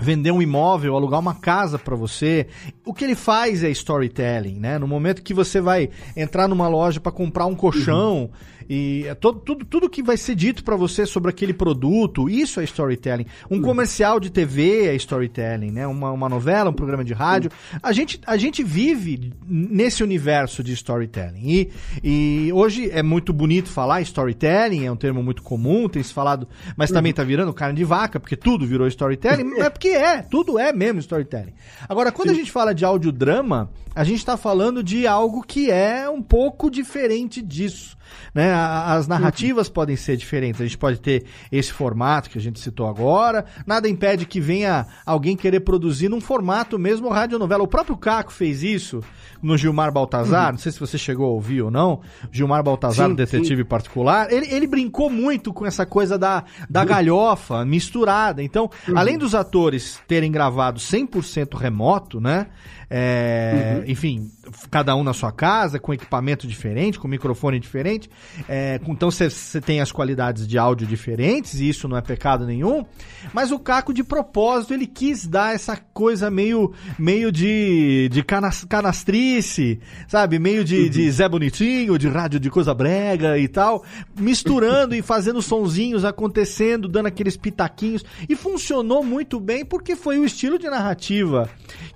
[0.00, 2.46] vender um imóvel, alugar uma casa para você.
[2.84, 4.78] O que ele faz é storytelling, né?
[4.78, 8.30] No momento que você vai entrar numa loja para comprar um colchão, uhum.
[8.72, 12.60] E é todo, tudo, tudo que vai ser dito para você sobre aquele produto, isso
[12.60, 13.26] é storytelling.
[13.50, 13.62] Um uhum.
[13.62, 15.88] comercial de TV é storytelling, né?
[15.88, 17.50] Uma, uma novela, um programa de rádio.
[17.72, 17.80] Uhum.
[17.82, 21.50] A, gente, a gente vive nesse universo de storytelling.
[21.50, 21.70] E,
[22.04, 26.46] e hoje é muito bonito falar storytelling, é um termo muito comum, tem se falado,
[26.76, 29.50] mas também tá virando carne de vaca, porque tudo virou storytelling.
[29.58, 31.54] é porque é, tudo é mesmo storytelling.
[31.88, 32.34] Agora, quando Sim.
[32.34, 36.70] a gente fala de audiodrama, a gente está falando de algo que é um pouco
[36.70, 37.96] diferente disso.
[38.34, 38.52] Né?
[38.52, 39.74] As narrativas uhum.
[39.74, 40.60] podem ser diferentes.
[40.60, 43.44] A gente pode ter esse formato que a gente citou agora.
[43.66, 47.62] Nada impede que venha alguém querer produzir num formato mesmo radionovela.
[47.62, 49.02] O próprio Caco fez isso
[49.42, 50.46] no Gilmar Baltazar.
[50.46, 50.52] Uhum.
[50.52, 52.00] Não sei se você chegou a ouvir ou não.
[52.30, 53.68] Gilmar Baltazar, sim, detetive sim.
[53.68, 54.32] particular.
[54.32, 58.42] Ele, ele brincou muito com essa coisa da, da galhofa misturada.
[58.42, 58.98] Então, uhum.
[58.98, 62.46] além dos atores terem gravado 100% remoto, né?
[62.92, 63.90] É, uhum.
[63.90, 64.30] Enfim,
[64.70, 68.10] cada um na sua casa, com equipamento diferente, com microfone diferente.
[68.48, 72.84] É, então você tem as qualidades de áudio diferentes, e isso não é pecado nenhum.
[73.32, 78.64] Mas o Caco, de propósito, ele quis dar essa coisa meio, meio de, de canas,
[78.64, 80.38] canastrice, sabe?
[80.38, 83.84] Meio de, de Zé Bonitinho, de rádio de coisa brega e tal,
[84.18, 88.04] misturando e fazendo sonzinhos acontecendo, dando aqueles pitaquinhos.
[88.28, 91.48] E funcionou muito bem porque foi o estilo de narrativa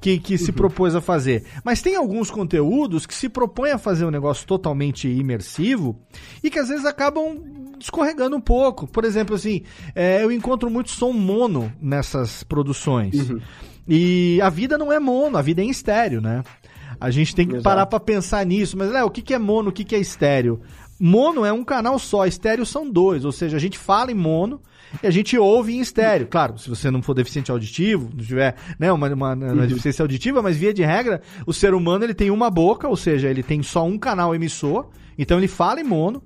[0.04, 0.56] que, que se uhum.
[0.56, 1.44] propôs propôs a fazer.
[1.64, 5.98] Mas tem alguns conteúdos que se propõem a fazer um negócio totalmente imersivo
[6.42, 7.38] e que às vezes acabam
[7.80, 8.86] escorregando um pouco.
[8.86, 9.62] Por exemplo, assim,
[9.94, 13.30] é, eu encontro muito som mono nessas produções.
[13.30, 13.40] Uhum.
[13.88, 16.42] E a vida não é mono, a vida é em estéreo, né?
[17.00, 17.64] A gente tem que Exato.
[17.64, 18.76] parar para pensar nisso.
[18.76, 20.60] Mas, Léo, o que, que é mono, o que, que é estéreo?
[20.98, 23.24] Mono é um canal só, estéreo são dois.
[23.24, 24.60] Ou seja, a gente fala em mono
[25.02, 26.26] e a gente ouve em estéreo.
[26.26, 29.66] Claro, se você não for deficiente auditivo, não tiver né, uma, uma, uma uhum.
[29.66, 33.28] deficiência auditiva, mas via de regra, o ser humano ele tem uma boca, ou seja,
[33.28, 34.88] ele tem só um canal emissor,
[35.18, 36.22] então ele fala em mono.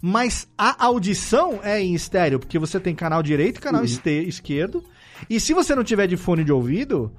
[0.00, 3.86] Mas a audição é em estéreo, porque você tem canal direito e canal uhum.
[4.28, 4.84] esquerdo.
[5.28, 7.12] E se você não tiver de fone de ouvido,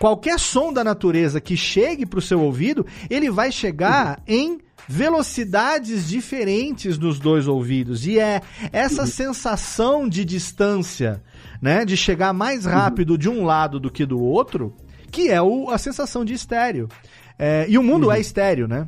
[0.00, 4.34] qualquer som da natureza que chegue para o seu ouvido, ele vai chegar uhum.
[4.34, 4.58] em
[4.88, 8.06] velocidades diferentes nos dois ouvidos.
[8.06, 8.40] E é
[8.72, 9.08] essa uhum.
[9.08, 11.22] sensação de distância,
[11.60, 11.84] né?
[11.84, 13.18] De chegar mais rápido uhum.
[13.18, 14.74] de um lado do que do outro,
[15.10, 16.88] que é o, a sensação de estéreo.
[17.38, 18.12] É, e o mundo uhum.
[18.12, 18.86] é estéreo, né?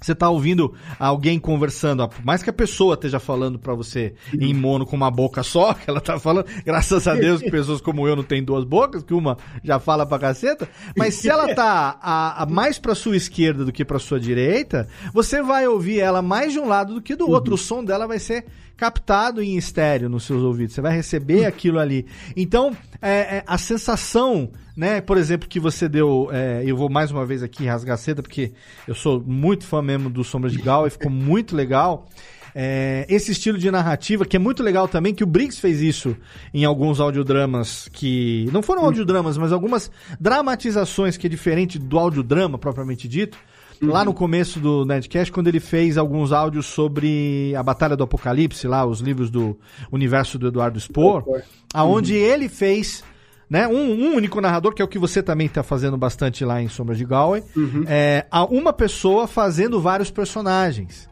[0.00, 4.54] Você tá ouvindo alguém conversando, por mais que a pessoa esteja falando para você em
[4.54, 8.08] mono com uma boca só, que ela tá falando, graças a Deus que pessoas como
[8.08, 11.98] eu não têm duas bocas, que uma já fala pra caceta, mas se ela tá
[12.00, 16.22] a, a mais pra sua esquerda do que pra sua direita, você vai ouvir ela
[16.22, 17.56] mais de um lado do que do outro, uhum.
[17.56, 18.46] o som dela vai ser
[18.80, 22.06] captado em estéreo nos seus ouvidos, você vai receber aquilo ali.
[22.34, 25.02] Então, é, é, a sensação né?
[25.02, 26.30] Por exemplo, que você deu.
[26.32, 28.52] É, eu vou mais uma vez aqui rasgar seda, porque
[28.88, 32.08] eu sou muito fã mesmo do Sombra de Gal e ficou muito legal.
[32.54, 36.16] É, esse estilo de narrativa, que é muito legal também, que o Briggs fez isso
[36.54, 38.48] em alguns audiodramas que.
[38.52, 43.36] Não foram audiodramas, mas algumas dramatizações que é diferente do audiodrama propriamente dito.
[43.80, 43.90] Uhum.
[43.90, 48.66] Lá no começo do Nerdcast, quando ele fez alguns áudios sobre a Batalha do Apocalipse,
[48.66, 49.58] lá, os livros do
[49.90, 51.24] universo do Eduardo Spohr,
[51.72, 52.18] aonde uhum.
[52.18, 53.02] ele fez
[53.50, 53.66] né?
[53.66, 56.68] Um, um, único narrador, que é o que você também está fazendo bastante lá em
[56.68, 57.42] Sombras de Galway.
[57.56, 57.84] Uhum.
[57.88, 61.09] É, uma pessoa fazendo vários personagens.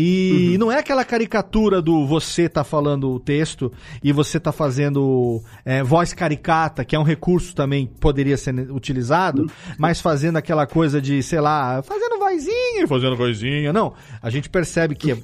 [0.00, 0.58] E uhum.
[0.58, 5.82] não é aquela caricatura do você tá falando o texto e você tá fazendo é,
[5.82, 9.48] voz caricata, que é um recurso também que poderia ser utilizado, uhum.
[9.76, 13.72] mas fazendo aquela coisa de, sei lá, fazendo vozinha, fazendo vozinha.
[13.72, 13.92] Não,
[14.22, 15.16] a gente percebe que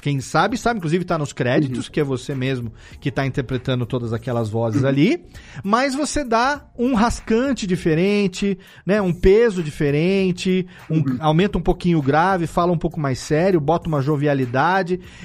[0.00, 1.92] quem sabe, sabe, inclusive tá nos créditos, uhum.
[1.92, 2.72] que é você mesmo
[3.02, 4.88] que tá interpretando todas aquelas vozes uhum.
[4.88, 5.26] ali,
[5.62, 11.16] mas você dá um rascante diferente, né, um peso diferente, um, uhum.
[11.20, 14.21] aumenta um pouquinho o grave, fala um pouco mais sério, bota uma jovialidade,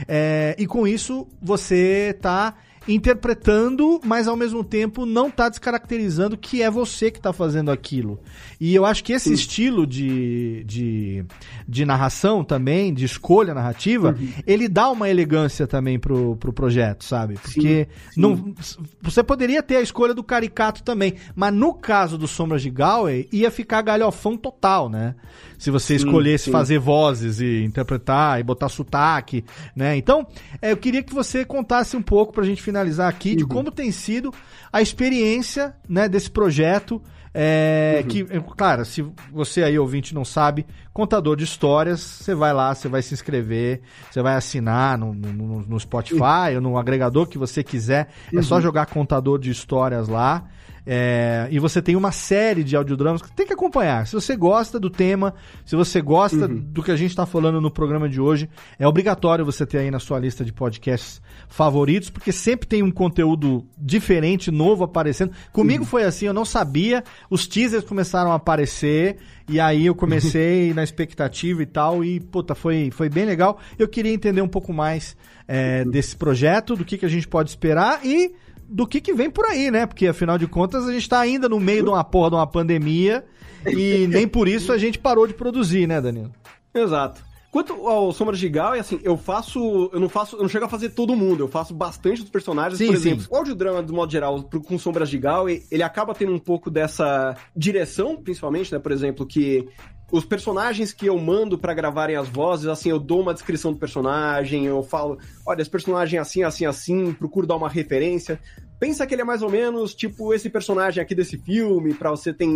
[0.07, 2.55] é, e com isso você está
[2.87, 8.19] interpretando, mas ao mesmo tempo não está descaracterizando que é você que está fazendo aquilo.
[8.59, 9.33] E eu acho que esse Sim.
[9.33, 11.25] estilo de, de,
[11.67, 14.29] de, narração também, de escolha narrativa, uhum.
[14.47, 17.35] ele dá uma elegância também pro, pro projeto, sabe?
[17.35, 18.21] Porque sim, sim.
[18.21, 18.53] Não,
[19.01, 23.27] você poderia ter a escolha do caricato também, mas no caso do Sombras de Galway,
[23.31, 25.15] ia ficar galhofão total, né?
[25.57, 29.43] Se você escolhesse fazer vozes e interpretar e botar sotaque,
[29.75, 29.97] né?
[29.97, 30.27] Então,
[30.61, 33.35] é, eu queria que você contasse um pouco pra gente finalizar aqui uhum.
[33.37, 34.33] de como tem sido
[34.71, 37.01] a experiência, né, desse projeto
[37.39, 38.07] é, uhum.
[38.07, 42.73] Que, é, claro, se você aí, ouvinte, não sabe, contador de histórias, você vai lá,
[42.73, 46.55] você vai se inscrever, você vai assinar no, no, no Spotify uhum.
[46.55, 48.09] ou no agregador que você quiser.
[48.33, 48.61] É só uhum.
[48.61, 50.45] jogar contador de histórias lá.
[50.89, 54.07] É, e você tem uma série de audiodramas que tem que acompanhar.
[54.07, 55.33] Se você gosta do tema,
[55.65, 56.61] se você gosta uhum.
[56.61, 58.49] do que a gente está falando no programa de hoje,
[58.79, 62.89] é obrigatório você ter aí na sua lista de podcasts favoritos, porque sempre tem um
[62.89, 65.33] conteúdo diferente, novo aparecendo.
[65.51, 65.89] Comigo uhum.
[65.89, 69.17] foi assim, eu não sabia, os teasers começaram a aparecer.
[69.49, 73.59] E aí eu comecei na expectativa e tal, e puta, foi, foi bem legal.
[73.77, 77.49] Eu queria entender um pouco mais é, desse projeto, do que, que a gente pode
[77.49, 78.33] esperar e
[78.67, 79.85] do que, que vem por aí, né?
[79.85, 82.47] Porque afinal de contas a gente tá ainda no meio de uma porra de uma
[82.47, 83.23] pandemia
[83.65, 86.31] e nem por isso a gente parou de produzir, né, Danilo?
[86.73, 87.27] Exato.
[87.49, 89.89] Quanto ao Sombra de Gal, é assim, eu faço.
[89.93, 90.35] Eu não faço.
[90.35, 92.77] Eu não chego a fazer todo mundo, eu faço bastante dos personagens.
[92.77, 93.27] Sim, por exemplo, sim.
[93.31, 97.35] o audiodrama, do modo geral, com Sombras de Gal, ele acaba tendo um pouco dessa
[97.55, 98.79] direção, principalmente, né?
[98.79, 99.67] Por exemplo, que
[100.11, 103.79] os personagens que eu mando para gravarem as vozes, assim, eu dou uma descrição do
[103.79, 108.39] personagem, eu falo, olha, esse personagem é assim, assim, assim, procuro dar uma referência.
[108.79, 112.33] Pensa que ele é mais ou menos tipo esse personagem aqui desse filme, para você
[112.33, 112.47] ter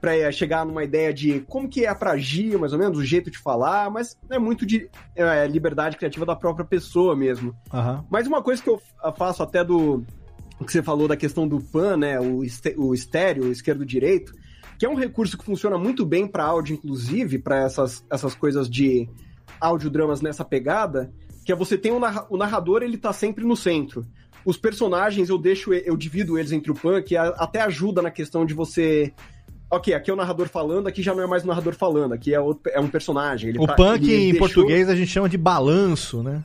[0.00, 3.04] para eh, chegar numa ideia de como que é pra agir, mais ou menos, o
[3.04, 7.56] jeito de falar, mas é muito de é, liberdade criativa da própria pessoa mesmo.
[7.72, 8.04] Uhum.
[8.10, 8.80] Mas uma coisa que eu
[9.16, 10.04] faço até do
[10.64, 12.42] que você falou da questão do PAN, né, o,
[12.76, 14.32] o estéreo, esquerdo-direito,
[14.78, 18.68] que é um recurso que funciona muito bem para áudio, inclusive, para essas, essas coisas
[18.68, 19.08] de
[19.60, 21.12] audiodramas nessa pegada,
[21.44, 24.04] que é você tem um narra o narrador, ele tá sempre no centro.
[24.44, 28.52] Os personagens eu deixo, eu divido eles entre o que até ajuda na questão de
[28.52, 29.12] você
[29.70, 32.34] ok, aqui é o narrador falando, aqui já não é mais o narrador falando, aqui
[32.34, 33.50] é, outro, é um personagem.
[33.50, 34.38] Ele o tá, punk em deixou...
[34.38, 36.42] português a gente chama de balanço, né?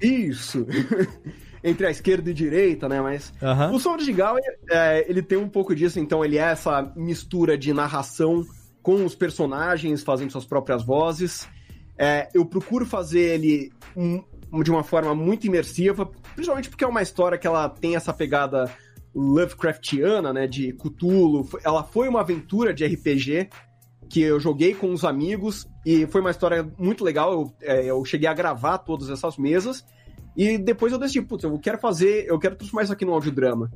[0.00, 0.66] Isso.
[1.66, 3.00] entre a esquerda e a direita, né?
[3.00, 3.74] Mas uhum.
[3.74, 4.36] o Sombra de Gal,
[4.70, 8.46] é, ele tem um pouco disso, então ele é essa mistura de narração
[8.80, 11.48] com os personagens fazendo suas próprias vozes.
[11.98, 13.72] É, eu procuro fazer ele
[14.62, 16.06] de uma forma muito imersiva,
[16.36, 18.70] principalmente porque é uma história que ela tem essa pegada
[19.12, 20.46] Lovecraftiana, né?
[20.46, 21.48] De Cthulhu.
[21.64, 23.48] Ela foi uma aventura de RPG
[24.08, 27.32] que eu joguei com os amigos e foi uma história muito legal.
[27.32, 29.84] Eu, é, eu cheguei a gravar todas essas mesas
[30.36, 33.70] e depois eu decidi, putz, eu quero fazer, eu quero transformar isso aqui num audiodrama.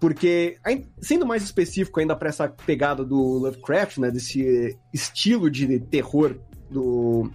[0.00, 0.56] Porque,
[1.00, 6.36] sendo mais específico ainda para essa pegada do Lovecraft, né, desse estilo de terror
[6.70, 7.30] do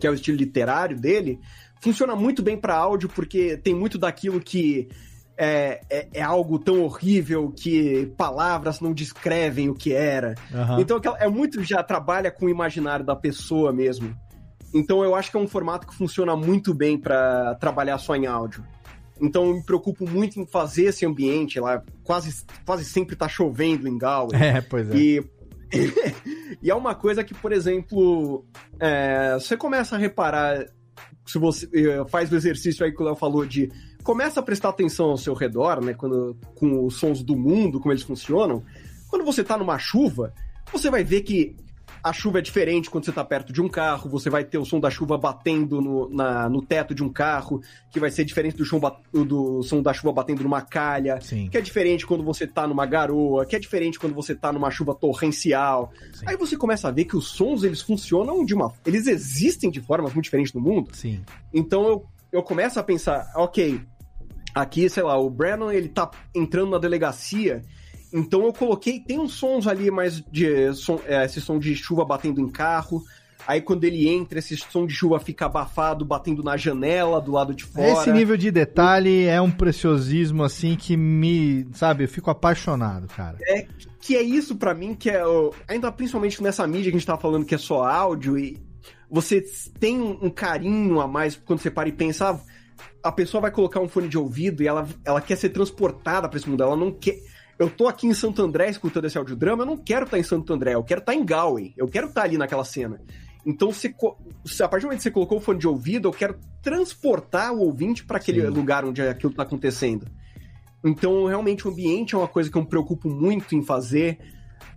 [0.00, 1.38] que é o estilo literário dele,
[1.80, 4.88] funciona muito bem para áudio porque tem muito daquilo que
[5.36, 10.34] é, é, é, algo tão horrível que palavras não descrevem o que era.
[10.52, 10.80] Uhum.
[10.80, 14.12] Então é muito já trabalha com o imaginário da pessoa mesmo.
[14.72, 18.26] Então eu acho que é um formato que funciona muito bem para trabalhar só em
[18.26, 18.64] áudio.
[19.20, 21.82] Então eu me preocupo muito em fazer esse ambiente lá.
[22.02, 24.32] Quase, quase sempre tá chovendo em Galway.
[24.42, 24.96] É, pois é.
[24.96, 25.24] E,
[26.62, 28.44] e é uma coisa que, por exemplo,
[28.80, 30.66] é, você começa a reparar.
[31.24, 33.70] Se você eh, faz o exercício aí que o Léo falou de
[34.02, 35.94] começa a prestar atenção ao seu redor, né?
[35.94, 38.64] Quando, com os sons do mundo, como eles funcionam.
[39.08, 40.34] Quando você tá numa chuva,
[40.72, 41.54] você vai ver que
[42.02, 44.64] a chuva é diferente quando você está perto de um carro, você vai ter o
[44.64, 48.56] som da chuva batendo no, na, no teto de um carro, que vai ser diferente
[48.56, 48.80] do, som,
[49.12, 51.48] do som da chuva batendo numa calha, Sim.
[51.48, 54.70] que é diferente quando você está numa garoa, que é diferente quando você está numa
[54.70, 55.92] chuva torrencial.
[56.12, 56.24] Sim.
[56.26, 58.72] Aí você começa a ver que os sons eles funcionam de uma.
[58.84, 60.90] Eles existem de formas muito diferentes no mundo.
[60.92, 61.22] Sim.
[61.54, 63.80] Então eu, eu começo a pensar, ok,
[64.52, 67.62] aqui, sei lá, o Brandon ele tá entrando na delegacia
[68.12, 72.04] então eu coloquei, tem uns sons ali mais de som, é, esse som de chuva
[72.04, 73.02] batendo em carro.
[73.46, 77.54] Aí quando ele entra, esse som de chuva fica abafado, batendo na janela do lado
[77.54, 77.88] de fora.
[77.88, 83.38] Esse nível de detalhe é um preciosismo assim que me, sabe, eu fico apaixonado, cara.
[83.42, 83.66] É
[84.00, 85.22] que é isso para mim que é,
[85.66, 88.60] ainda principalmente nessa mídia que a gente tá falando que é só áudio e
[89.10, 89.44] você
[89.78, 92.40] tem um carinho a mais quando você para e pensa, ah,
[93.02, 96.38] a pessoa vai colocar um fone de ouvido e ela, ela quer ser transportada para
[96.38, 97.18] esse mundo, ela não quer
[97.58, 100.24] eu tô aqui em Santo André escutando esse audiodrama, eu não quero estar tá em
[100.24, 103.00] Santo André, eu quero estar tá em Galway, eu quero estar tá ali naquela cena.
[103.44, 103.94] Então, se,
[104.62, 107.60] a partir do momento que você colocou o fone de ouvido, eu quero transportar o
[107.60, 108.48] ouvinte para aquele Sim.
[108.48, 110.06] lugar onde aquilo está acontecendo.
[110.84, 114.18] Então, realmente, o ambiente é uma coisa que eu me preocupo muito em fazer.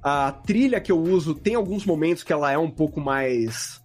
[0.02, 3.82] A trilha que eu uso tem alguns momentos que ela é um pouco mais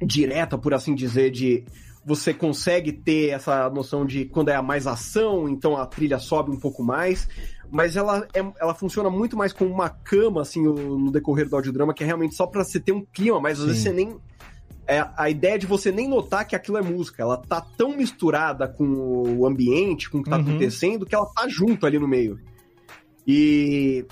[0.00, 1.64] direta, por assim dizer, de
[2.04, 6.50] você consegue ter essa noção de quando é a mais ação, então a trilha sobe
[6.50, 7.28] um pouco mais
[7.72, 11.94] mas ela, é, ela funciona muito mais como uma cama, assim, no decorrer do audiodrama,
[11.94, 13.66] que é realmente só pra você ter um clima, mas às Sim.
[13.68, 14.16] vezes você nem.
[14.86, 17.22] É, a ideia de você nem notar que aquilo é música.
[17.22, 18.84] Ela tá tão misturada com
[19.38, 20.42] o ambiente, com o que tá uhum.
[20.42, 22.38] acontecendo, que ela tá junto ali no meio.
[23.26, 24.04] E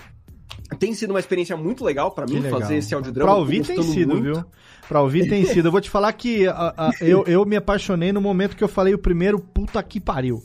[0.78, 3.30] tem sido uma experiência muito legal para mim fazer esse audiodrama.
[3.30, 4.22] Pra ouvir tem sido, muito.
[4.22, 4.44] viu?
[4.88, 5.66] Pra ouvir tem sido.
[5.68, 8.68] Eu vou te falar que a, a, eu, eu me apaixonei no momento que eu
[8.68, 10.42] falei o primeiro puta que pariu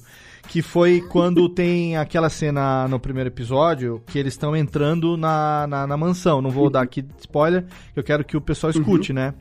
[0.48, 5.88] que foi quando tem aquela cena no primeiro episódio que eles estão entrando na, na,
[5.88, 6.42] na, mansão.
[6.42, 7.66] Não vou dar aqui spoiler,
[7.96, 9.16] eu quero que o pessoal escute, uhum.
[9.16, 9.34] né?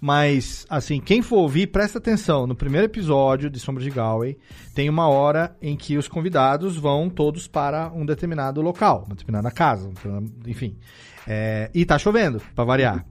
[0.00, 2.46] Mas, assim, quem for ouvir, presta atenção.
[2.46, 4.38] No primeiro episódio de Sombra de Galway,
[4.74, 9.50] tem uma hora em que os convidados vão todos para um determinado local, uma determinada
[9.50, 9.90] casa,
[10.46, 10.76] enfim.
[11.26, 13.04] É, e tá chovendo, para variar.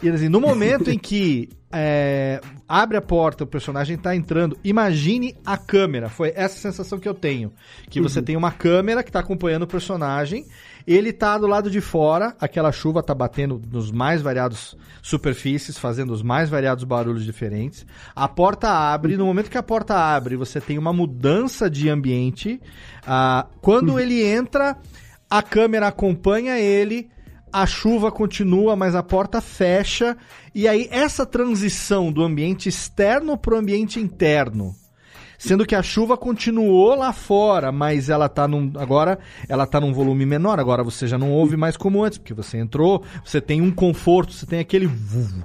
[0.00, 5.36] E assim, no momento em que é, abre a porta, o personagem está entrando, imagine
[5.44, 6.08] a câmera.
[6.08, 7.52] Foi essa sensação que eu tenho.
[7.90, 8.24] Que você uhum.
[8.24, 10.46] tem uma câmera que está acompanhando o personagem,
[10.86, 16.12] ele está do lado de fora, aquela chuva está batendo nos mais variados superfícies, fazendo
[16.12, 17.84] os mais variados barulhos diferentes.
[18.16, 22.60] A porta abre, no momento que a porta abre, você tem uma mudança de ambiente.
[23.06, 24.00] Ah, quando uhum.
[24.00, 24.78] ele entra,
[25.28, 27.10] a câmera acompanha ele
[27.52, 30.16] a chuva continua, mas a porta fecha.
[30.54, 34.74] E aí, essa transição do ambiente externo para o ambiente interno.
[35.38, 38.72] Sendo que a chuva continuou lá fora, mas ela tá num.
[38.76, 40.58] Agora ela tá num volume menor.
[40.58, 44.32] Agora você já não ouve mais como antes, porque você entrou, você tem um conforto,
[44.32, 44.90] você tem aquele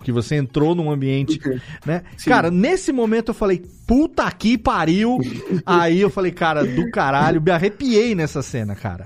[0.04, 1.40] que você entrou num ambiente,
[1.86, 2.02] né?
[2.18, 2.28] Sim.
[2.28, 5.20] Cara, nesse momento eu falei, puta que pariu.
[5.64, 9.06] Aí eu falei, cara, do caralho, me arrepiei nessa cena, cara.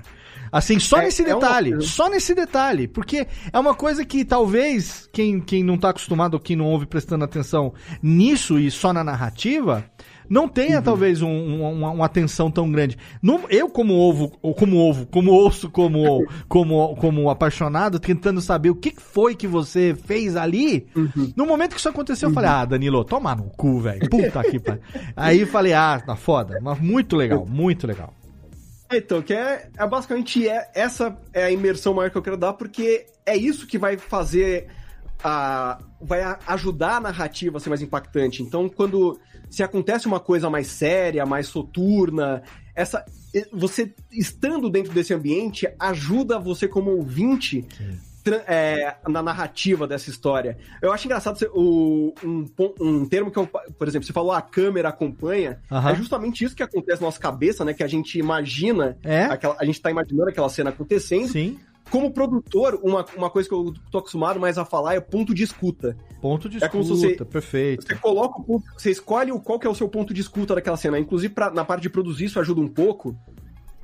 [0.50, 5.08] Assim, só é, nesse detalhe, é só nesse detalhe, porque é uma coisa que talvez
[5.12, 7.72] quem, quem não tá acostumado ou quem não ouve prestando atenção
[8.02, 9.84] nisso e só na narrativa,
[10.28, 10.82] não tenha uhum.
[10.82, 12.98] talvez um, um, uma, atenção tão grande.
[13.48, 18.74] Eu como ovo, ou como ovo, como ouço, como, como, como apaixonado, tentando saber o
[18.74, 20.86] que foi que você fez ali.
[20.94, 21.32] Uhum.
[21.34, 22.56] No momento que isso aconteceu, eu falei, uhum.
[22.56, 24.08] ah, Danilo, toma no cu, velho.
[24.10, 24.82] Puta que pariu.
[25.16, 26.58] Aí falei, ah, tá foda.
[26.62, 28.12] Mas muito legal, muito legal.
[28.90, 32.54] Então, que é, é basicamente é, essa é a imersão maior que eu quero dar,
[32.54, 34.68] porque é isso que vai fazer
[35.22, 35.78] a.
[36.00, 38.42] vai ajudar a narrativa a ser mais impactante.
[38.42, 39.20] Então, quando
[39.50, 42.42] se acontece uma coisa mais séria, mais soturna,
[42.74, 43.04] essa.
[43.52, 47.66] Você estando dentro desse ambiente ajuda você como ouvinte
[48.46, 50.56] é, na narrativa dessa história.
[50.82, 52.44] Eu acho engraçado o, um,
[52.80, 56.62] um termo que eu, por exemplo, você falou a câmera acompanha, é justamente isso que
[56.62, 57.72] acontece na nossa cabeça, né?
[57.74, 59.24] Que a gente imagina, é?
[59.24, 61.28] aquela, a gente tá imaginando aquela cena acontecendo.
[61.28, 61.58] Sim.
[61.90, 65.42] como produtor, uma, uma coisa que eu tô acostumado mais a falar é ponto de
[65.42, 65.96] escuta.
[66.20, 67.86] Ponto de É como escuta, você- perfeito.
[67.86, 70.54] Você coloca o ponto, você escolhe o- qual que é o seu ponto de escuta
[70.54, 70.98] daquela cena.
[70.98, 73.16] Inclusive, pra- na parte de produzir, isso ajuda um pouco.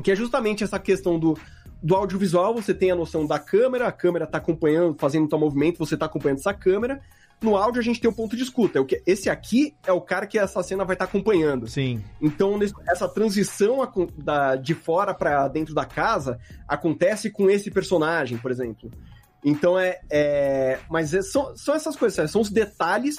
[0.02, 1.38] Que é justamente essa questão do,
[1.84, 5.78] do audiovisual, você tem a noção da câmera, a câmera tá acompanhando, fazendo tal movimento,
[5.78, 6.98] você tá acompanhando essa câmera.
[7.42, 8.78] No áudio a gente tem o ponto de escuta.
[8.78, 11.68] É o que, esse aqui é o cara que essa cena vai estar acompanhando.
[11.68, 12.02] Sim.
[12.22, 12.58] Então,
[12.88, 13.80] essa transição
[14.62, 18.90] de fora para dentro da casa acontece com esse personagem, por exemplo.
[19.44, 20.00] Então é.
[20.10, 23.18] é- mas é- são, são essas coisas, são os detalhes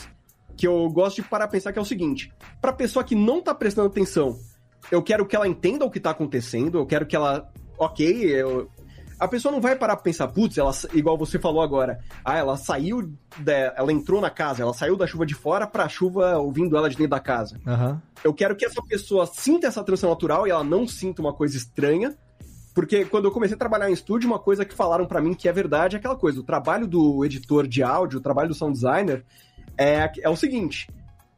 [0.57, 3.43] que eu gosto de parar a pensar que é o seguinte: pra pessoa que não
[3.43, 4.35] tá prestando atenção,
[4.91, 7.51] eu quero que ela entenda o que tá acontecendo, eu quero que ela.
[7.77, 8.69] Ok, eu-
[9.19, 12.57] a pessoa não vai parar pra pensar, putz, ela, igual você falou agora, ah, ela
[12.57, 16.75] saiu, da- ela entrou na casa, ela saiu da chuva de fora pra chuva ouvindo
[16.75, 17.59] ela de dentro da casa.
[17.65, 18.01] Aham.
[18.23, 21.55] Eu quero que essa pessoa sinta essa transição natural e ela não sinta uma coisa
[21.55, 22.15] estranha.
[22.73, 25.47] Porque quando eu comecei a trabalhar em estúdio, uma coisa que falaram pra mim que
[25.47, 28.73] é verdade é aquela coisa: o trabalho do editor de áudio, o trabalho do sound
[28.73, 29.23] designer
[29.77, 30.89] é, é o seguinte.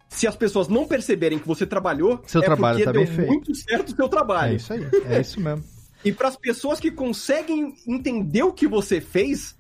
[0.10, 3.54] Se as pessoas não perceberem que você trabalhou, Seu é trabalho porque tá deu muito
[3.54, 4.54] certo o seu trabalho.
[4.54, 5.64] É isso aí, é isso mesmo.
[6.04, 9.58] E para as pessoas que conseguem entender o que você fez,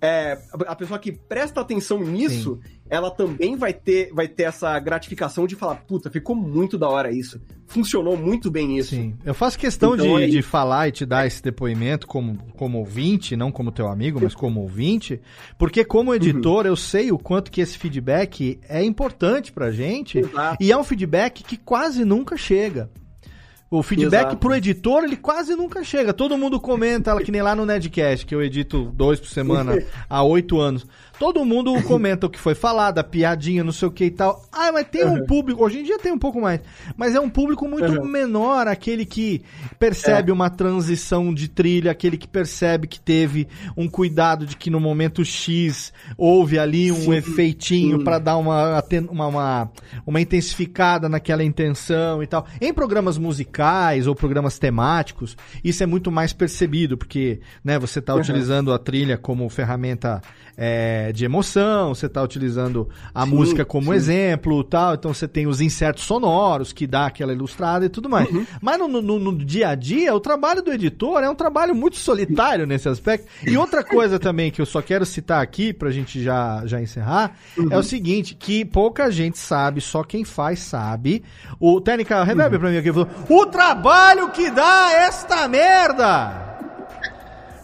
[0.00, 5.46] é, a pessoa que presta atenção nisso, ela também vai ter, vai ter essa gratificação
[5.46, 7.40] de falar, puta, ficou muito da hora isso.
[7.66, 8.90] Funcionou muito bem isso.
[8.94, 9.14] Sim.
[9.24, 12.78] Eu faço questão Então, de, é de falar e te dar esse depoimento como, como
[12.78, 15.20] ouvinte, não como teu amigo, mas como ouvinte,
[15.58, 20.22] porque como editor eu sei o quanto que esse feedback é importante pra gente
[20.60, 22.88] e é um feedback que quase nunca chega.
[23.70, 24.36] O feedback Exato.
[24.38, 26.14] pro editor, ele quase nunca chega.
[26.14, 30.22] Todo mundo comenta, que nem lá no Nedcast, que eu edito dois por semana há
[30.22, 30.86] oito anos.
[31.18, 34.44] Todo mundo comenta o que foi falado, a piadinha, não sei o que e tal.
[34.52, 35.26] Ah, mas tem um Uhum.
[35.26, 36.60] público, hoje em dia tem um pouco mais,
[36.96, 38.04] mas é um público muito Uhum.
[38.06, 39.74] menor, aquele que É.
[39.78, 44.78] percebe uma transição de trilha, aquele que percebe que teve um cuidado de que no
[44.80, 48.04] momento X houve ali um Sim, efeitinho sim.
[48.04, 49.70] para dar uma, uma, uma,
[50.06, 52.46] uma intensificada naquela intenção e tal.
[52.60, 58.14] Em programas musicais ou programas temáticos, isso é muito mais percebido, porque né, você está
[58.14, 58.20] Uhum.
[58.20, 60.22] utilizando a trilha como ferramenta
[60.60, 63.96] é, de emoção, você está utilizando a Sim, música como sim.
[63.96, 68.28] exemplo tal, então você tem os insertos sonoros que dá aquela ilustrada e tudo mais.
[68.28, 68.44] Uhum.
[68.60, 71.96] Mas no, no- no dia a dia, o trabalho do editor é um trabalho muito
[71.96, 73.28] solitário nesse aspecto.
[73.46, 77.36] E outra coisa também que eu só quero citar aqui, pra gente já, já encerrar,
[77.56, 77.68] Uhum.
[77.70, 81.22] é o seguinte, que pouca gente sabe, só quem faz sabe.
[81.60, 82.60] O Técnica, reverbe Uhum.
[82.62, 86.57] pra mim aqui, falou, o trabalho que dá esta merda!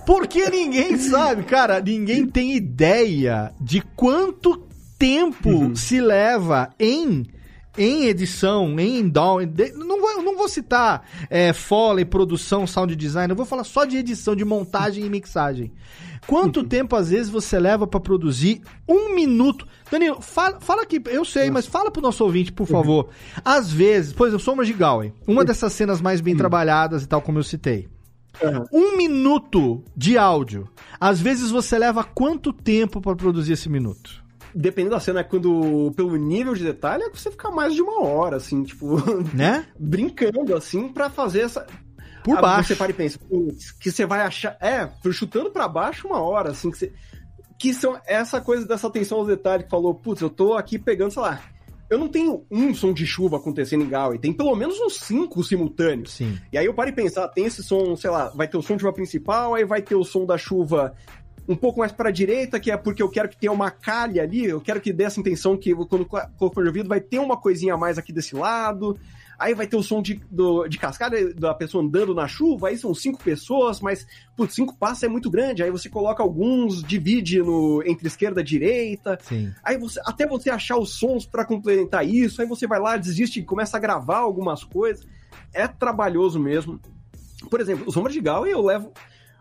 [0.06, 4.56] Porque ninguém sabe, cara, ninguém tem ideia de quanto
[4.98, 5.76] tempo Uhum.
[5.76, 7.26] se leva em
[7.76, 13.28] em edição, em down, de- não vou, não vou citar é, Foley, produção, sound design,
[13.32, 15.72] eu vou falar só de edição, de montagem e mixagem.
[16.24, 16.68] Quanto Uhum.
[16.68, 19.66] tempo às vezes você leva pra produzir um minuto?
[19.90, 23.09] Danilo, fala, fala aqui, eu sei, mas fala pro nosso ouvinte, por favor.
[23.44, 27.20] Às vezes, por exemplo, Sombra de Galway, uma dessas cenas mais bem trabalhadas e tal,
[27.20, 27.89] como eu citei.
[28.73, 30.69] Um minuto de áudio.
[31.01, 34.24] Às vezes você leva quanto tempo pra produzir esse minuto?
[34.55, 37.82] Dependendo da cena, é quando, pelo nível de detalhe, é que você fica mais de
[37.82, 38.97] uma hora, assim, tipo.
[39.35, 39.66] Né?
[39.78, 41.66] brincando, assim, pra fazer essa.
[42.23, 42.69] Por Ah, baixo.
[42.69, 43.19] Você para e pensa,
[43.81, 44.56] que você vai achar.
[44.61, 46.93] É, chutando pra baixo uma hora, assim, que você.
[47.59, 51.11] Que são essa coisa dessa atenção aos detalhes que falou, putz, eu tô aqui pegando,
[51.11, 51.40] sei lá.
[51.89, 55.43] Eu não tenho um som de chuva acontecendo em Galway, tem pelo menos uns cinco
[55.44, 56.12] simultâneos.
[56.12, 56.39] Sim.
[56.52, 58.77] E aí eu paro e pensar, tem esse som, sei lá, vai ter o som
[58.77, 60.94] de chuva principal, aí vai ter o som da chuva
[61.47, 64.23] um pouco mais para a direita, que é porque eu quero que tenha uma calha
[64.23, 67.74] ali, eu quero que dê essa intenção que quando de ouvido vai ter uma coisinha
[67.74, 68.98] a mais aqui desse lado.
[69.45, 72.79] Aí vai ter o som de, do, de cascada da pessoa andando na chuva, aí
[72.79, 75.62] são cinco pessoas, mas, putz, cinco passos é muito grande.
[75.62, 79.19] Aí você coloca alguns, divide no, entre esquerda e direita.
[79.21, 79.53] Sim.
[79.62, 83.41] Aí você, até você achar os sons para complementar isso, aí você vai lá, desiste
[83.41, 85.07] e começa a gravar algumas coisas.
[85.53, 86.81] É trabalhoso mesmo.
[87.51, 88.95] Por exemplo, o Sombra de Gal eu levo.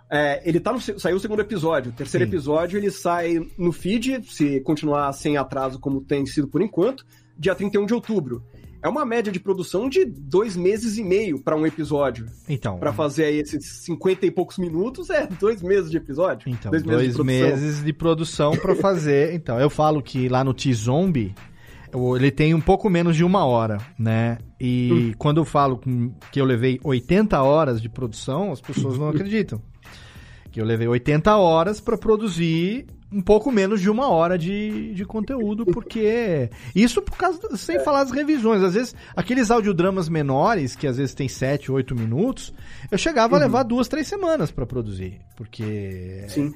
[0.10, 1.94] é, ele tá no, saiu o segundo episódio.
[1.94, 2.30] O terceiro Sim.
[2.30, 7.06] episódio ele sai no feed, se continuar sem atraso como tem sido por enquanto,
[7.40, 8.44] dia 31 de outubro.
[8.84, 12.26] É uma média de produção de dois meses e meio para um episódio.
[12.50, 12.78] Então.
[12.78, 16.50] Para fazer aí esses 50 e poucos minutos, é dois meses de episódio.
[16.50, 17.24] Então, dois, dois, de produção.
[17.26, 19.34] meses de produção pra fazer.
[19.34, 21.34] Então, eu falo que lá no T-Zombie,
[22.18, 24.38] ele tem um pouco menos de uma hora, né?
[24.60, 25.14] E Hum.
[25.18, 25.80] quando eu falo
[26.32, 29.62] que eu levei 80 horas de produção, as pessoas não acreditam.
[30.52, 35.06] Que eu levei 80 horas pra produzir um pouco menos de uma hora de, de
[35.06, 36.50] conteúdo, porque.
[36.76, 37.56] Isso por causa.
[37.56, 38.64] Sem falar das revisões.
[38.64, 42.54] Às vezes, aqueles audiodramas menores, que às vezes tem 7, 8 minutos,
[42.90, 43.42] eu chegava uhum.
[43.42, 45.20] a levar duas, três semanas para produzir.
[45.36, 46.26] Porque.
[46.28, 46.54] Sim.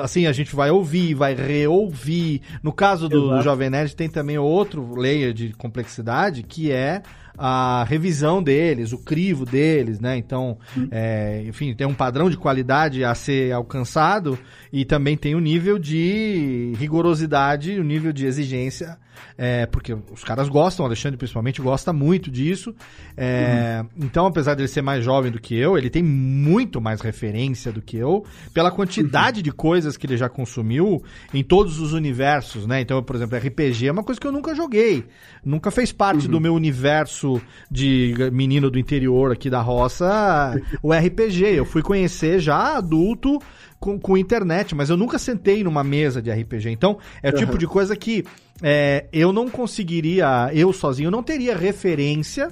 [0.00, 2.40] Assim, a gente vai ouvir, vai reouvir.
[2.62, 7.02] No caso do, do Jovem Nerd, tem também outro layer de complexidade, que é
[7.38, 10.16] a revisão deles, o crivo deles, né?
[10.16, 10.88] Então, uhum.
[10.90, 14.36] é, enfim, tem um padrão de qualidade a ser alcançado
[14.72, 18.98] e também tem o um nível de rigorosidade, o um nível de exigência
[19.36, 22.74] é, porque os caras gostam, o Alexandre principalmente gosta muito disso.
[23.16, 24.06] É, uhum.
[24.06, 27.72] Então, apesar de ele ser mais jovem do que eu, ele tem muito mais referência
[27.72, 29.44] do que eu, pela quantidade uhum.
[29.44, 31.02] de coisas que ele já consumiu
[31.32, 32.80] em todos os universos, né?
[32.80, 35.06] Então, por exemplo, RPG é uma coisa que eu nunca joguei,
[35.44, 36.32] nunca fez parte uhum.
[36.32, 37.27] do meu universo
[37.70, 41.44] de menino do interior aqui da roça, o RPG.
[41.56, 43.38] Eu fui conhecer já adulto
[43.78, 46.70] com, com internet, mas eu nunca sentei numa mesa de RPG.
[46.70, 48.24] Então, é o tipo de coisa que
[48.62, 52.48] é, eu não conseguiria, eu sozinho, não teria referência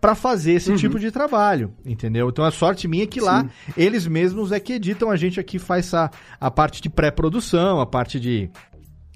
[0.00, 0.76] para fazer esse uhum.
[0.76, 2.28] tipo de trabalho, entendeu?
[2.28, 3.26] Então a sorte minha é que Sim.
[3.26, 7.80] lá eles mesmos é que editam, a gente aqui faz a, a parte de pré-produção,
[7.80, 8.50] a parte de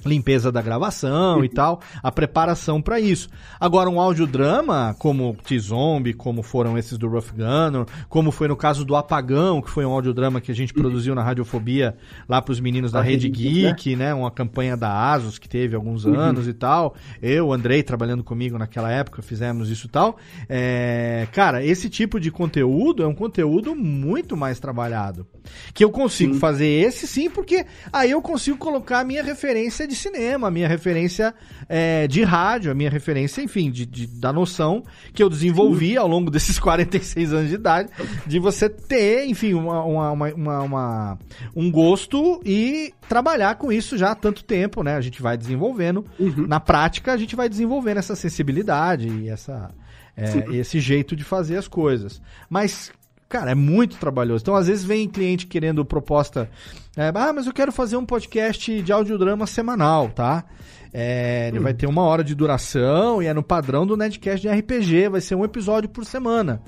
[0.05, 3.29] limpeza da gravação e tal, a preparação para isso.
[3.59, 8.85] Agora, um audiodrama, como T-Zombie, como foram esses do Rough Gunner, como foi no caso
[8.85, 11.97] do Apagão, que foi um audiodrama que a gente produziu na Radiofobia
[12.29, 14.07] lá para os meninos da Rede Geek, né?
[14.09, 14.15] né?
[14.15, 16.15] Uma campanha da Asus que teve alguns uhum.
[16.15, 16.95] anos e tal.
[17.20, 20.16] Eu, Andrei, trabalhando comigo naquela época, fizemos isso e tal.
[20.49, 21.27] É...
[21.33, 25.27] Cara, esse tipo de conteúdo é um conteúdo muito mais trabalhado.
[25.73, 26.41] Que eu consigo sim.
[26.41, 30.69] fazer esse sim, porque aí eu consigo colocar a minha referência de cinema, a minha
[30.69, 31.35] referência
[31.69, 34.82] é, de rádio, a minha referência, enfim, de, de, da noção
[35.12, 37.89] que eu desenvolvi ao longo desses 46 anos de idade,
[38.27, 41.19] de você ter, enfim, uma, uma, uma, uma
[41.56, 44.97] um gosto e trabalhar com isso já há tanto tempo, né?
[44.97, 46.05] A gente vai desenvolvendo.
[46.19, 46.47] Uhum.
[46.47, 49.70] Na prática, a gente vai desenvolvendo essa sensibilidade e essa.
[50.16, 52.20] É, esse jeito de fazer as coisas.
[52.51, 52.90] Mas,
[53.29, 54.43] Cara, é muito trabalhoso.
[54.43, 56.51] Então, às vezes, vem cliente querendo proposta.
[56.97, 60.45] É, ah, mas eu quero fazer um podcast de audiodrama semanal, tá?
[60.93, 61.63] É, ele hum.
[61.63, 65.21] vai ter uma hora de duração e é no padrão do Nedcast de RPG, vai
[65.21, 66.63] ser um episódio por semana.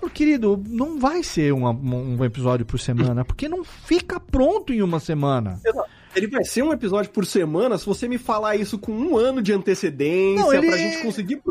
[0.00, 4.82] Meu querido, não vai ser uma, um episódio por semana, porque não fica pronto em
[4.82, 5.58] uma semana.
[5.64, 5.95] Exato.
[6.16, 9.42] Ele vai ser um episódio por semana se você me falar isso com um ano
[9.42, 10.68] de antecedência não, ele...
[10.68, 11.42] pra gente conseguir.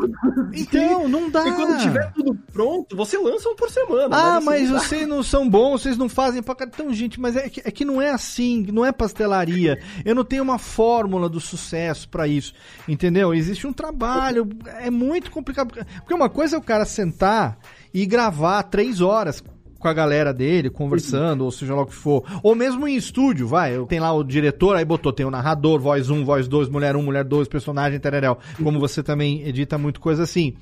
[0.52, 1.46] Então, não dá.
[1.46, 4.16] E quando tiver tudo pronto, você lança um por semana.
[4.16, 7.48] Ah, mas não vocês não são bons, vocês não fazem pra Então, gente, mas é
[7.48, 9.78] que, é que não é assim, não é pastelaria.
[10.04, 12.54] Eu não tenho uma fórmula do sucesso para isso.
[12.88, 13.34] Entendeu?
[13.34, 14.48] Existe um trabalho,
[14.78, 15.72] é muito complicado.
[15.72, 17.58] Porque uma coisa é o cara sentar
[17.92, 19.42] e gravar três horas
[19.86, 22.24] com a galera dele, conversando, ou seja lá o que for.
[22.42, 23.78] Ou mesmo em estúdio, vai.
[23.86, 27.02] Tem lá o diretor, aí botou, tem o narrador, voz 1, voz 2, mulher 1,
[27.02, 28.36] mulher 2, personagem, tereréu.
[28.62, 30.54] Como você também edita muito coisa assim.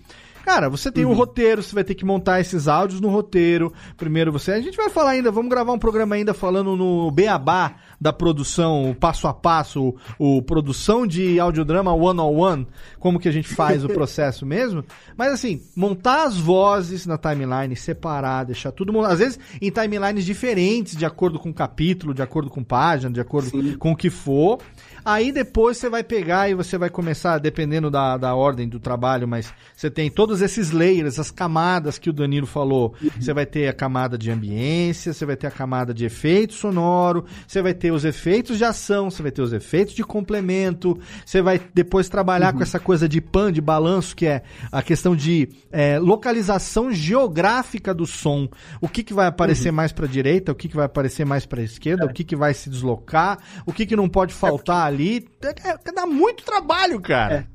[0.45, 1.12] Cara, você tem uhum.
[1.12, 3.73] um roteiro, você vai ter que montar esses áudios no roteiro.
[3.97, 4.53] Primeiro você.
[4.53, 8.91] A gente vai falar ainda, vamos gravar um programa ainda falando no Beabá da produção,
[8.91, 12.66] o passo a passo, o, o produção de audiodrama one on one,
[12.99, 14.85] como que a gente faz o processo mesmo.
[15.16, 19.01] Mas assim, montar as vozes na timeline, separar, deixar tudo.
[19.01, 23.21] Às vezes em timelines diferentes, de acordo com o capítulo, de acordo com página, de
[23.21, 23.79] acordo Sim.
[23.79, 24.59] com o que for.
[25.05, 29.28] Aí depois você vai pegar e você vai começar, dependendo da, da ordem do trabalho,
[29.28, 32.94] mas você tem todos esses layers, as camadas que o Danilo falou.
[33.02, 33.10] Uhum.
[33.20, 37.26] Você vai ter a camada de ambiência, você vai ter a camada de efeito sonoro,
[37.47, 41.43] você vai ter os efeitos de ação, você vai ter os efeitos de complemento, você
[41.43, 42.59] vai depois trabalhar uhum.
[42.59, 47.93] com essa coisa de pan, de balanço, que é a questão de é, localização geográfica
[47.93, 48.48] do som.
[48.81, 49.76] O que, que vai aparecer uhum.
[49.76, 52.06] mais para direita, o que, que vai aparecer mais para esquerda, é.
[52.06, 55.29] o que, que vai se deslocar, o que, que não pode faltar é ali.
[55.43, 57.47] É, dá muito trabalho, cara.
[57.51, 57.55] É.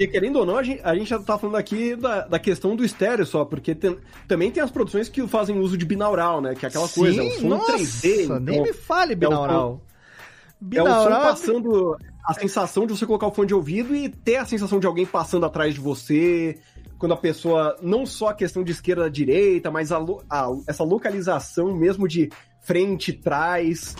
[0.00, 2.74] Porque, querendo ou não, a gente, a gente já tá falando aqui da, da questão
[2.74, 6.54] do estéreo só, porque tem, também tem as produções que fazem uso de binaural, né?
[6.54, 8.24] Que é aquela Sim, coisa, é o som nossa, 3D.
[8.24, 9.82] Então, nem me fale binaural.
[10.58, 11.02] É o, binaural.
[11.02, 14.36] É o som passando a sensação de você colocar o fone de ouvido e ter
[14.36, 16.58] a sensação de alguém passando atrás de você.
[16.96, 19.98] Quando a pessoa, não só a questão de esquerda a direita, mas a,
[20.30, 22.30] a, essa localização mesmo de
[22.62, 23.94] frente, trás.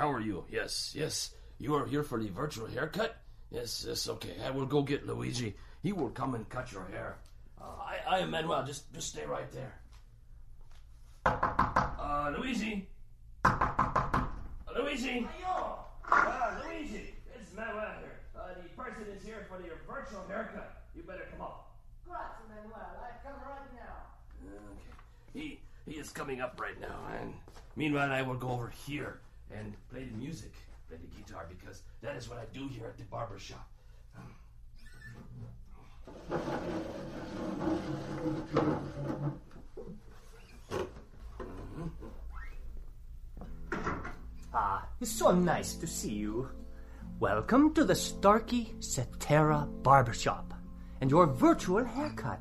[0.00, 0.44] How are you?
[0.50, 1.34] Yes, yes.
[1.58, 3.20] You are here for the virtual haircut?
[3.50, 4.34] Yes, yes, okay.
[4.42, 5.54] I will go get Luigi.
[5.82, 7.18] He will come and cut your hair.
[7.60, 8.64] Uh, I, I am Manuel.
[8.64, 9.74] Just, just stay right there.
[11.26, 12.88] Uh, Luigi.
[13.44, 14.24] Uh,
[14.74, 15.28] Luigi.
[16.10, 17.14] Uh, Luigi.
[17.38, 18.20] It's Manuel here.
[18.34, 20.84] Uh, the person is here for your virtual haircut.
[20.96, 21.59] You better come up.
[25.32, 27.34] He he is coming up right now, and
[27.76, 29.20] meanwhile I will go over here
[29.50, 30.52] and play the music,
[30.88, 33.68] play the guitar, because that is what I do here at the barber shop.
[44.52, 46.50] Ah, it's so nice to see you.
[47.20, 50.49] Welcome to the Starkey Cetera Barbershop
[51.00, 52.40] and your virtual haircut.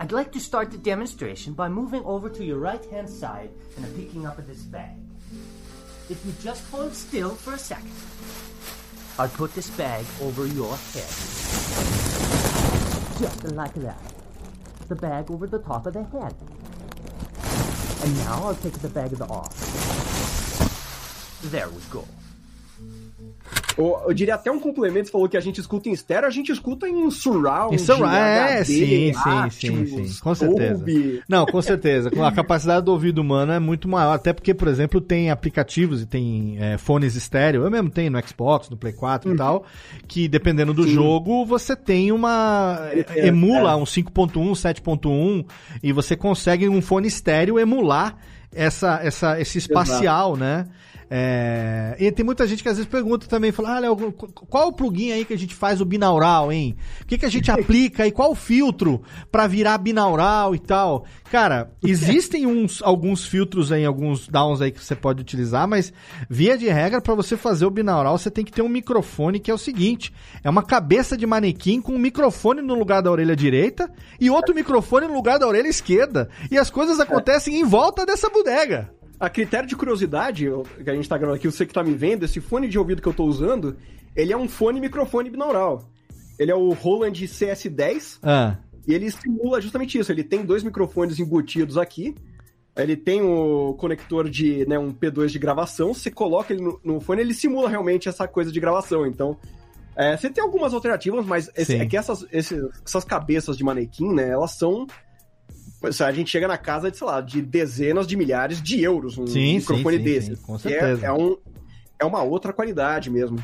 [0.00, 3.96] I'd like to start the demonstration by moving over to your right hand side and
[3.96, 4.96] picking up this bag.
[6.08, 7.92] If you just hold still for a second,
[9.18, 11.10] I'll put this bag over your head.
[13.18, 14.00] Just like that.
[14.86, 16.34] The bag over the top of the head.
[18.04, 19.52] And now I'll take the bag of the off.
[21.50, 22.06] There we go.
[23.78, 26.30] Eu, eu diria até um complemento, você falou que a gente escuta em estéreo, a
[26.30, 30.84] gente escuta em surround, Em surround, é, HD, sim, sim, Atmos, sim, sim, com certeza.
[31.28, 32.10] Não, com certeza.
[32.26, 36.06] A capacidade do ouvido humano é muito maior, até porque, por exemplo, tem aplicativos e
[36.06, 39.64] tem é, fones estéreo, eu mesmo tenho no Xbox, no Play 4 e tal,
[40.08, 42.80] que dependendo do jogo, você tem uma...
[43.14, 43.76] É, emula é.
[43.76, 45.46] um 5.1, 7.1,
[45.84, 48.16] e você consegue um fone estéreo emular
[48.52, 50.66] essa, essa, esse espacial, né?
[51.10, 54.72] É, e tem muita gente que às vezes pergunta também, fala, ah, Léo, qual o
[54.72, 56.76] plugin aí que a gente faz o binaural, hein?
[57.00, 59.02] O que, que a gente aplica e qual o filtro
[59.32, 61.06] pra virar binaural e tal?
[61.30, 65.92] Cara, existem uns, alguns filtros aí, alguns downs aí que você pode utilizar, mas
[66.28, 69.50] via de regra, pra você fazer o binaural, você tem que ter um microfone que
[69.50, 70.12] é o seguinte,
[70.44, 73.90] é uma cabeça de manequim com um microfone no lugar da orelha direita
[74.20, 76.28] e outro microfone no lugar da orelha esquerda.
[76.50, 78.97] E as coisas acontecem em volta dessa bodega.
[79.20, 81.94] A critério de curiosidade, eu- que a gente tá gravando aqui, você que tá me
[81.94, 83.76] vendo, esse fone de ouvido que eu tô usando,
[84.14, 85.88] ele é um fone microfone binaural.
[86.38, 88.56] Ele é o Roland CS10 Ah.
[88.86, 90.12] e ele simula justamente isso.
[90.12, 92.14] Ele tem dois microfones embutidos aqui.
[92.76, 95.92] Ele tem o conector de né, um P2 de gravação.
[95.92, 99.04] Você coloca ele no, no fone, ele simula realmente essa coisa de gravação.
[99.04, 99.36] Então,
[99.96, 104.14] é, você tem algumas alternativas, mas esse- é que essas, esse- essas cabeças de manequim,
[104.14, 104.86] né, elas são
[106.02, 109.26] A gente chega na casa de, sei lá, de dezenas de milhares de euros um
[109.26, 110.36] Sim, microfone sim, sim, desse.
[110.36, 111.06] sim, com que é- certeza.
[111.06, 111.36] É, um,
[112.00, 113.38] é uma outra qualidade mesmo.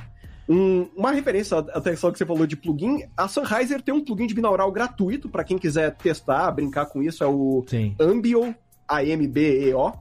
[0.48, 4.27] Um- uma referência, até só que você falou de plugin, a Sennheiser tem um plugin
[4.27, 7.65] de binaural gratuito para quem quiser testar, brincar com isso, é o
[8.01, 8.55] Ambio,
[8.86, 9.93] A-M-B-E-O.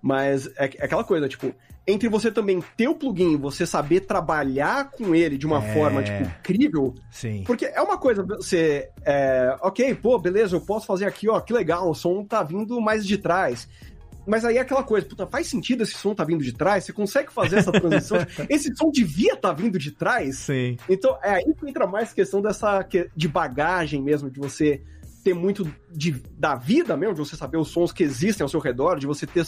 [0.00, 1.52] Mas é, é aquela coisa, tipo,
[1.88, 5.72] entre você também ter o plugin e você saber trabalhar com ele de uma É.
[5.74, 7.42] forma, tipo, incrível, Sim.
[7.46, 8.90] porque é uma coisa, você.
[9.04, 12.78] É, ok, pô, beleza, eu posso fazer aqui, ó, que legal, o som tá vindo
[12.80, 13.66] mais de trás.
[14.26, 16.84] Mas aí é aquela coisa, puta, faz sentido esse som tá vindo de trás?
[16.84, 18.18] Você consegue fazer essa transição?
[18.50, 20.36] esse som devia tá vindo de trás?
[20.40, 20.76] Sim.
[20.86, 22.86] Então, é aí que entra mais questão dessa
[23.16, 24.82] de bagagem mesmo, de você
[25.24, 28.60] ter muito de, da vida mesmo, de você saber os sons que existem ao seu
[28.60, 29.46] redor, de você ter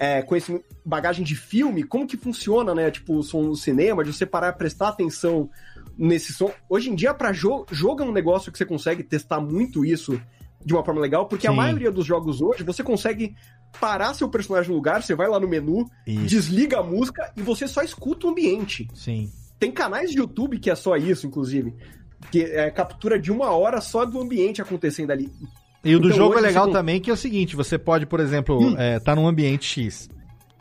[0.00, 2.90] é, conhecimento, bagagem de filme, como que funciona, né?
[2.90, 5.50] Tipo, o som no cinema, de você parar e prestar atenção
[5.96, 6.50] nesse som.
[6.70, 10.18] Hoje em dia, pra jogo, jogo é um negócio que você consegue testar muito isso
[10.64, 11.56] de uma forma legal, porque a Sim.
[11.56, 13.36] maioria dos jogos hoje, você consegue
[13.78, 16.26] parar seu personagem no lugar, você vai lá no menu, Isso.
[16.26, 18.88] desliga a música e você só escuta o ambiente.
[18.94, 19.30] Sim.
[19.58, 21.74] Tem canais de YouTube que é só isso, inclusive.
[22.30, 25.30] Que é captura de uma hora só do ambiente acontecendo ali.
[25.84, 28.04] E o do Então, jogo é legal você- também, que é o seguinte, você pode,
[28.06, 28.74] por exemplo, Hum.
[28.76, 30.08] é, tá num ambiente X.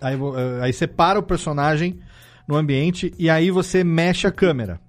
[0.01, 1.99] Aí, é, aí você para o personagem
[2.47, 4.79] no ambiente e aí você mexe a câmera.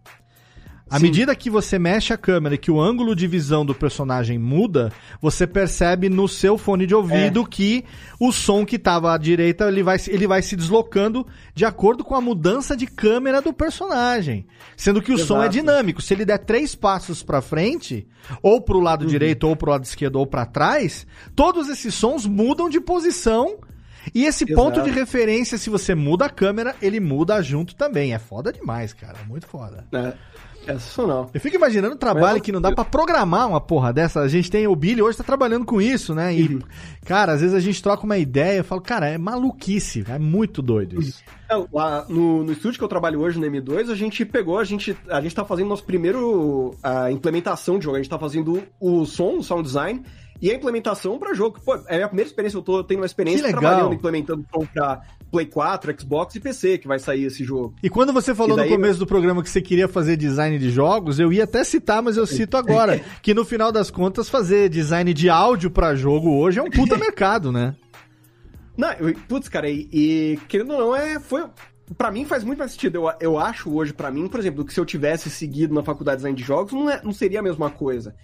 [0.91, 1.03] À Sim.
[1.05, 4.93] medida que você mexe a câmera e que o ângulo de visão do personagem muda,
[5.23, 6.97] você percebe no seu fone de É.
[6.97, 7.85] ouvido que
[8.19, 12.03] o som que estava à direita ele vai, se- ele vai se deslocando de acordo
[12.03, 14.47] com a mudança de câmera do personagem.
[14.77, 15.53] Sendo que o som é Exato.
[15.53, 16.03] dinâmico.
[16.03, 18.07] Se ele der três passos pra frente,
[18.43, 19.09] ou pro lado Uhum.
[19.09, 21.07] direito, ou pro lado esquerdo, ou pra trás,
[21.37, 23.59] todos esses sons mudam de posição.
[24.15, 24.55] E esse Exato.
[24.59, 28.15] ponto de referência, se você muda a câmera, ele muda junto também.
[28.15, 29.19] É foda demais, cara.
[29.23, 29.87] É muito foda.
[29.93, 30.15] É,
[30.67, 31.31] é sensacional.
[31.33, 34.21] Eu fico imaginando o trabalho Mas- que não dá pra programar uma porra dessa.
[34.21, 36.35] A gente tem o Billy hoje tá trabalhando com isso, né?
[36.35, 36.61] E, Uhum.
[37.05, 40.61] cara, às vezes a gente troca uma ideia e fala, cara, é maluquice, é muito
[40.63, 41.23] doido isso.
[41.49, 44.65] É, lá no, no estúdio que eu trabalho hoje, no M2, a gente pegou, a
[44.65, 47.97] gente, a gente tá fazendo nosso primeiro a implementação de jogo.
[47.97, 50.03] A gente tá fazendo o som, o sound design,
[50.43, 51.61] e a implementação pra jogo.
[51.65, 55.03] Pô, é a minha primeira experiência, eu tô tendo uma experiência trabalhando, implementando som pra
[55.31, 57.75] Play 4, Xbox e PC, que vai sair esse jogo.
[57.83, 60.71] E quando você falou daí- no começo do programa que você queria fazer design de
[60.71, 64.69] jogos, eu ia até citar, mas eu cito agora, que no final das contas fazer
[64.69, 67.75] design de áudio pra jogo hoje é um puta mercado, né?
[68.77, 71.45] Não, eu- putz, cara, e, e querendo ou não, é, foi,
[71.99, 72.97] para mim faz muito mais sentido.
[72.97, 76.17] Eu, eu acho hoje, para mim, por exemplo, que se eu tivesse seguido na faculdade
[76.17, 78.15] de design de jogos, não, é, não seria a mesma coisa.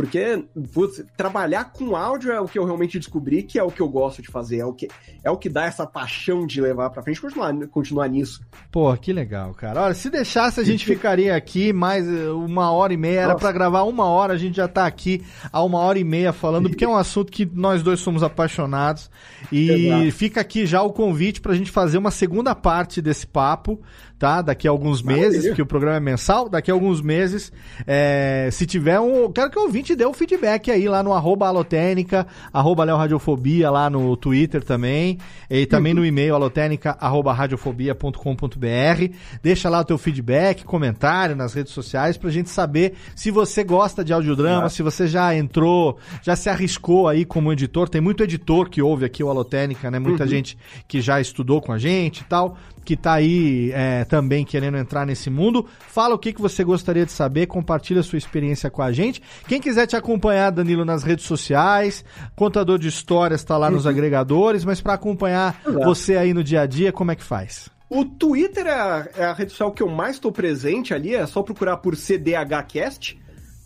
[0.00, 3.82] Porque putz, trabalhar com áudio é o que eu realmente descobri que é o que
[3.82, 4.88] eu gosto de fazer, é o que,
[5.22, 8.40] é o que dá essa paixão de levar pra frente continuar, continuar nisso.
[8.72, 9.82] Pô, que legal, cara.
[9.82, 13.20] Olha, se deixasse, a gente ficaria aqui mais eh, uma hora e meia.
[13.20, 15.22] Era para gravar uma hora, a gente já tá aqui
[15.52, 19.10] há uma hora e meia falando, porque é um assunto que nós dois somos apaixonados.
[19.52, 20.12] E Exato.
[20.12, 23.78] fica aqui já o convite pra gente fazer uma segunda parte desse papo
[24.20, 24.42] tá?
[24.42, 25.54] Daqui a alguns meses, Maravilha.
[25.54, 27.50] que o programa é mensal, daqui a alguns meses,
[27.86, 29.32] é, se tiver um.
[29.32, 33.88] Quero que o ouvinte dê um feedback aí lá no arroba alotênica, arroba Radiofobia, lá
[33.88, 35.16] no Twitter também,
[35.48, 36.00] e também uhum.
[36.00, 39.14] no e-mail alotênica, arroba radiofobia.com.br.
[39.42, 44.04] Deixa lá o teu feedback, comentário nas redes sociais pra gente saber se você gosta
[44.04, 47.88] de audiodrama, se você já entrou, já se arriscou aí como editor.
[47.88, 49.98] Tem muito editor que ouve aqui o Alotênica, né?
[49.98, 50.28] Muita uhum.
[50.28, 54.76] gente que já estudou com a gente e tal que está aí é, também querendo
[54.76, 55.64] entrar nesse mundo.
[55.78, 59.22] Fala o que, que você gostaria de saber, compartilha a sua experiência com a gente.
[59.46, 62.04] Quem quiser te acompanhar, Danilo, nas redes sociais,
[62.34, 63.74] contador de histórias está lá uhum.
[63.74, 65.84] nos agregadores, mas para acompanhar Exato.
[65.84, 67.70] você aí no dia a dia, como é que faz?
[67.88, 71.24] O Twitter é a, é a rede social que eu mais estou presente ali, é
[71.26, 73.18] só procurar por CDHcast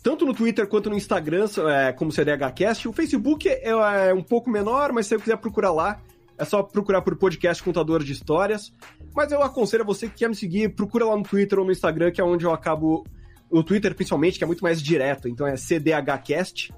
[0.03, 2.87] tanto no Twitter quanto no Instagram, é, como CDHcast.
[2.87, 5.99] O Facebook é, é, um pouco menor, mas se você quiser procurar lá,
[6.37, 8.71] é só procurar por podcast Contador de Histórias.
[9.15, 11.71] Mas eu aconselho a você que quer me seguir, procura lá no Twitter ou no
[11.71, 13.05] Instagram, que é onde eu acabo.
[13.49, 15.29] O Twitter, principalmente, que é muito mais direto.
[15.29, 16.73] Então é CDHcast.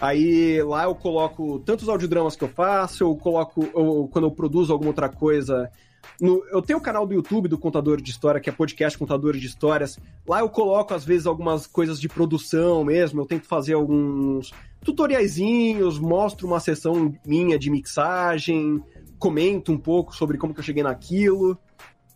[0.00, 3.64] Aí lá eu coloco tantos audiodramas que eu faço, eu coloco.
[3.74, 5.70] Eu, quando eu produzo alguma outra coisa.
[6.20, 9.36] No, eu tenho o canal do YouTube do Contador de História, que é podcast Contador
[9.36, 9.98] de Histórias.
[10.26, 13.20] Lá eu coloco, às vezes, algumas coisas de produção mesmo.
[13.20, 14.52] Eu tento fazer alguns
[14.84, 18.82] tutoriaizinhos, mostro uma sessão minha de mixagem,
[19.18, 21.58] comento um pouco sobre como que eu cheguei naquilo.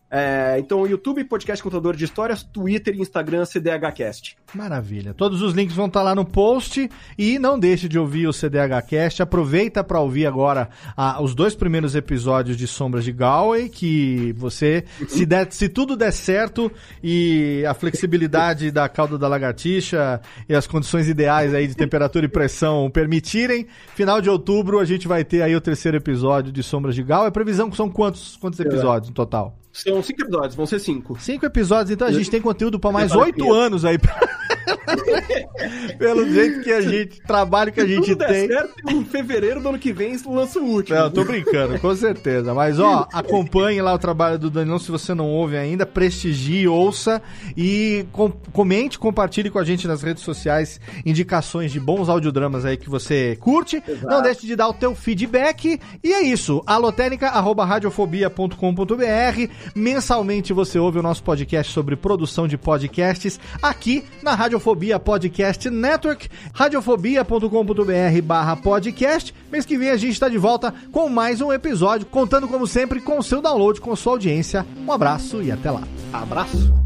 [0.09, 4.37] É, então, YouTube, Podcast Contador de Histórias, Twitter e Instagram, CDHcast.
[4.55, 5.13] Maravilha.
[5.13, 6.89] Todos os links vão estar lá no post
[7.19, 9.21] e não deixe de ouvir o CDHcast.
[9.21, 14.85] Aproveita para ouvir agora ah, os dois primeiros episódios de Sombras de Galway, que você,
[15.01, 15.09] uhum.
[15.09, 16.71] se, der, se tudo der certo
[17.03, 22.29] e a flexibilidade da cauda da lagartixa e as condições ideais aí de temperatura e
[22.29, 26.95] pressão permitirem, final de outubro a gente vai ter aí o terceiro episódio de Sombras
[26.95, 27.29] de Galway.
[27.29, 29.66] A previsão são quantos, quantos episódios no total?
[29.77, 31.19] São cinco episódios, vão ser cinco.
[31.21, 33.99] Cinco episódios, então a gente tem conteúdo para mais oito anos aí.
[35.99, 38.49] Pelo jeito que a gente, trabalho que a gente tudo tem.
[38.49, 40.99] Der certo, em fevereiro do ano que vem lança o último.
[40.99, 42.55] Não, tô brincando, com certeza.
[42.55, 47.23] Mas ó, acompanhe lá o trabalho do Danilão se você não ouve ainda, prestigie, ouça
[47.57, 52.77] e com, comente, compartilhe com a gente nas redes sociais indicações de bons audiodramas aí
[52.77, 53.83] que você curte.
[53.87, 54.07] Exato.
[54.07, 55.81] Não deixe de dar o teu feedback.
[56.03, 64.05] E é isso, alotênica@radiofobia.com.br Mensalmente você ouve o nosso podcast sobre produção de podcasts aqui
[64.23, 69.35] na Radiofobia Podcast Network, radiofobia.com.br barra podcast.
[69.53, 73.01] Mês que vem a gente está de volta com mais um episódio, contando como sempre
[73.01, 74.67] com o seu download, com sua audiência.
[74.87, 75.83] Um abraço e até lá.
[76.13, 76.86] Abraço.